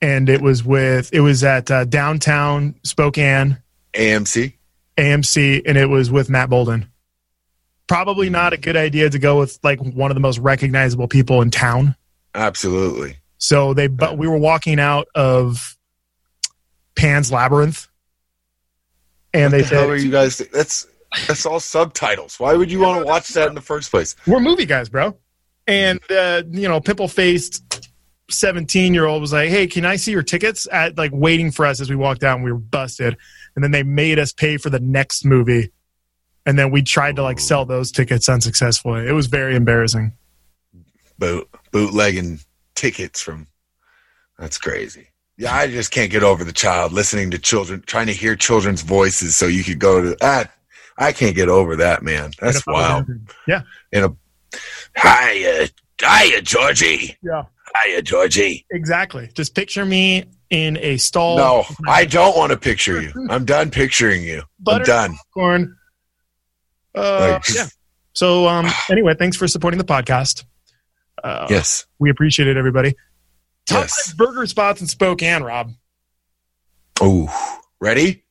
and 0.00 0.28
it 0.28 0.40
was 0.40 0.64
with 0.64 1.10
it 1.12 1.20
was 1.20 1.44
at 1.44 1.70
uh, 1.70 1.84
downtown 1.84 2.74
Spokane 2.82 3.58
AMC. 3.94 4.54
AMC, 4.96 5.62
and 5.66 5.78
it 5.78 5.86
was 5.86 6.10
with 6.10 6.28
Matt 6.28 6.50
Bouldin. 6.50 6.86
Probably 7.86 8.30
not 8.30 8.52
a 8.52 8.56
good 8.56 8.76
idea 8.76 9.10
to 9.10 9.18
go 9.18 9.38
with 9.38 9.58
like 9.62 9.80
one 9.80 10.10
of 10.10 10.14
the 10.14 10.20
most 10.20 10.38
recognizable 10.38 11.08
people 11.08 11.42
in 11.42 11.50
town. 11.50 11.96
Absolutely. 12.34 13.16
So 13.38 13.74
they, 13.74 13.88
but 13.88 14.16
we 14.16 14.28
were 14.28 14.38
walking 14.38 14.78
out 14.78 15.08
of 15.14 15.76
Pan's 16.94 17.32
Labyrinth, 17.32 17.88
and 19.34 19.52
they 19.52 19.62
the 19.62 19.68
said, 19.68 19.90
are 19.90 19.96
you 19.96 20.10
guys? 20.10 20.38
That's 20.52 20.86
that's 21.26 21.44
all 21.44 21.60
subtitles. 21.60 22.38
Why 22.38 22.54
would 22.54 22.70
you 22.70 22.80
want 22.80 23.00
to 23.00 23.06
watch 23.06 23.28
that 23.30 23.48
in 23.48 23.54
the 23.54 23.60
first 23.60 23.90
place? 23.90 24.14
we're 24.26 24.40
movie 24.40 24.66
guys, 24.66 24.88
bro. 24.88 25.16
And 25.66 26.00
uh, 26.10 26.42
you 26.50 26.68
know, 26.68 26.80
pimple 26.80 27.08
faced 27.08 27.90
seventeen 28.30 28.94
year 28.94 29.06
old 29.06 29.20
was 29.20 29.32
like, 29.32 29.48
"Hey, 29.48 29.66
can 29.66 29.84
I 29.84 29.96
see 29.96 30.12
your 30.12 30.22
tickets?" 30.22 30.68
At 30.70 30.96
like 30.96 31.10
waiting 31.12 31.50
for 31.50 31.66
us 31.66 31.80
as 31.80 31.90
we 31.90 31.96
walked 31.96 32.22
out, 32.22 32.36
and 32.36 32.44
we 32.44 32.52
were 32.52 32.58
busted. 32.58 33.16
And 33.54 33.62
then 33.62 33.70
they 33.70 33.82
made 33.82 34.18
us 34.18 34.32
pay 34.32 34.56
for 34.56 34.70
the 34.70 34.80
next 34.80 35.24
movie, 35.24 35.72
and 36.46 36.58
then 36.58 36.70
we 36.70 36.82
tried 36.82 37.16
to 37.16 37.22
like 37.22 37.38
sell 37.38 37.64
those 37.64 37.92
tickets 37.92 38.28
unsuccessfully. 38.28 39.06
It 39.06 39.12
was 39.12 39.26
very 39.26 39.56
embarrassing. 39.56 40.12
Boot 41.22 41.48
bootlegging 41.70 42.40
tickets 42.74 43.20
from. 43.22 43.46
That's 44.40 44.58
crazy. 44.58 45.06
Yeah, 45.38 45.54
I 45.54 45.68
just 45.68 45.92
can't 45.92 46.10
get 46.10 46.24
over 46.24 46.42
the 46.42 46.52
child 46.52 46.92
listening 46.92 47.30
to 47.30 47.38
children, 47.38 47.84
trying 47.86 48.08
to 48.08 48.12
hear 48.12 48.34
children's 48.34 48.82
voices, 48.82 49.36
so 49.36 49.46
you 49.46 49.62
could 49.62 49.78
go 49.78 50.02
to 50.02 50.16
that. 50.20 50.50
I 50.98 51.12
can't 51.12 51.36
get 51.36 51.48
over 51.48 51.76
that, 51.76 52.02
man. 52.02 52.32
That's 52.40 52.66
wild. 52.66 53.06
Yeah, 53.46 53.62
In 53.92 54.02
a 54.04 54.16
hiya, 55.00 55.68
hiya, 56.00 56.42
Georgie, 56.42 57.16
yeah, 57.22 57.44
hiya, 57.84 58.02
Georgie. 58.02 58.66
exactly. 58.72 59.30
Just 59.34 59.54
picture 59.54 59.84
me 59.84 60.24
in 60.50 60.76
a 60.78 60.96
stall. 60.96 61.36
No, 61.36 61.64
I 61.86 62.04
don't 62.04 62.36
want 62.36 62.50
to 62.50 62.58
picture 62.58 63.00
you. 63.00 63.12
I'm 63.30 63.44
done 63.44 63.70
picturing 63.70 64.24
you. 64.24 64.42
I'm 64.66 64.82
done. 64.82 65.14
corn. 65.32 65.76
Uh, 66.96 67.38
Like, 67.40 67.54
yeah. 67.54 67.68
So 68.12 68.46
um, 68.48 68.66
anyway, 68.90 69.14
thanks 69.18 69.36
for 69.36 69.46
supporting 69.48 69.78
the 69.78 69.84
podcast. 69.84 70.44
Uh, 71.22 71.46
Yes. 71.50 71.86
we 71.98 72.10
appreciate 72.10 72.48
it, 72.48 72.56
everybody. 72.56 72.94
Top 73.66 73.82
Yes. 73.84 74.08
five 74.08 74.16
burger 74.16 74.46
spots 74.46 74.80
in 74.80 74.86
Spokane, 74.86 75.42
Rob. 75.42 75.72
Oh, 77.00 77.60
ready? 77.80 78.24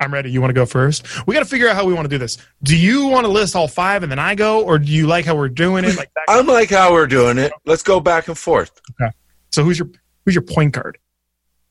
I'm 0.00 0.12
ready. 0.12 0.30
You 0.30 0.40
want 0.42 0.50
to 0.50 0.54
go 0.54 0.66
first? 0.66 1.06
We 1.26 1.32
got 1.34 1.40
to 1.40 1.46
figure 1.46 1.68
out 1.68 1.74
how 1.76 1.86
we 1.86 1.94
want 1.94 2.04
to 2.04 2.10
do 2.10 2.18
this. 2.18 2.36
Do 2.62 2.76
you 2.76 3.06
want 3.06 3.24
to 3.24 3.30
list 3.32 3.56
all 3.56 3.68
five 3.68 4.02
and 4.02 4.12
then 4.12 4.18
I 4.18 4.34
go, 4.34 4.62
or 4.62 4.78
do 4.78 4.90
you 4.92 5.06
like 5.06 5.24
how 5.24 5.34
we're 5.36 5.48
doing 5.48 5.84
it? 5.86 5.96
Like 5.96 6.10
that? 6.14 6.24
I'm 6.28 6.46
like 6.46 6.68
how 6.70 6.92
we're 6.92 7.06
doing 7.06 7.38
it. 7.38 7.50
Let's 7.64 7.82
go 7.82 7.98
back 8.00 8.28
and 8.28 8.36
forth. 8.36 8.78
Okay. 9.00 9.10
So 9.52 9.64
who's 9.64 9.78
your 9.78 9.88
who's 10.24 10.34
your 10.34 10.42
point 10.42 10.72
guard? 10.74 10.98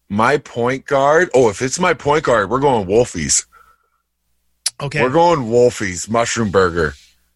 My 0.10 0.38
point 0.38 0.86
guard. 0.86 1.30
Oh, 1.36 1.50
if 1.50 1.62
it's 1.62 1.80
my 1.80 1.94
point 1.94 2.24
guard, 2.24 2.50
we're 2.50 2.60
going 2.60 2.88
Wolffy's. 2.88 3.46
Okay. 4.82 5.02
We're 5.04 5.12
going 5.12 5.42
Wolffy's 5.42 6.10
Mushroom 6.10 6.50
Burger. 6.50 6.94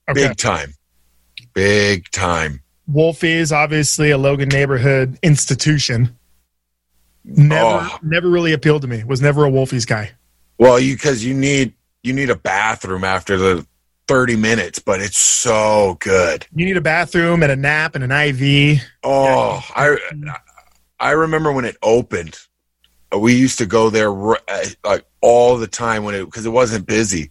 okay. 0.10 0.28
Big 0.30 0.38
time. 0.38 0.74
Big 1.54 2.10
time. 2.12 2.62
Wolfie 2.92 3.34
is 3.34 3.52
obviously 3.52 4.10
a 4.12 4.18
Logan 4.18 4.50
neighborhood 4.50 5.18
institution. 5.22 6.16
Never, 7.24 7.62
Oh. 7.86 8.00
never 8.02 8.30
really 8.30 8.54
appealed 8.54 8.82
to 8.82 8.88
me. 8.88 9.04
Was 9.04 9.22
never 9.22 9.46
a 9.46 9.50
Wolffy's 9.52 9.86
guy. 9.86 10.12
Well, 10.58 10.80
you 10.80 10.96
because 10.96 11.24
you 11.24 11.34
need 11.34 11.74
you 12.04 12.14
need 12.14 12.30
a 12.30 12.36
bathroom 12.36 13.04
after 13.04 13.38
the 13.38 13.66
30 14.08 14.36
minutes, 14.38 14.80
but 14.80 15.02
it's 15.02 15.20
so 15.20 15.98
good. 16.00 16.48
You 16.56 16.66
need 16.66 16.78
a 16.78 16.82
bathroom 16.82 17.44
and 17.44 17.52
a 17.52 17.56
nap 17.56 17.94
and 17.96 18.04
an 18.04 18.12
IV. 18.12 18.82
Oh, 19.04 19.64
I 19.76 19.98
I 21.00 21.12
remember 21.12 21.52
when 21.52 21.66
it 21.66 21.78
opened. 21.84 22.38
We 23.18 23.36
used 23.36 23.58
to 23.60 23.66
go 23.66 23.90
there 23.90 24.12
uh, 24.12 24.66
like 24.84 25.06
all 25.22 25.58
the 25.58 25.68
time 25.68 26.04
when 26.04 26.16
it 26.16 26.26
because 26.26 26.46
it 26.46 26.50
wasn't 26.52 26.88
busy. 26.88 27.30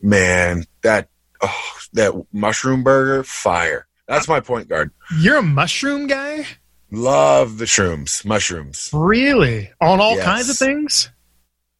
Man, 0.00 0.64
that 0.82 1.08
oh, 1.42 1.72
that 1.94 2.14
mushroom 2.32 2.82
burger, 2.84 3.24
fire. 3.24 3.86
That's 4.10 4.26
my 4.26 4.40
point 4.40 4.68
guard. 4.68 4.90
You're 5.20 5.36
a 5.36 5.42
mushroom 5.42 6.06
guy, 6.08 6.44
Love 6.90 7.58
the 7.58 7.64
shrooms, 7.64 8.24
mushrooms. 8.24 8.90
really? 8.92 9.70
On 9.80 10.00
all 10.00 10.16
Yes. 10.16 10.24
kinds 10.24 10.50
of 10.50 10.56
things. 10.56 11.08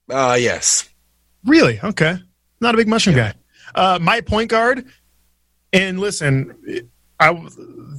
Uh 0.09 0.37
yes. 0.41 0.89
Really? 1.45 1.81
Okay. 1.83 2.16
Not 2.61 2.74
a 2.74 2.76
big 2.78 2.87
mushroom 2.89 3.16
guy. 3.16 3.35
Uh, 3.74 3.99
my 4.01 4.20
point 4.20 4.51
guard, 4.51 4.85
and 5.72 5.99
listen, 5.99 6.89
I 7.18 7.47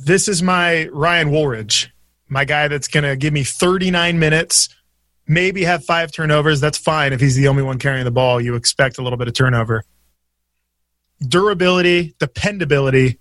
this 0.05 0.27
is 0.27 0.41
my 0.41 0.87
Ryan 0.93 1.31
Woolridge, 1.31 1.93
my 2.29 2.45
guy 2.45 2.67
that's 2.69 2.87
going 2.87 3.03
to 3.03 3.15
give 3.15 3.33
me 3.33 3.43
39 3.43 4.19
minutes, 4.19 4.69
maybe 5.27 5.63
have 5.63 5.83
five 5.85 6.11
turnovers. 6.11 6.59
That's 6.61 6.77
fine 6.77 7.11
if 7.13 7.19
he's 7.21 7.35
the 7.35 7.47
only 7.47 7.63
one 7.63 7.79
carrying 7.79 8.05
the 8.05 8.11
ball. 8.11 8.39
You 8.41 8.55
expect 8.55 8.97
a 8.97 9.01
little 9.01 9.17
bit 9.17 9.27
of 9.27 9.33
turnover. 9.33 9.83
Durability, 11.25 12.15
dependability. 12.19 13.19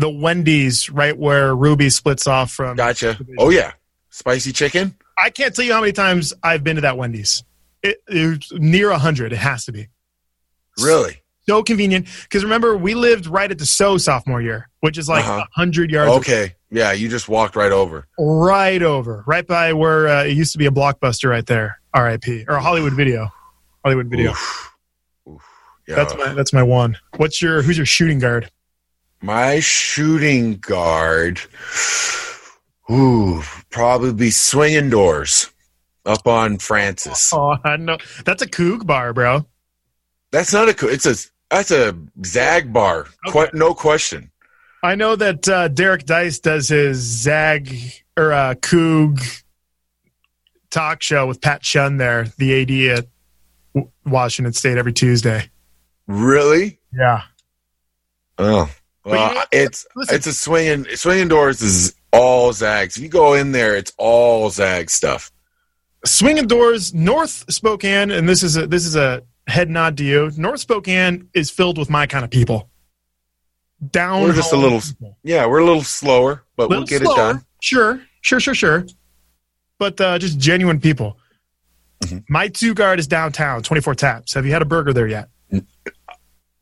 The 0.00 0.10
Wendy's, 0.10 0.88
right 0.90 1.16
where 1.16 1.54
Ruby 1.54 1.90
splits 1.90 2.26
off 2.26 2.50
from. 2.50 2.76
Gotcha. 2.76 3.18
Oh 3.38 3.50
yeah. 3.50 3.72
Spicy 4.10 4.52
chicken? 4.52 4.96
I 5.22 5.30
can't 5.30 5.54
tell 5.54 5.64
you 5.64 5.72
how 5.72 5.80
many 5.80 5.92
times 5.92 6.32
I've 6.42 6.64
been 6.64 6.76
to 6.76 6.82
that 6.82 6.96
Wendy's. 6.96 7.44
It, 7.82 8.02
it's 8.08 8.50
near 8.52 8.88
a 8.88 8.92
100. 8.92 9.32
It 9.32 9.36
has 9.36 9.64
to 9.66 9.72
be. 9.72 9.88
Really? 10.82 11.16
so 11.48 11.62
convenient 11.64 12.06
because 12.22 12.44
remember 12.44 12.76
we 12.76 12.94
lived 12.94 13.26
right 13.26 13.50
at 13.50 13.58
the 13.58 13.66
so 13.66 13.98
sophomore 13.98 14.40
year 14.40 14.68
which 14.80 14.96
is 14.98 15.08
like 15.08 15.24
a 15.24 15.28
Uh-huh. 15.28 15.38
100 15.56 15.90
yards 15.90 16.12
Okay. 16.12 16.54
Yeah, 16.70 16.92
you 16.92 17.08
just 17.08 17.28
walked 17.28 17.56
right 17.56 17.72
over. 17.72 18.06
right 18.18 18.80
over 18.82 19.24
right 19.26 19.44
by 19.44 19.72
where 19.72 20.06
uh, 20.06 20.24
it 20.24 20.36
used 20.36 20.52
to 20.52 20.58
be 20.58 20.66
a 20.66 20.70
blockbuster 20.70 21.28
right 21.28 21.44
there 21.46 21.80
rip 21.96 22.24
or 22.46 22.54
a 22.56 22.60
hollywood 22.60 22.92
video 22.92 23.32
hollywood 23.84 24.06
video 24.06 24.30
Oof. 24.30 24.76
Oof. 25.28 25.42
Yeah. 25.88 25.94
that's 25.96 26.14
my 26.16 26.34
that's 26.34 26.52
my 26.52 26.62
one 26.62 26.96
what's 27.16 27.42
your 27.42 27.62
who's 27.62 27.76
your 27.78 27.86
shooting 27.86 28.20
guard 28.20 28.48
My 29.22 29.60
shooting 29.60 30.56
guard, 30.56 31.40
ooh, 32.90 33.42
probably 33.70 34.12
be 34.14 34.30
swinging 34.30 34.90
doors 34.90 35.50
up 36.06 36.26
on 36.26 36.56
Francis. 36.56 37.30
oh 37.34 37.56
i 37.62 37.76
know 37.76 37.98
that's 38.24 38.40
a 38.40 38.46
Coug 38.46 38.86
bar 38.86 39.12
bro 39.12 39.44
That's 40.32 40.52
not 40.52 40.68
a. 40.70 40.74
co- 40.74 40.88
It's 40.88 41.04
a. 41.06 41.14
That's 41.50 41.70
a 41.72 41.94
Zag 42.24 42.72
bar. 42.72 43.06
Okay. 43.28 43.46
Qu- 43.50 43.56
no 43.58 43.74
question. 43.74 44.30
i 44.82 44.94
know 44.94 45.14
that 45.16 45.46
uh, 45.48 45.68
Derek 45.68 46.06
Deis 46.06 46.38
does 46.40 46.68
his 46.68 46.98
zag 46.98 47.76
or 48.16 48.32
uh, 48.32 48.54
Coug 48.54 49.20
talk 50.70 51.02
show 51.02 51.26
with 51.26 51.40
Pat 51.42 51.60
Chun 51.62 51.98
there 51.98 52.28
the 52.38 52.62
ad 52.62 52.98
at 52.98 53.06
W- 53.74 53.90
washington 54.06 54.52
state 54.54 54.78
every 54.78 54.92
tuesday 54.92 55.50
Really? 56.06 56.80
yeah 56.94 57.22
Oh, 58.38 58.70
well, 59.10 59.44
it's 59.52 59.86
listen. 59.96 60.14
it's 60.14 60.26
a 60.26 60.32
swinging. 60.34 60.84
Swinging 60.96 61.28
doors 61.28 61.60
is 61.62 61.94
all 62.12 62.52
Zags. 62.52 62.96
If 62.96 63.02
you 63.02 63.08
go 63.08 63.34
in 63.34 63.52
there, 63.52 63.76
it's 63.76 63.92
all 63.98 64.50
Zag 64.50 64.90
stuff. 64.90 65.30
swinging 66.06 66.46
doors 66.46 66.94
north 66.94 67.44
spokane 67.52 68.10
and 68.10 68.28
this 68.28 68.42
is 68.42 68.56
a 68.56 68.66
this 68.66 68.86
is 68.86 68.96
a 68.96 69.22
head 69.46 69.68
nod 69.68 69.96
to 69.98 70.04
you 70.04 70.30
north 70.38 70.60
spokane 70.60 71.28
is 71.34 71.50
filled 71.50 71.76
with 71.76 71.90
my 71.90 72.06
kind 72.06 72.24
of 72.24 72.30
people 72.30 72.70
down 73.90 74.22
We're 74.22 74.32
just 74.34 74.52
a 74.52 74.56
little- 74.56 74.80
people. 74.80 75.18
Yeah, 75.22 75.46
we're 75.46 75.58
a 75.60 75.64
little 75.64 75.82
slower, 75.82 76.44
but 76.56 76.68
we'll 76.70 76.84
get 76.84 77.02
slower. 77.02 77.12
it 77.14 77.16
done. 77.16 77.44
sure 77.60 78.00
sure 78.22 78.40
sure 78.40 78.54
sure 78.54 78.86
but 79.78 80.00
uh, 80.00 80.18
just 80.18 80.38
genuine 80.38 80.80
people 80.80 81.16
Mm-hmm. 82.04 82.18
my 82.30 82.48
two 82.48 82.72
guard 82.72 82.98
is 82.98 83.06
downtown 83.06 83.62
24 83.62 83.94
taps 83.94 84.32
have 84.32 84.46
you 84.46 84.52
had 84.52 84.62
a 84.62 84.64
burger 84.64 84.94
there 84.94 85.06
yet 85.06 85.28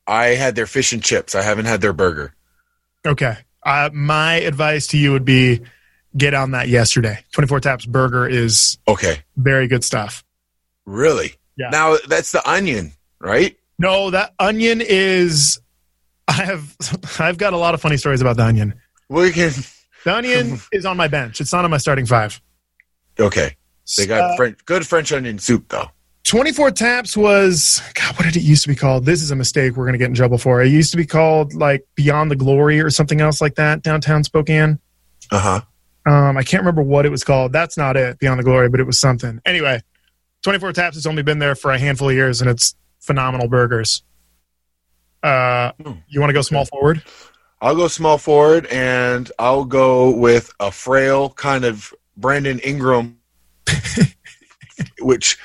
I 0.06 0.28
had 0.28 0.56
their 0.56 0.66
fish 0.66 0.92
and 0.92 1.00
chips. 1.02 1.34
I 1.34 1.42
haven't 1.42 1.66
had 1.66 1.80
their 1.82 1.92
burger. 1.92 2.34
Okay 3.06 3.36
uh, 3.64 3.90
my 3.92 4.34
advice 4.34 4.86
to 4.88 4.98
you 4.98 5.12
would 5.12 5.24
be 5.24 5.60
get 6.16 6.34
on 6.34 6.52
that 6.52 6.68
yesterday 6.68 7.18
24 7.32 7.60
taps 7.60 7.86
burger 7.86 8.26
is 8.26 8.78
Okay. 8.88 9.22
very 9.36 9.66
good 9.68 9.84
stuff 9.84 10.24
Really? 10.86 11.34
Yeah. 11.58 11.68
Now 11.68 11.96
that's 12.08 12.32
the 12.32 12.48
onion, 12.48 12.92
right? 13.20 13.54
No, 13.78 14.08
that 14.10 14.32
onion 14.38 14.80
is. 14.80 15.60
I 16.26 16.32
have. 16.32 16.74
I've 17.20 17.36
got 17.36 17.52
a 17.52 17.58
lot 17.58 17.74
of 17.74 17.80
funny 17.82 17.98
stories 17.98 18.22
about 18.22 18.38
the 18.38 18.44
onion. 18.44 18.72
We 19.10 19.30
can. 19.32 19.50
The 20.04 20.14
onion 20.14 20.58
is 20.72 20.86
on 20.86 20.96
my 20.96 21.08
bench. 21.08 21.42
It's 21.42 21.52
not 21.52 21.64
on 21.66 21.70
my 21.70 21.76
starting 21.76 22.06
five. 22.06 22.40
Okay. 23.20 23.54
They 23.98 24.06
got 24.06 24.30
Uh, 24.30 24.36
French, 24.36 24.64
good 24.64 24.86
French 24.86 25.12
onion 25.12 25.38
soup 25.38 25.66
though. 25.68 25.90
24 26.24 26.70
taps 26.72 27.16
was 27.16 27.80
God. 27.94 28.14
What 28.16 28.24
did 28.24 28.36
it 28.36 28.42
used 28.42 28.62
to 28.62 28.68
be 28.68 28.74
called? 28.74 29.06
This 29.06 29.22
is 29.22 29.30
a 29.30 29.36
mistake. 29.36 29.76
We're 29.76 29.86
gonna 29.86 29.98
get 29.98 30.08
in 30.08 30.14
trouble 30.14 30.36
for. 30.38 30.60
It 30.62 30.68
used 30.70 30.90
to 30.90 30.96
be 30.98 31.06
called 31.06 31.54
like 31.54 31.86
Beyond 31.94 32.30
the 32.30 32.36
Glory 32.36 32.80
or 32.80 32.90
something 32.90 33.20
else 33.20 33.40
like 33.40 33.54
that. 33.54 33.82
Downtown 33.82 34.24
Spokane. 34.24 34.78
Uh 35.30 35.38
huh. 35.38 35.60
Um, 36.12 36.36
I 36.36 36.42
can't 36.42 36.60
remember 36.62 36.82
what 36.82 37.06
it 37.06 37.10
was 37.10 37.24
called. 37.24 37.52
That's 37.52 37.76
not 37.78 37.96
it. 37.96 38.18
Beyond 38.18 38.40
the 38.40 38.44
Glory, 38.44 38.68
but 38.68 38.80
it 38.80 38.84
was 38.84 39.00
something. 39.00 39.40
Anyway, 39.46 39.80
24 40.42 40.72
taps 40.72 40.96
has 40.96 41.06
only 41.06 41.22
been 41.22 41.38
there 41.38 41.54
for 41.54 41.70
a 41.70 41.78
handful 41.78 42.08
of 42.10 42.14
years, 42.14 42.40
and 42.40 42.48
it's 42.50 42.74
phenomenal 43.00 43.48
burgers. 43.48 44.02
Uh, 45.22 45.72
Hmm. 45.82 45.92
you 46.08 46.20
want 46.20 46.30
to 46.30 46.34
go 46.34 46.42
small 46.42 46.64
forward? 46.66 47.02
I'll 47.60 47.74
go 47.74 47.88
small 47.88 48.18
forward, 48.18 48.66
and 48.66 49.30
I'll 49.38 49.64
go 49.64 50.10
with 50.10 50.52
a 50.60 50.70
frail 50.70 51.30
kind 51.30 51.64
of 51.64 51.92
Brandon 52.16 52.58
Ingram, 52.60 53.18
which, 55.00 55.36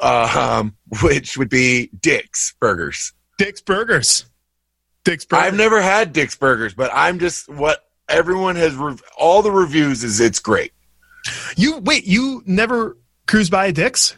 uh, 0.00 0.58
um, 0.60 0.76
which 1.02 1.36
would 1.36 1.48
be 1.50 1.90
Dick's 2.00 2.54
Burgers. 2.60 3.12
Dick's 3.38 3.60
Burgers. 3.60 4.24
Dick's 5.04 5.24
Burgers. 5.24 5.46
I've 5.46 5.54
never 5.56 5.80
had 5.80 6.12
Dick's 6.12 6.36
Burgers, 6.36 6.74
but 6.74 6.90
I'm 6.92 7.18
just 7.18 7.48
what 7.48 7.84
everyone 8.08 8.56
has. 8.56 8.74
Rev- 8.74 9.02
all 9.18 9.42
the 9.42 9.50
reviews 9.50 10.02
is 10.04 10.20
it's 10.20 10.38
great. 10.38 10.72
You 11.56 11.78
wait. 11.78 12.04
You 12.06 12.42
never 12.46 12.96
cruised 13.26 13.50
by 13.52 13.66
a 13.66 13.72
Dick's? 13.72 14.16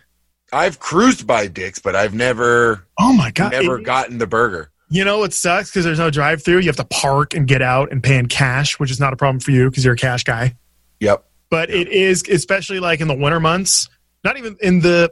I've 0.52 0.78
cruised 0.80 1.26
by 1.26 1.46
Dick's, 1.46 1.78
but 1.78 1.94
I've 1.94 2.14
never 2.14 2.86
Oh 2.98 3.12
my 3.12 3.30
god! 3.30 3.52
never 3.52 3.78
It- 3.78 3.84
gotten 3.84 4.18
the 4.18 4.26
burger. 4.26 4.70
you 4.88 5.04
know 5.04 5.22
it 5.24 5.34
sucks 5.34 5.70
because 5.70 5.84
there's 5.84 5.98
no 5.98 6.10
drive-through. 6.10 6.60
You 6.60 6.66
have 6.68 6.76
to 6.76 6.84
park 6.84 7.34
and 7.34 7.46
get 7.46 7.60
out 7.60 7.92
and 7.92 8.02
pay 8.02 8.16
in 8.16 8.26
cash, 8.28 8.78
which 8.78 8.90
is 8.90 8.98
not 8.98 9.12
a 9.12 9.16
problem 9.16 9.40
for 9.40 9.50
you 9.50 9.68
because 9.70 9.84
you're 9.84 9.94
a 9.94 9.98
cash 9.98 10.24
guy. 10.24 10.56
Yep. 11.00 11.24
But 11.50 11.68
it 11.70 11.88
is, 11.88 12.22
especially 12.28 12.80
like 12.80 13.00
in 13.00 13.08
the 13.08 13.14
winter 13.14 13.40
months. 13.40 13.88
Not 14.24 14.36
even 14.38 14.56
in 14.60 14.80
the. 14.80 15.10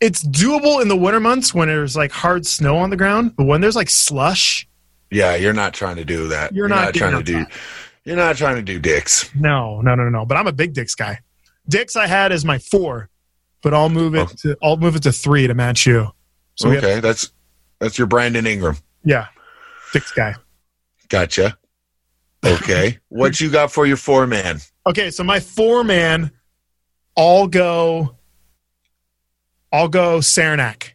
It's 0.00 0.22
doable 0.26 0.82
in 0.82 0.88
the 0.88 0.96
winter 0.96 1.20
months 1.20 1.54
when 1.54 1.68
there's 1.68 1.96
like 1.96 2.10
hard 2.12 2.46
snow 2.46 2.76
on 2.76 2.90
the 2.90 2.96
ground, 2.96 3.36
but 3.36 3.44
when 3.46 3.60
there's 3.60 3.76
like 3.76 3.88
slush, 3.88 4.68
Yeah, 5.10 5.34
you're 5.36 5.52
not 5.52 5.72
trying 5.74 5.96
to 5.96 6.04
do 6.04 6.28
that. 6.28 6.52
You're 6.54 6.68
not 6.68 6.94
trying 6.94 7.16
to 7.16 7.22
do. 7.22 7.46
You're 8.04 8.16
not 8.16 8.36
trying 8.36 8.56
to 8.56 8.62
do 8.62 8.78
Dick's. 8.78 9.34
no, 9.34 9.80
no, 9.80 9.94
no, 9.94 10.08
no. 10.10 10.26
But 10.26 10.36
I'm 10.36 10.46
a 10.46 10.52
big 10.52 10.74
Dick's 10.74 10.94
guy. 10.94 11.20
Dick's 11.68 11.96
I 11.96 12.06
had 12.06 12.32
as 12.32 12.44
my 12.44 12.58
four, 12.58 13.08
but 13.62 13.72
I'll 13.72 13.88
move 13.88 14.14
it 14.14 14.28
Oh. 14.30 14.34
to 14.42 14.56
I'll 14.62 14.76
move 14.76 14.96
it 14.96 15.02
to 15.04 15.12
three 15.12 15.46
to 15.46 15.54
match 15.54 15.86
you. 15.86 16.10
So 16.56 16.68
we 16.68 16.74
have, 16.74 16.84
okay, 16.84 17.00
that's 17.00 17.32
that's 17.78 17.96
your 17.96 18.06
Brandon 18.06 18.46
Ingram. 18.46 18.76
yeah, 19.04 19.28
Dick's 19.92 20.12
guy. 20.12 20.34
Gotcha. 21.08 21.56
Okay, 22.44 22.98
what 23.08 23.40
you 23.40 23.50
got 23.50 23.72
for 23.72 23.86
your 23.86 23.96
four 23.96 24.26
man? 24.26 24.60
Okay, 24.86 25.10
so 25.10 25.24
my 25.24 25.40
four 25.40 25.82
man, 25.82 26.30
I'll 27.16 27.46
go. 27.46 28.16
I'll 29.74 29.88
go 29.88 30.20
Saranac. 30.20 30.94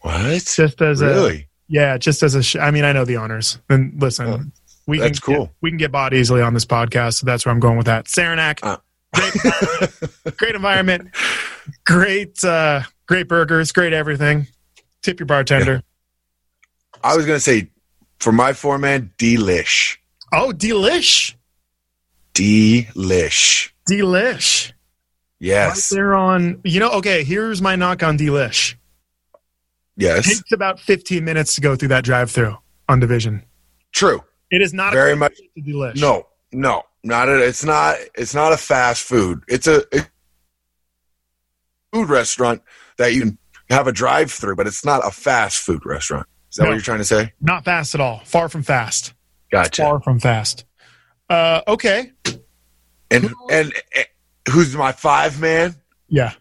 What? 0.00 0.44
Just 0.44 0.80
as 0.82 1.00
a 1.00 1.06
Really? 1.06 1.48
yeah, 1.68 1.96
just 1.98 2.22
as 2.22 2.34
a. 2.34 2.42
Sh- 2.42 2.56
I 2.56 2.70
mean, 2.70 2.84
I 2.84 2.92
know 2.92 3.04
the 3.04 3.16
honors. 3.16 3.58
And 3.70 4.00
listen, 4.00 4.26
Oh, 4.26 4.40
we 4.86 4.98
that's 4.98 5.18
can 5.20 5.34
cool. 5.34 5.44
Get, 5.46 5.54
we 5.62 5.70
can 5.70 5.78
get 5.78 5.90
bought 5.90 6.12
easily 6.14 6.42
on 6.42 6.54
this 6.54 6.64
podcast, 6.66 7.14
so 7.14 7.26
that's 7.26 7.44
where 7.46 7.52
I'm 7.52 7.60
going 7.60 7.76
with 7.76 7.86
that. 7.86 8.08
Saranac, 8.08 8.60
Uh. 8.62 8.76
great, 9.14 9.34
environment, 9.34 10.36
great 10.36 10.54
environment, 10.54 11.10
great, 11.86 12.44
uh, 12.44 12.82
great 13.06 13.26
burgers, 13.28 13.72
great 13.72 13.92
everything. 13.94 14.46
Tip 15.02 15.18
your 15.18 15.26
bartender. 15.26 15.82
I 17.02 17.16
was 17.16 17.24
gonna 17.26 17.40
say 17.40 17.70
for 18.20 18.32
my 18.32 18.52
foreman, 18.52 19.12
delish, 19.18 19.96
Oh, 20.32 20.52
delish, 20.52 21.34
delish. 22.34 23.70
delish. 23.90 24.72
Yes, 25.38 25.92
Right 25.92 25.96
there 25.96 26.14
on. 26.14 26.60
You 26.64 26.80
know, 26.80 26.90
okay. 26.92 27.22
Here's 27.24 27.60
my 27.60 27.76
knock 27.76 28.02
on 28.02 28.16
delish. 28.16 28.74
yes, 29.96 30.26
takes 30.26 30.52
about 30.52 30.80
15 30.80 31.24
minutes 31.24 31.54
to 31.56 31.60
go 31.60 31.76
through 31.76 31.88
that 31.88 32.04
drive-through 32.04 32.56
on 32.88 33.00
Division. 33.00 33.44
true. 33.92 34.22
It 34.50 34.62
is 34.62 34.72
not 34.72 34.92
Very 34.92 35.16
much- 35.16 35.34
to 35.56 35.60
delish. 35.62 36.00
No, 36.00 36.26
no, 36.52 36.82
not 37.02 37.28
a, 37.28 37.44
it's 37.46 37.64
not. 37.64 37.96
It's 38.14 38.34
not 38.34 38.52
a 38.52 38.56
fast 38.56 39.02
food. 39.02 39.42
It's 39.48 39.66
a, 39.66 39.82
food 41.92 42.08
restaurant 42.08 42.62
that 42.98 43.12
you 43.12 43.20
can 43.22 43.38
have 43.70 43.86
a 43.86 43.92
drive 43.92 44.30
through, 44.30 44.56
but 44.56 44.66
it's 44.66 44.84
not 44.84 45.06
a 45.06 45.10
fast 45.10 45.58
food 45.58 45.84
restaurant. 45.84 46.26
Is 46.50 46.56
that 46.56 46.64
No. 46.64 46.68
what 46.70 46.74
you're 46.74 46.82
trying 46.82 46.98
to 46.98 47.04
say? 47.04 47.32
not 47.40 47.64
fast 47.64 47.94
at 47.94 48.00
all. 48.00 48.20
Far 48.24 48.48
from 48.48 48.62
fast. 48.62 49.14
Gotcha. 49.50 49.82
Far 49.82 50.00
from 50.00 50.20
fast. 50.20 50.64
Uh, 51.28 51.62
okay. 51.68 52.12
And 53.10 53.32
and, 53.50 53.72
and 53.94 54.06
who's 54.50 54.74
my 54.76 54.92
five 54.92 55.40
man? 55.40 55.74
Yeah. 56.08 56.32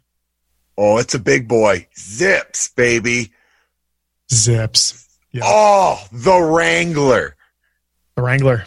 Oh, 0.77 0.97
it's 0.97 1.13
a 1.13 1.19
big 1.19 1.47
boy. 1.47 1.87
Zips, 1.97 2.69
baby. 2.69 3.31
Zips. 4.31 5.07
Yeah. 5.31 5.41
Oh, 5.45 6.03
the 6.11 6.39
Wrangler. 6.41 7.35
The 8.15 8.21
Wrangler. 8.21 8.65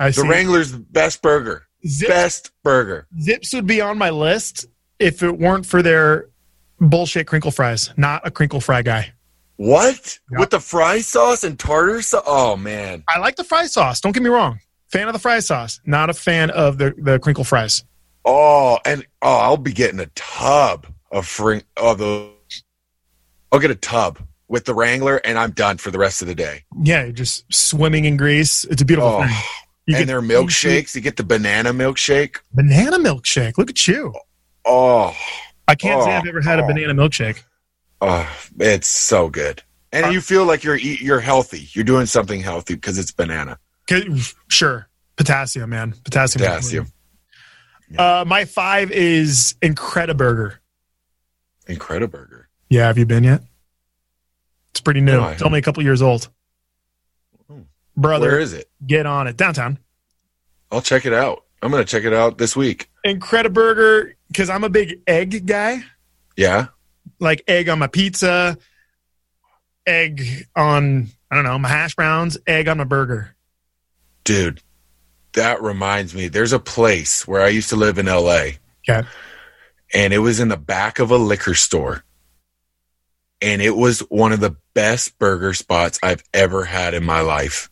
I 0.00 0.08
The 0.08 0.12
see. 0.22 0.28
Wrangler's 0.28 0.72
the 0.72 0.78
best 0.78 1.22
burger. 1.22 1.64
Zips, 1.86 2.08
Best 2.10 2.50
burger. 2.64 3.06
Zips 3.20 3.52
would 3.54 3.66
be 3.66 3.80
on 3.80 3.98
my 3.98 4.10
list 4.10 4.66
if 4.98 5.22
it 5.22 5.38
weren't 5.38 5.64
for 5.64 5.80
their 5.82 6.28
bullshit 6.80 7.26
crinkle 7.26 7.50
fries. 7.52 7.90
Not 7.96 8.26
a 8.26 8.30
crinkle 8.30 8.60
fry 8.60 8.82
guy. 8.82 9.12
What? 9.56 10.18
Yep. 10.30 10.40
With 10.40 10.50
the 10.50 10.60
fry 10.60 11.00
sauce 11.00 11.42
and 11.44 11.58
tartar 11.58 12.02
sauce? 12.02 12.22
Oh, 12.26 12.56
man. 12.56 13.04
I 13.08 13.18
like 13.18 13.36
the 13.36 13.44
fry 13.44 13.66
sauce. 13.66 14.00
Don't 14.00 14.12
get 14.12 14.22
me 14.22 14.28
wrong. 14.30 14.60
Fan 14.90 15.06
of 15.08 15.12
the 15.12 15.18
fry 15.18 15.40
sauce. 15.40 15.80
Not 15.84 16.10
a 16.10 16.14
fan 16.14 16.50
of 16.50 16.78
the, 16.78 16.94
the 16.96 17.18
crinkle 17.18 17.44
fries. 17.44 17.84
Oh, 18.24 18.78
and 18.84 19.06
oh, 19.22 19.36
I'll 19.38 19.56
be 19.56 19.72
getting 19.72 20.00
a 20.00 20.06
tub 20.14 20.86
of 21.10 21.26
fring 21.26 21.62
of 21.76 21.98
the. 21.98 22.30
I'll 23.52 23.60
get 23.60 23.70
a 23.70 23.74
tub 23.76 24.18
with 24.48 24.64
the 24.66 24.74
Wrangler, 24.74 25.16
and 25.24 25.38
I'm 25.38 25.52
done 25.52 25.78
for 25.78 25.90
the 25.90 25.98
rest 25.98 26.20
of 26.22 26.28
the 26.28 26.34
day. 26.34 26.64
Yeah, 26.82 27.04
you're 27.04 27.12
just 27.12 27.44
swimming 27.52 28.04
in 28.04 28.16
grease. 28.16 28.64
It's 28.64 28.82
a 28.82 28.84
beautiful 28.84 29.10
Oh, 29.10 29.22
thing. 29.26 29.36
You 29.86 29.96
and 29.96 30.08
their 30.08 30.20
milkshakes. 30.20 30.94
You 30.94 31.00
get 31.00 31.16
the 31.16 31.24
banana 31.24 31.72
milkshake. 31.72 32.36
banana 32.52 32.98
milkshake. 32.98 33.56
Look 33.56 33.70
at 33.70 33.88
you. 33.88 34.12
Oh, 34.66 35.16
I 35.66 35.74
can't 35.74 36.02
say 36.02 36.10
Oh, 36.14 36.18
I've 36.18 36.26
ever 36.26 36.42
had 36.42 36.58
a 36.58 36.62
oh. 36.64 36.66
banana 36.66 36.94
milkshake. 36.94 37.42
oh, 38.02 38.28
it's 38.60 38.86
so 38.88 39.30
good. 39.30 39.62
And 39.92 40.06
Uh, 40.06 40.08
you 40.10 40.20
feel 40.20 40.44
like 40.44 40.62
you're 40.62 40.76
you're 40.76 41.20
healthy. 41.20 41.68
You're 41.72 41.84
doing 41.84 42.04
something 42.04 42.40
healthy 42.42 42.74
because 42.74 42.98
it's 42.98 43.12
banana. 43.12 43.58
Sure. 44.48 44.88
Potassium, 45.16 45.70
man. 45.70 45.94
Potassium. 46.04 46.44
Potassium. 46.44 46.86
Uh, 47.96 48.24
my 48.26 48.44
five 48.44 48.90
is 48.90 49.54
Incrediburger. 49.62 50.56
Incrediburger. 51.66 52.44
Yeah, 52.68 52.86
have 52.86 52.98
you 52.98 53.06
been 53.06 53.24
yet? 53.24 53.42
It's 54.72 54.80
pretty 54.80 55.00
new. 55.00 55.12
No, 55.12 55.28
it's 55.28 55.42
only 55.42 55.58
a 55.58 55.62
couple 55.62 55.82
years 55.82 56.02
old. 56.02 56.28
Hmm. 57.50 57.62
Brother, 57.96 58.28
Where 58.28 58.40
is 58.40 58.52
it? 58.52 58.68
get 58.86 59.06
on 59.06 59.26
it. 59.26 59.36
Downtown. 59.36 59.78
I'll 60.70 60.82
check 60.82 61.06
it 61.06 61.14
out. 61.14 61.44
I'm 61.62 61.70
gonna 61.70 61.84
check 61.84 62.04
it 62.04 62.12
out 62.12 62.38
this 62.38 62.54
week. 62.54 62.90
Incrediburger, 63.06 64.12
because 64.28 64.50
I'm 64.50 64.64
a 64.64 64.68
big 64.68 65.00
egg 65.06 65.46
guy. 65.46 65.82
Yeah. 66.36 66.66
Like 67.18 67.42
egg 67.48 67.68
on 67.68 67.78
my 67.78 67.86
pizza, 67.88 68.56
egg 69.86 70.46
on, 70.54 71.08
I 71.30 71.34
don't 71.34 71.44
know, 71.44 71.58
my 71.58 71.68
hash 71.68 71.96
browns, 71.96 72.36
egg 72.46 72.68
on 72.68 72.78
my 72.78 72.84
burger. 72.84 73.34
Dude, 74.24 74.62
that 75.38 75.62
reminds 75.62 76.14
me. 76.14 76.28
There's 76.28 76.52
a 76.52 76.58
place 76.58 77.26
where 77.26 77.40
I 77.40 77.48
used 77.48 77.70
to 77.70 77.76
live 77.76 77.98
in 77.98 78.06
LA. 78.06 78.50
Okay. 78.88 79.06
And 79.94 80.12
it 80.12 80.18
was 80.18 80.40
in 80.40 80.48
the 80.48 80.56
back 80.56 80.98
of 80.98 81.10
a 81.10 81.16
liquor 81.16 81.54
store. 81.54 82.04
And 83.40 83.62
it 83.62 83.76
was 83.76 84.00
one 84.00 84.32
of 84.32 84.40
the 84.40 84.56
best 84.74 85.18
burger 85.18 85.54
spots 85.54 85.98
I've 86.02 86.24
ever 86.34 86.64
had 86.64 86.92
in 86.92 87.04
my 87.04 87.20
life. 87.20 87.70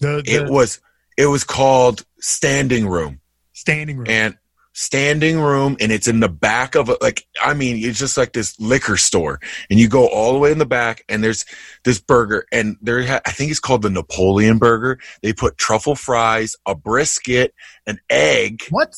The, 0.00 0.22
the 0.24 0.32
It 0.32 0.50
was 0.50 0.80
it 1.16 1.26
was 1.26 1.44
called 1.44 2.04
Standing 2.18 2.88
Room. 2.88 3.20
standing 3.52 3.98
room. 3.98 4.06
And 4.08 4.36
standing 4.80 5.38
room 5.38 5.76
and 5.78 5.92
it's 5.92 6.08
in 6.08 6.20
the 6.20 6.28
back 6.28 6.74
of 6.74 6.88
a 6.88 6.96
like 7.02 7.26
I 7.42 7.52
mean 7.52 7.84
it's 7.84 7.98
just 7.98 8.16
like 8.16 8.32
this 8.32 8.58
liquor 8.58 8.96
store 8.96 9.38
and 9.68 9.78
you 9.78 9.88
go 9.88 10.08
all 10.08 10.32
the 10.32 10.38
way 10.38 10.50
in 10.52 10.56
the 10.56 10.64
back 10.64 11.04
and 11.06 11.22
there's 11.22 11.44
this 11.84 12.00
burger 12.00 12.46
and 12.50 12.78
there 12.80 13.06
ha- 13.06 13.20
I 13.26 13.32
think 13.32 13.50
it's 13.50 13.60
called 13.60 13.82
the 13.82 13.90
Napoleon 13.90 14.56
burger. 14.56 14.98
They 15.22 15.34
put 15.34 15.58
truffle 15.58 15.96
fries, 15.96 16.56
a 16.64 16.74
brisket, 16.74 17.54
an 17.86 18.00
egg. 18.08 18.62
What? 18.70 18.94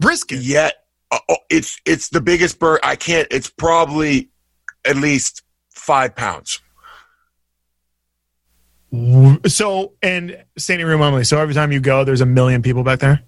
Brisket. 0.00 0.40
Yet 0.40 0.76
uh, 1.10 1.18
oh, 1.28 1.36
it's 1.50 1.82
it's 1.84 2.08
the 2.08 2.22
biggest 2.22 2.58
burger. 2.58 2.80
I 2.82 2.96
can't. 2.96 3.28
It's 3.30 3.50
probably 3.50 4.30
at 4.86 4.96
least 4.96 5.42
five 5.70 6.16
pounds. 6.16 6.62
So, 9.46 9.92
and 10.02 10.42
standing 10.56 10.86
room 10.86 11.02
only. 11.02 11.24
So 11.24 11.38
every 11.38 11.52
time 11.52 11.72
you 11.72 11.80
go, 11.80 12.04
there's 12.04 12.22
a 12.22 12.26
million 12.26 12.62
people 12.62 12.84
back 12.84 13.00
there. 13.00 13.22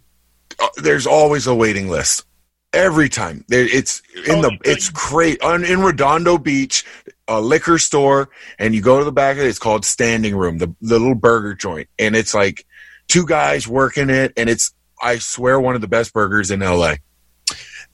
Uh, 0.59 0.69
there's 0.77 1.07
always 1.07 1.47
a 1.47 1.55
waiting 1.55 1.89
list. 1.89 2.25
Every 2.73 3.09
time 3.09 3.45
there, 3.49 3.65
it's 3.65 4.03
in 4.27 4.37
Oh, 4.37 4.43
the 4.43 4.59
it's 4.63 4.91
great 4.91 5.41
on 5.43 5.65
in 5.65 5.81
Redondo 5.81 6.37
Beach, 6.37 6.85
a 7.27 7.41
liquor 7.41 7.79
store, 7.79 8.29
and 8.59 8.75
you 8.75 8.83
go 8.83 8.99
to 8.99 9.05
the 9.05 9.13
back 9.13 9.37
of 9.37 9.45
it. 9.45 9.49
It's 9.49 9.59
called 9.59 9.85
Standing 9.87 10.37
Room, 10.37 10.59
the, 10.59 10.75
the 10.83 10.99
little 10.99 11.15
burger 11.15 11.55
joint, 11.55 11.89
and 11.99 12.15
it's 12.15 12.35
like 12.35 12.67
two 13.09 13.27
guys 13.27 13.67
working 13.67 14.11
it, 14.11 14.35
and 14.37 14.51
it's 14.51 14.73
I 15.01 15.19
swear 15.19 15.59
one 15.59 15.77
of 15.77 15.81
the 15.81 15.89
best 15.89 16.13
burgers 16.13 16.51
in 16.51 16.61
LA. 16.61 16.97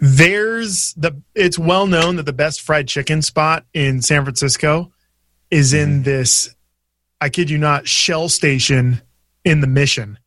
There's 0.00 0.92
the. 0.94 1.22
It's 1.34 1.58
well 1.58 1.86
known 1.86 2.16
that 2.16 2.26
the 2.26 2.32
best 2.32 2.60
fried 2.60 2.88
chicken 2.88 3.22
spot 3.22 3.64
in 3.72 4.02
San 4.02 4.24
Francisco 4.24 4.92
is 5.50 5.72
in 5.72 6.02
this. 6.02 6.54
I 7.20 7.28
kid 7.28 7.48
you 7.48 7.58
not, 7.58 7.86
Shell 7.86 8.28
station 8.28 9.02
in 9.44 9.60
the 9.60 9.66
Mission. 9.66 10.18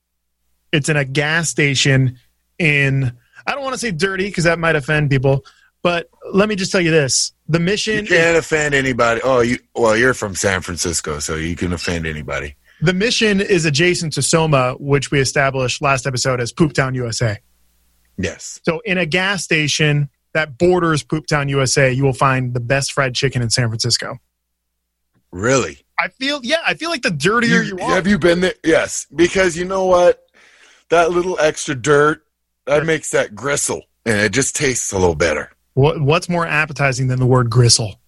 It's 0.71 0.89
in 0.89 0.97
a 0.97 1.05
gas 1.05 1.49
station 1.49 2.17
in. 2.59 3.11
I 3.45 3.53
don't 3.53 3.63
want 3.63 3.73
to 3.73 3.79
say 3.79 3.91
dirty 3.91 4.27
because 4.27 4.43
that 4.43 4.59
might 4.59 4.75
offend 4.75 5.09
people, 5.09 5.45
but 5.81 6.09
let 6.33 6.49
me 6.49 6.55
just 6.55 6.71
tell 6.71 6.81
you 6.81 6.91
this: 6.91 7.31
the 7.47 7.59
You 7.59 7.65
Mission. 7.65 8.05
can't 8.05 8.37
offend 8.37 8.73
anybody. 8.73 9.21
Oh, 9.23 9.39
you 9.41 9.57
well, 9.75 9.95
you're 9.95 10.13
from 10.13 10.35
San 10.35 10.61
Francisco, 10.61 11.19
so 11.19 11.35
you 11.35 11.55
can 11.55 11.73
offend 11.73 12.05
anybody. 12.05 12.55
The 12.81 12.93
mission 12.93 13.41
is 13.41 13.65
adjacent 13.65 14.13
to 14.13 14.21
Soma, 14.21 14.75
which 14.79 15.09
we 15.09 15.19
established 15.19 15.81
last 15.81 16.05
episode 16.05 16.39
as 16.39 16.53
Pooptown, 16.53 16.93
USA. 16.95 17.39
Yes. 18.17 18.59
So, 18.65 18.81
in 18.85 18.97
a 18.99 19.05
gas 19.05 19.43
station 19.43 20.09
that 20.33 20.57
borders 20.57 21.03
Pooptown, 21.03 21.49
USA, 21.49 21.91
you 21.91 22.03
will 22.03 22.13
find 22.13 22.53
the 22.53 22.59
best 22.59 22.91
fried 22.91 23.15
chicken 23.15 23.41
in 23.41 23.49
San 23.49 23.67
Francisco. 23.69 24.19
Really? 25.31 25.79
I 25.99 26.09
feel, 26.09 26.39
yeah, 26.43 26.57
I 26.65 26.75
feel 26.75 26.91
like 26.91 27.01
the 27.01 27.09
dirtier 27.11 27.63
you, 27.63 27.79
are. 27.79 27.89
have 27.95 28.05
you 28.05 28.19
been 28.19 28.41
there? 28.41 28.53
Yes, 28.63 29.07
because 29.15 29.57
you 29.57 29.65
know 29.65 29.85
what? 29.85 30.26
That 30.89 31.11
little 31.11 31.37
extra 31.39 31.75
dirt 31.75 32.23
that 32.65 32.85
makes 32.85 33.11
that 33.11 33.35
gristle, 33.35 33.83
and 34.05 34.19
it 34.19 34.31
just 34.31 34.55
tastes 34.55 34.91
a 34.91 34.97
little 34.97 35.15
better. 35.15 35.51
What, 35.73 36.01
what's 36.01 36.29
more 36.29 36.45
appetizing 36.45 37.07
than 37.07 37.19
the 37.19 37.25
word 37.25 37.49
gristle? 37.49 37.99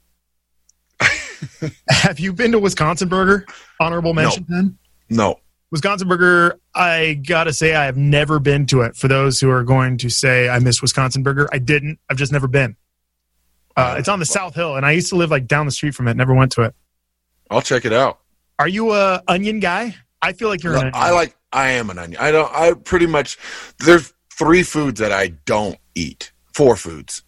Have 1.90 2.20
you 2.20 2.34
been 2.34 2.52
to 2.54 2.60
Wisconsin 2.60 3.10
Burger? 3.10 3.46
Honorable 3.80 4.14
mention, 4.14 4.46
then? 4.50 4.78
No, 5.10 5.40
Wisconsin 5.72 6.08
Burger, 6.08 6.60
I 6.74 7.22
gotta 7.26 7.54
say, 7.54 7.76
I 7.76 7.86
have 7.86 7.98
never 7.98 8.40
been 8.40 8.66
to 8.68 8.82
it. 8.82 8.96
For 8.96 9.08
those 9.08 9.40
who 9.40 9.50
are 9.52 9.64
going 9.64 9.98
to 10.00 10.10
say 10.10 10.50
I 10.50 10.60
miss 10.60 10.82
Wisconsin 10.82 11.22
Burger, 11.22 11.48
I 11.52 11.60
didn't. 11.60 12.00
I've 12.10 12.18
just 12.18 12.32
never 12.32 12.48
been. 12.48 12.76
Uh, 13.76 13.96
it's 13.98 14.10
on 14.10 14.20
the 14.20 14.26
South 14.26 14.56
Hill, 14.56 14.76
and 14.76 14.86
I 14.86 14.92
used 14.92 15.10
to 15.10 15.16
live 15.16 15.32
like 15.32 15.48
down 15.48 15.66
the 15.66 15.72
street 15.72 15.94
from 15.94 16.08
it. 16.08 16.18
Never 16.18 16.34
went 16.34 16.52
to 16.54 16.64
it. 16.64 16.76
I'll 17.52 17.62
check 17.62 17.86
it 17.86 17.94
out. 17.94 18.20
Are 18.58 18.68
you 18.68 18.94
a 18.94 19.22
onion 19.28 19.60
guy? 19.60 19.96
I 20.22 20.34
feel 20.34 20.50
like 20.50 20.64
you're 20.64 20.74
an 20.74 20.80
onion. 20.80 20.94
I 20.96 21.12
like. 21.12 21.36
I 21.52 21.72
am 21.72 21.90
an 21.90 21.98
onion. 21.98 22.22
I 22.22 22.32
don't. 22.32 22.52
I 22.54 22.74
pretty 22.74 23.06
much. 23.08 23.38
There's 23.80 24.14
three 24.38 24.64
foods 24.64 25.00
that 25.00 25.12
I 25.12 25.30
don't 25.46 25.78
eat. 25.96 26.32
Four 26.54 26.76
foods. 26.76 27.24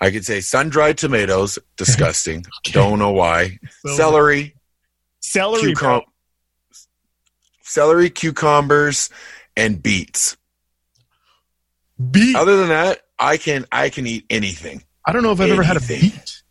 I 0.00 0.10
could 0.10 0.24
say 0.26 0.40
sun 0.40 0.68
dried 0.68 0.98
tomatoes, 0.98 1.58
disgusting. 1.76 2.44
Don't 2.64 2.98
know 2.98 3.12
why. 3.12 3.58
So- 3.86 3.96
Celery, 3.96 4.54
celery. 5.20 5.74
cucum- 5.74 6.02
celery, 7.62 8.10
cucumbers, 8.10 9.10
and 9.56 9.82
beets. 9.82 10.36
Beet. 12.10 12.36
Other 12.36 12.56
than 12.58 12.68
that, 12.68 13.00
I 13.18 13.36
can 13.38 13.64
I 13.72 13.88
can 13.90 14.06
eat 14.06 14.26
anything. 14.28 14.82
I 15.04 15.12
don't 15.12 15.22
know 15.22 15.32
if 15.32 15.40
I've 15.40 15.50
ever 15.50 15.62
had 15.62 15.76
a 15.76 15.80
beet. 15.80 16.42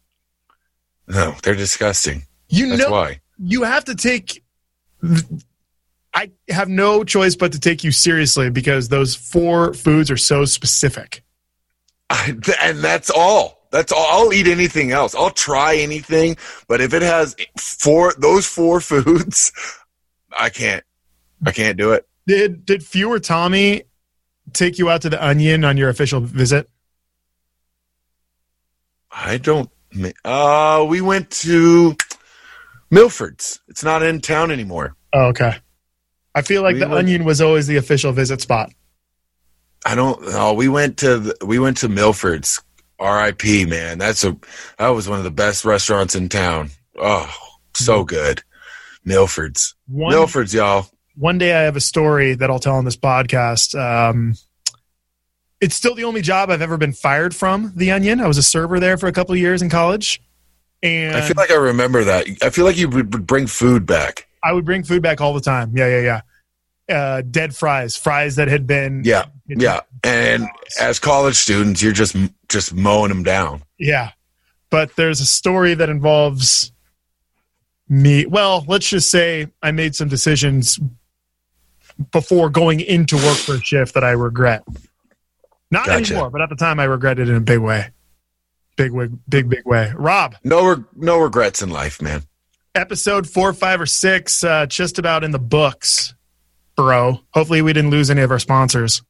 No, 1.07 1.35
they're 1.43 1.53
disgusting. 1.55 2.23
You 2.47 2.69
That's 2.69 2.81
know, 2.83 2.91
why. 2.91 3.19
you 3.37 3.61
have 3.63 3.85
to 3.85 3.95
take. 3.95 4.43
I 6.15 6.31
have 6.47 6.69
no 6.69 7.03
choice 7.03 7.35
but 7.35 7.51
to 7.51 7.59
take 7.59 7.83
you 7.83 7.91
seriously 7.91 8.49
because 8.49 8.87
those 8.87 9.15
four 9.15 9.73
foods 9.73 10.09
are 10.09 10.17
so 10.17 10.45
specific. 10.45 11.23
I, 12.09 12.37
and 12.61 12.79
that's 12.79 13.09
all. 13.09 13.67
That's 13.71 13.91
all. 13.91 14.07
I'll 14.09 14.33
eat 14.33 14.47
anything 14.47 14.93
else. 14.93 15.13
I'll 15.13 15.31
try 15.31 15.75
anything, 15.75 16.37
but 16.69 16.79
if 16.79 16.93
it 16.93 17.01
has 17.01 17.35
four 17.57 18.13
those 18.17 18.45
four 18.45 18.79
foods, 18.81 19.51
I 20.31 20.49
can't. 20.49 20.85
I 21.45 21.51
can't 21.51 21.77
do 21.77 21.91
it. 21.91 22.07
Did 22.25 22.65
did 22.65 22.83
Few 22.83 23.11
or 23.11 23.19
Tommy 23.19 23.83
take 24.53 24.79
you 24.79 24.89
out 24.89 25.01
to 25.01 25.09
the 25.09 25.23
Onion 25.23 25.65
on 25.65 25.75
your 25.75 25.89
official 25.89 26.21
visit? 26.21 26.69
I 29.11 29.37
don't. 29.37 29.69
Uh, 30.23 30.85
we 30.87 31.01
went 31.01 31.29
to 31.31 31.97
Milford's. 32.89 33.59
It's 33.67 33.83
not 33.83 34.01
in 34.01 34.21
town 34.21 34.51
anymore. 34.51 34.95
Oh, 35.13 35.27
okay. 35.27 35.57
I 36.35 36.41
feel 36.43 36.61
like 36.61 36.73
We 36.73 36.79
the 36.81 36.87
went- 36.89 36.99
Onion 36.99 37.23
was 37.23 37.41
always 37.41 37.65
the 37.65 37.77
official 37.77 38.11
visit 38.11 38.41
spot. 38.41 38.69
I 39.85 39.95
don't 39.95 40.21
know. 40.21 40.53
We 40.53 40.67
went 40.67 40.97
to 40.97 41.17
the, 41.19 41.45
we 41.45 41.57
went 41.59 41.77
to 41.77 41.89
Milford's. 41.89 42.61
R.I.P. 42.99 43.65
Man, 43.65 43.97
that's 43.97 44.23
a 44.23 44.37
that 44.77 44.87
was 44.89 45.09
one 45.09 45.17
of 45.17 45.25
the 45.25 45.31
best 45.31 45.65
restaurants 45.65 46.15
in 46.15 46.29
town. 46.29 46.69
Oh, 46.97 47.29
so 47.73 48.03
good. 48.05 48.41
Milford's. 49.03 49.75
One, 49.87 50.11
Milford's, 50.11 50.53
y'all. 50.53 50.87
one 51.15 51.37
day 51.37 51.53
I 51.53 51.61
have 51.63 51.75
a 51.75 51.81
story 51.81 52.35
that 52.35 52.49
I'll 52.49 52.59
tell 52.59 52.75
on 52.75 52.85
this 52.85 52.95
podcast. 52.95 53.77
Um, 53.77 54.35
it's 55.61 55.75
still 55.75 55.93
the 55.93 56.05
only 56.05 56.21
job 56.21 56.49
I've 56.49 56.61
ever 56.61 56.77
been 56.77 56.93
fired 56.93 57.35
from. 57.35 57.73
The 57.75 57.91
Onion. 57.91 58.21
I 58.21 58.27
was 58.27 58.37
a 58.37 58.43
server 58.43 58.79
there 58.79 58.97
for 58.97 59.07
a 59.07 59.11
couple 59.11 59.33
of 59.33 59.39
years 59.39 59.61
in 59.61 59.69
college, 59.69 60.21
and 60.81 61.15
I 61.17 61.21
feel 61.21 61.35
like 61.37 61.51
I 61.51 61.55
remember 61.55 62.05
that. 62.05 62.27
I 62.41 62.49
feel 62.49 62.63
like 62.65 62.77
you 62.77 62.87
would 62.89 63.27
bring 63.27 63.45
food 63.47 63.85
back. 63.85 64.27
I 64.45 64.53
would 64.53 64.63
bring 64.65 64.83
food 64.83 65.01
back 65.01 65.19
all 65.21 65.33
the 65.33 65.41
time. 65.41 65.71
Yeah, 65.75 65.87
yeah, 65.99 66.21
yeah. 66.87 66.95
Uh, 66.95 67.21
dead 67.23 67.55
fries, 67.55 67.97
fries 67.97 68.35
that 68.35 68.47
had 68.47 68.67
been 68.67 69.01
Yeah, 69.03 69.25
yeah. 69.47 69.79
And 70.03 70.47
as 70.79 70.99
college 70.99 71.35
students, 71.35 71.81
you're 71.81 71.93
just 71.93 72.15
just 72.47 72.73
mowing 72.75 73.09
them 73.09 73.23
down. 73.23 73.63
Yeah. 73.79 74.11
But 74.69 74.95
there's 74.95 75.19
a 75.19 75.25
story 75.25 75.73
that 75.73 75.89
involves 75.89 76.71
me. 77.89 78.25
Well, 78.27 78.65
let's 78.67 78.87
just 78.87 79.09
say 79.09 79.47
I 79.63 79.71
made 79.71 79.95
some 79.95 80.09
decisions 80.09 80.79
before 82.11 82.49
going 82.49 82.81
into 82.81 83.15
work 83.15 83.37
for 83.37 83.55
a 83.55 83.61
shift 83.61 83.93
that 83.95 84.03
I 84.03 84.11
regret. 84.11 84.63
Not 85.71 85.87
Gotcha. 85.87 86.13
anymore, 86.13 86.29
but 86.29 86.41
at 86.41 86.49
the 86.49 86.55
time 86.55 86.79
I 86.79 86.83
regretted 86.83 87.27
it 87.27 87.31
in 87.31 87.37
a 87.37 87.41
big 87.41 87.59
way. 87.59 87.89
Big, 88.75 88.93
big, 88.93 89.11
big, 89.27 89.49
big 89.49 89.65
way. 89.65 89.91
Rob, 89.95 90.35
No, 90.43 90.67
reg- 90.67 90.85
no 90.95 91.17
regrets 91.17 91.61
in 91.61 91.69
life, 91.69 92.01
man. 92.01 92.23
Episode 92.75 93.27
four, 93.27 93.53
five, 93.53 93.79
or 93.79 93.85
six, 93.85 94.43
uh, 94.43 94.65
just 94.65 94.99
about 94.99 95.23
in 95.23 95.31
the 95.31 95.39
books, 95.39 96.13
bro. 96.75 97.21
Hopefully 97.33 97.61
we 97.61 97.71
didn't 97.71 97.89
lose 97.91 98.09
any 98.09 98.21
of 98.21 98.31
our 98.31 98.39
sponsors. 98.39 99.01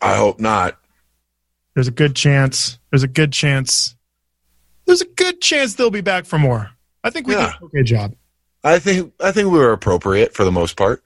I 0.00 0.14
hope 0.14 0.38
not. 0.38 0.78
There's 1.74 1.88
a 1.88 1.92
good 1.92 2.14
chance. 2.14 2.78
There's 2.90 3.02
a 3.02 3.08
good 3.08 3.32
chance. 3.32 3.96
There's 4.86 5.00
a 5.02 5.06
good 5.06 5.40
chance 5.40 5.74
they'll 5.74 5.90
be 5.90 6.02
back 6.02 6.24
for 6.24 6.38
more. 6.38 6.70
I 7.02 7.10
think 7.10 7.26
we 7.26 7.34
Yeah. 7.34 7.46
did 7.46 7.54
an 7.62 7.64
okay 7.66 7.82
job. 7.82 8.14
I 8.62 8.78
think 8.78 9.12
I 9.20 9.32
think 9.32 9.50
we 9.50 9.58
were 9.58 9.72
appropriate 9.72 10.32
for 10.32 10.44
the 10.44 10.52
most 10.52 10.76
part. 10.76 11.02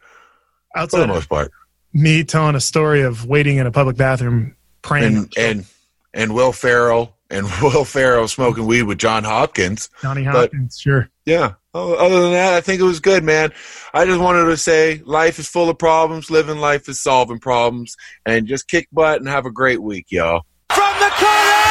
For 0.75 0.81
Outside 0.81 1.01
the 1.01 1.07
most 1.09 1.29
part. 1.29 1.51
me 1.95 2.23
telling 2.23 2.55
a 2.55 2.61
story 2.61 3.01
of 3.03 3.25
waiting 3.25 3.57
in 3.57 3.67
a 3.67 3.73
public 3.73 3.97
bathroom 3.97 4.55
praying 4.83 5.17
And 5.17 5.33
and 5.39 5.67
and 6.13 6.35
Will 6.35 6.53
Ferrell 6.53 7.17
and 7.31 7.47
Will 7.63 7.85
Ferrell 7.85 8.29
smoking 8.29 8.67
weed 8.67 8.83
with 8.85 8.99
John 8.99 9.25
Hopkins. 9.25 9.89
Johnny 10.03 10.25
but- 10.25 10.33
Hopkins, 10.35 10.79
sure. 10.81 11.09
Yeah. 11.27 11.55
Oh, 11.75 11.93
other 11.95 12.23
than 12.23 12.33
that, 12.33 12.55
I 12.55 12.61
think 12.63 12.81
it 12.81 12.85
was 12.85 13.01
good, 13.01 13.23
man. 13.23 13.53
I 13.93 14.05
just 14.07 14.19
wanted 14.19 14.47
to 14.47 14.57
say 14.57 15.03
life 15.05 15.39
is 15.39 15.47
full 15.47 15.69
of 15.69 15.79
problems. 15.79 16.31
Living 16.31 16.59
life 16.59 16.89
is 16.89 17.01
solving 17.01 17.39
problems. 17.39 17.97
And 18.25 18.47
just 18.49 18.67
kick 18.67 18.89
butt 18.91 19.21
and 19.21 19.29
have 19.29 19.45
a 19.47 19.51
great 19.51 19.81
week, 19.83 20.07
y'all. 20.09 20.43
From 20.73 20.95
the 20.99 21.11
corner, 21.11 21.65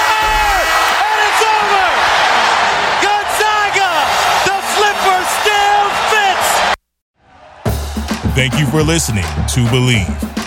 and 1.02 1.20
it's 1.26 1.42
over. 1.42 1.90
Gonzaga, 3.02 3.92
the 4.46 4.58
slipper 4.78 5.20
still 5.42 5.90
fits. 6.14 6.50
Thank 8.36 8.60
you 8.60 8.68
for 8.68 8.84
listening 8.84 9.24
to 9.24 9.66
Bleav. 9.74 10.47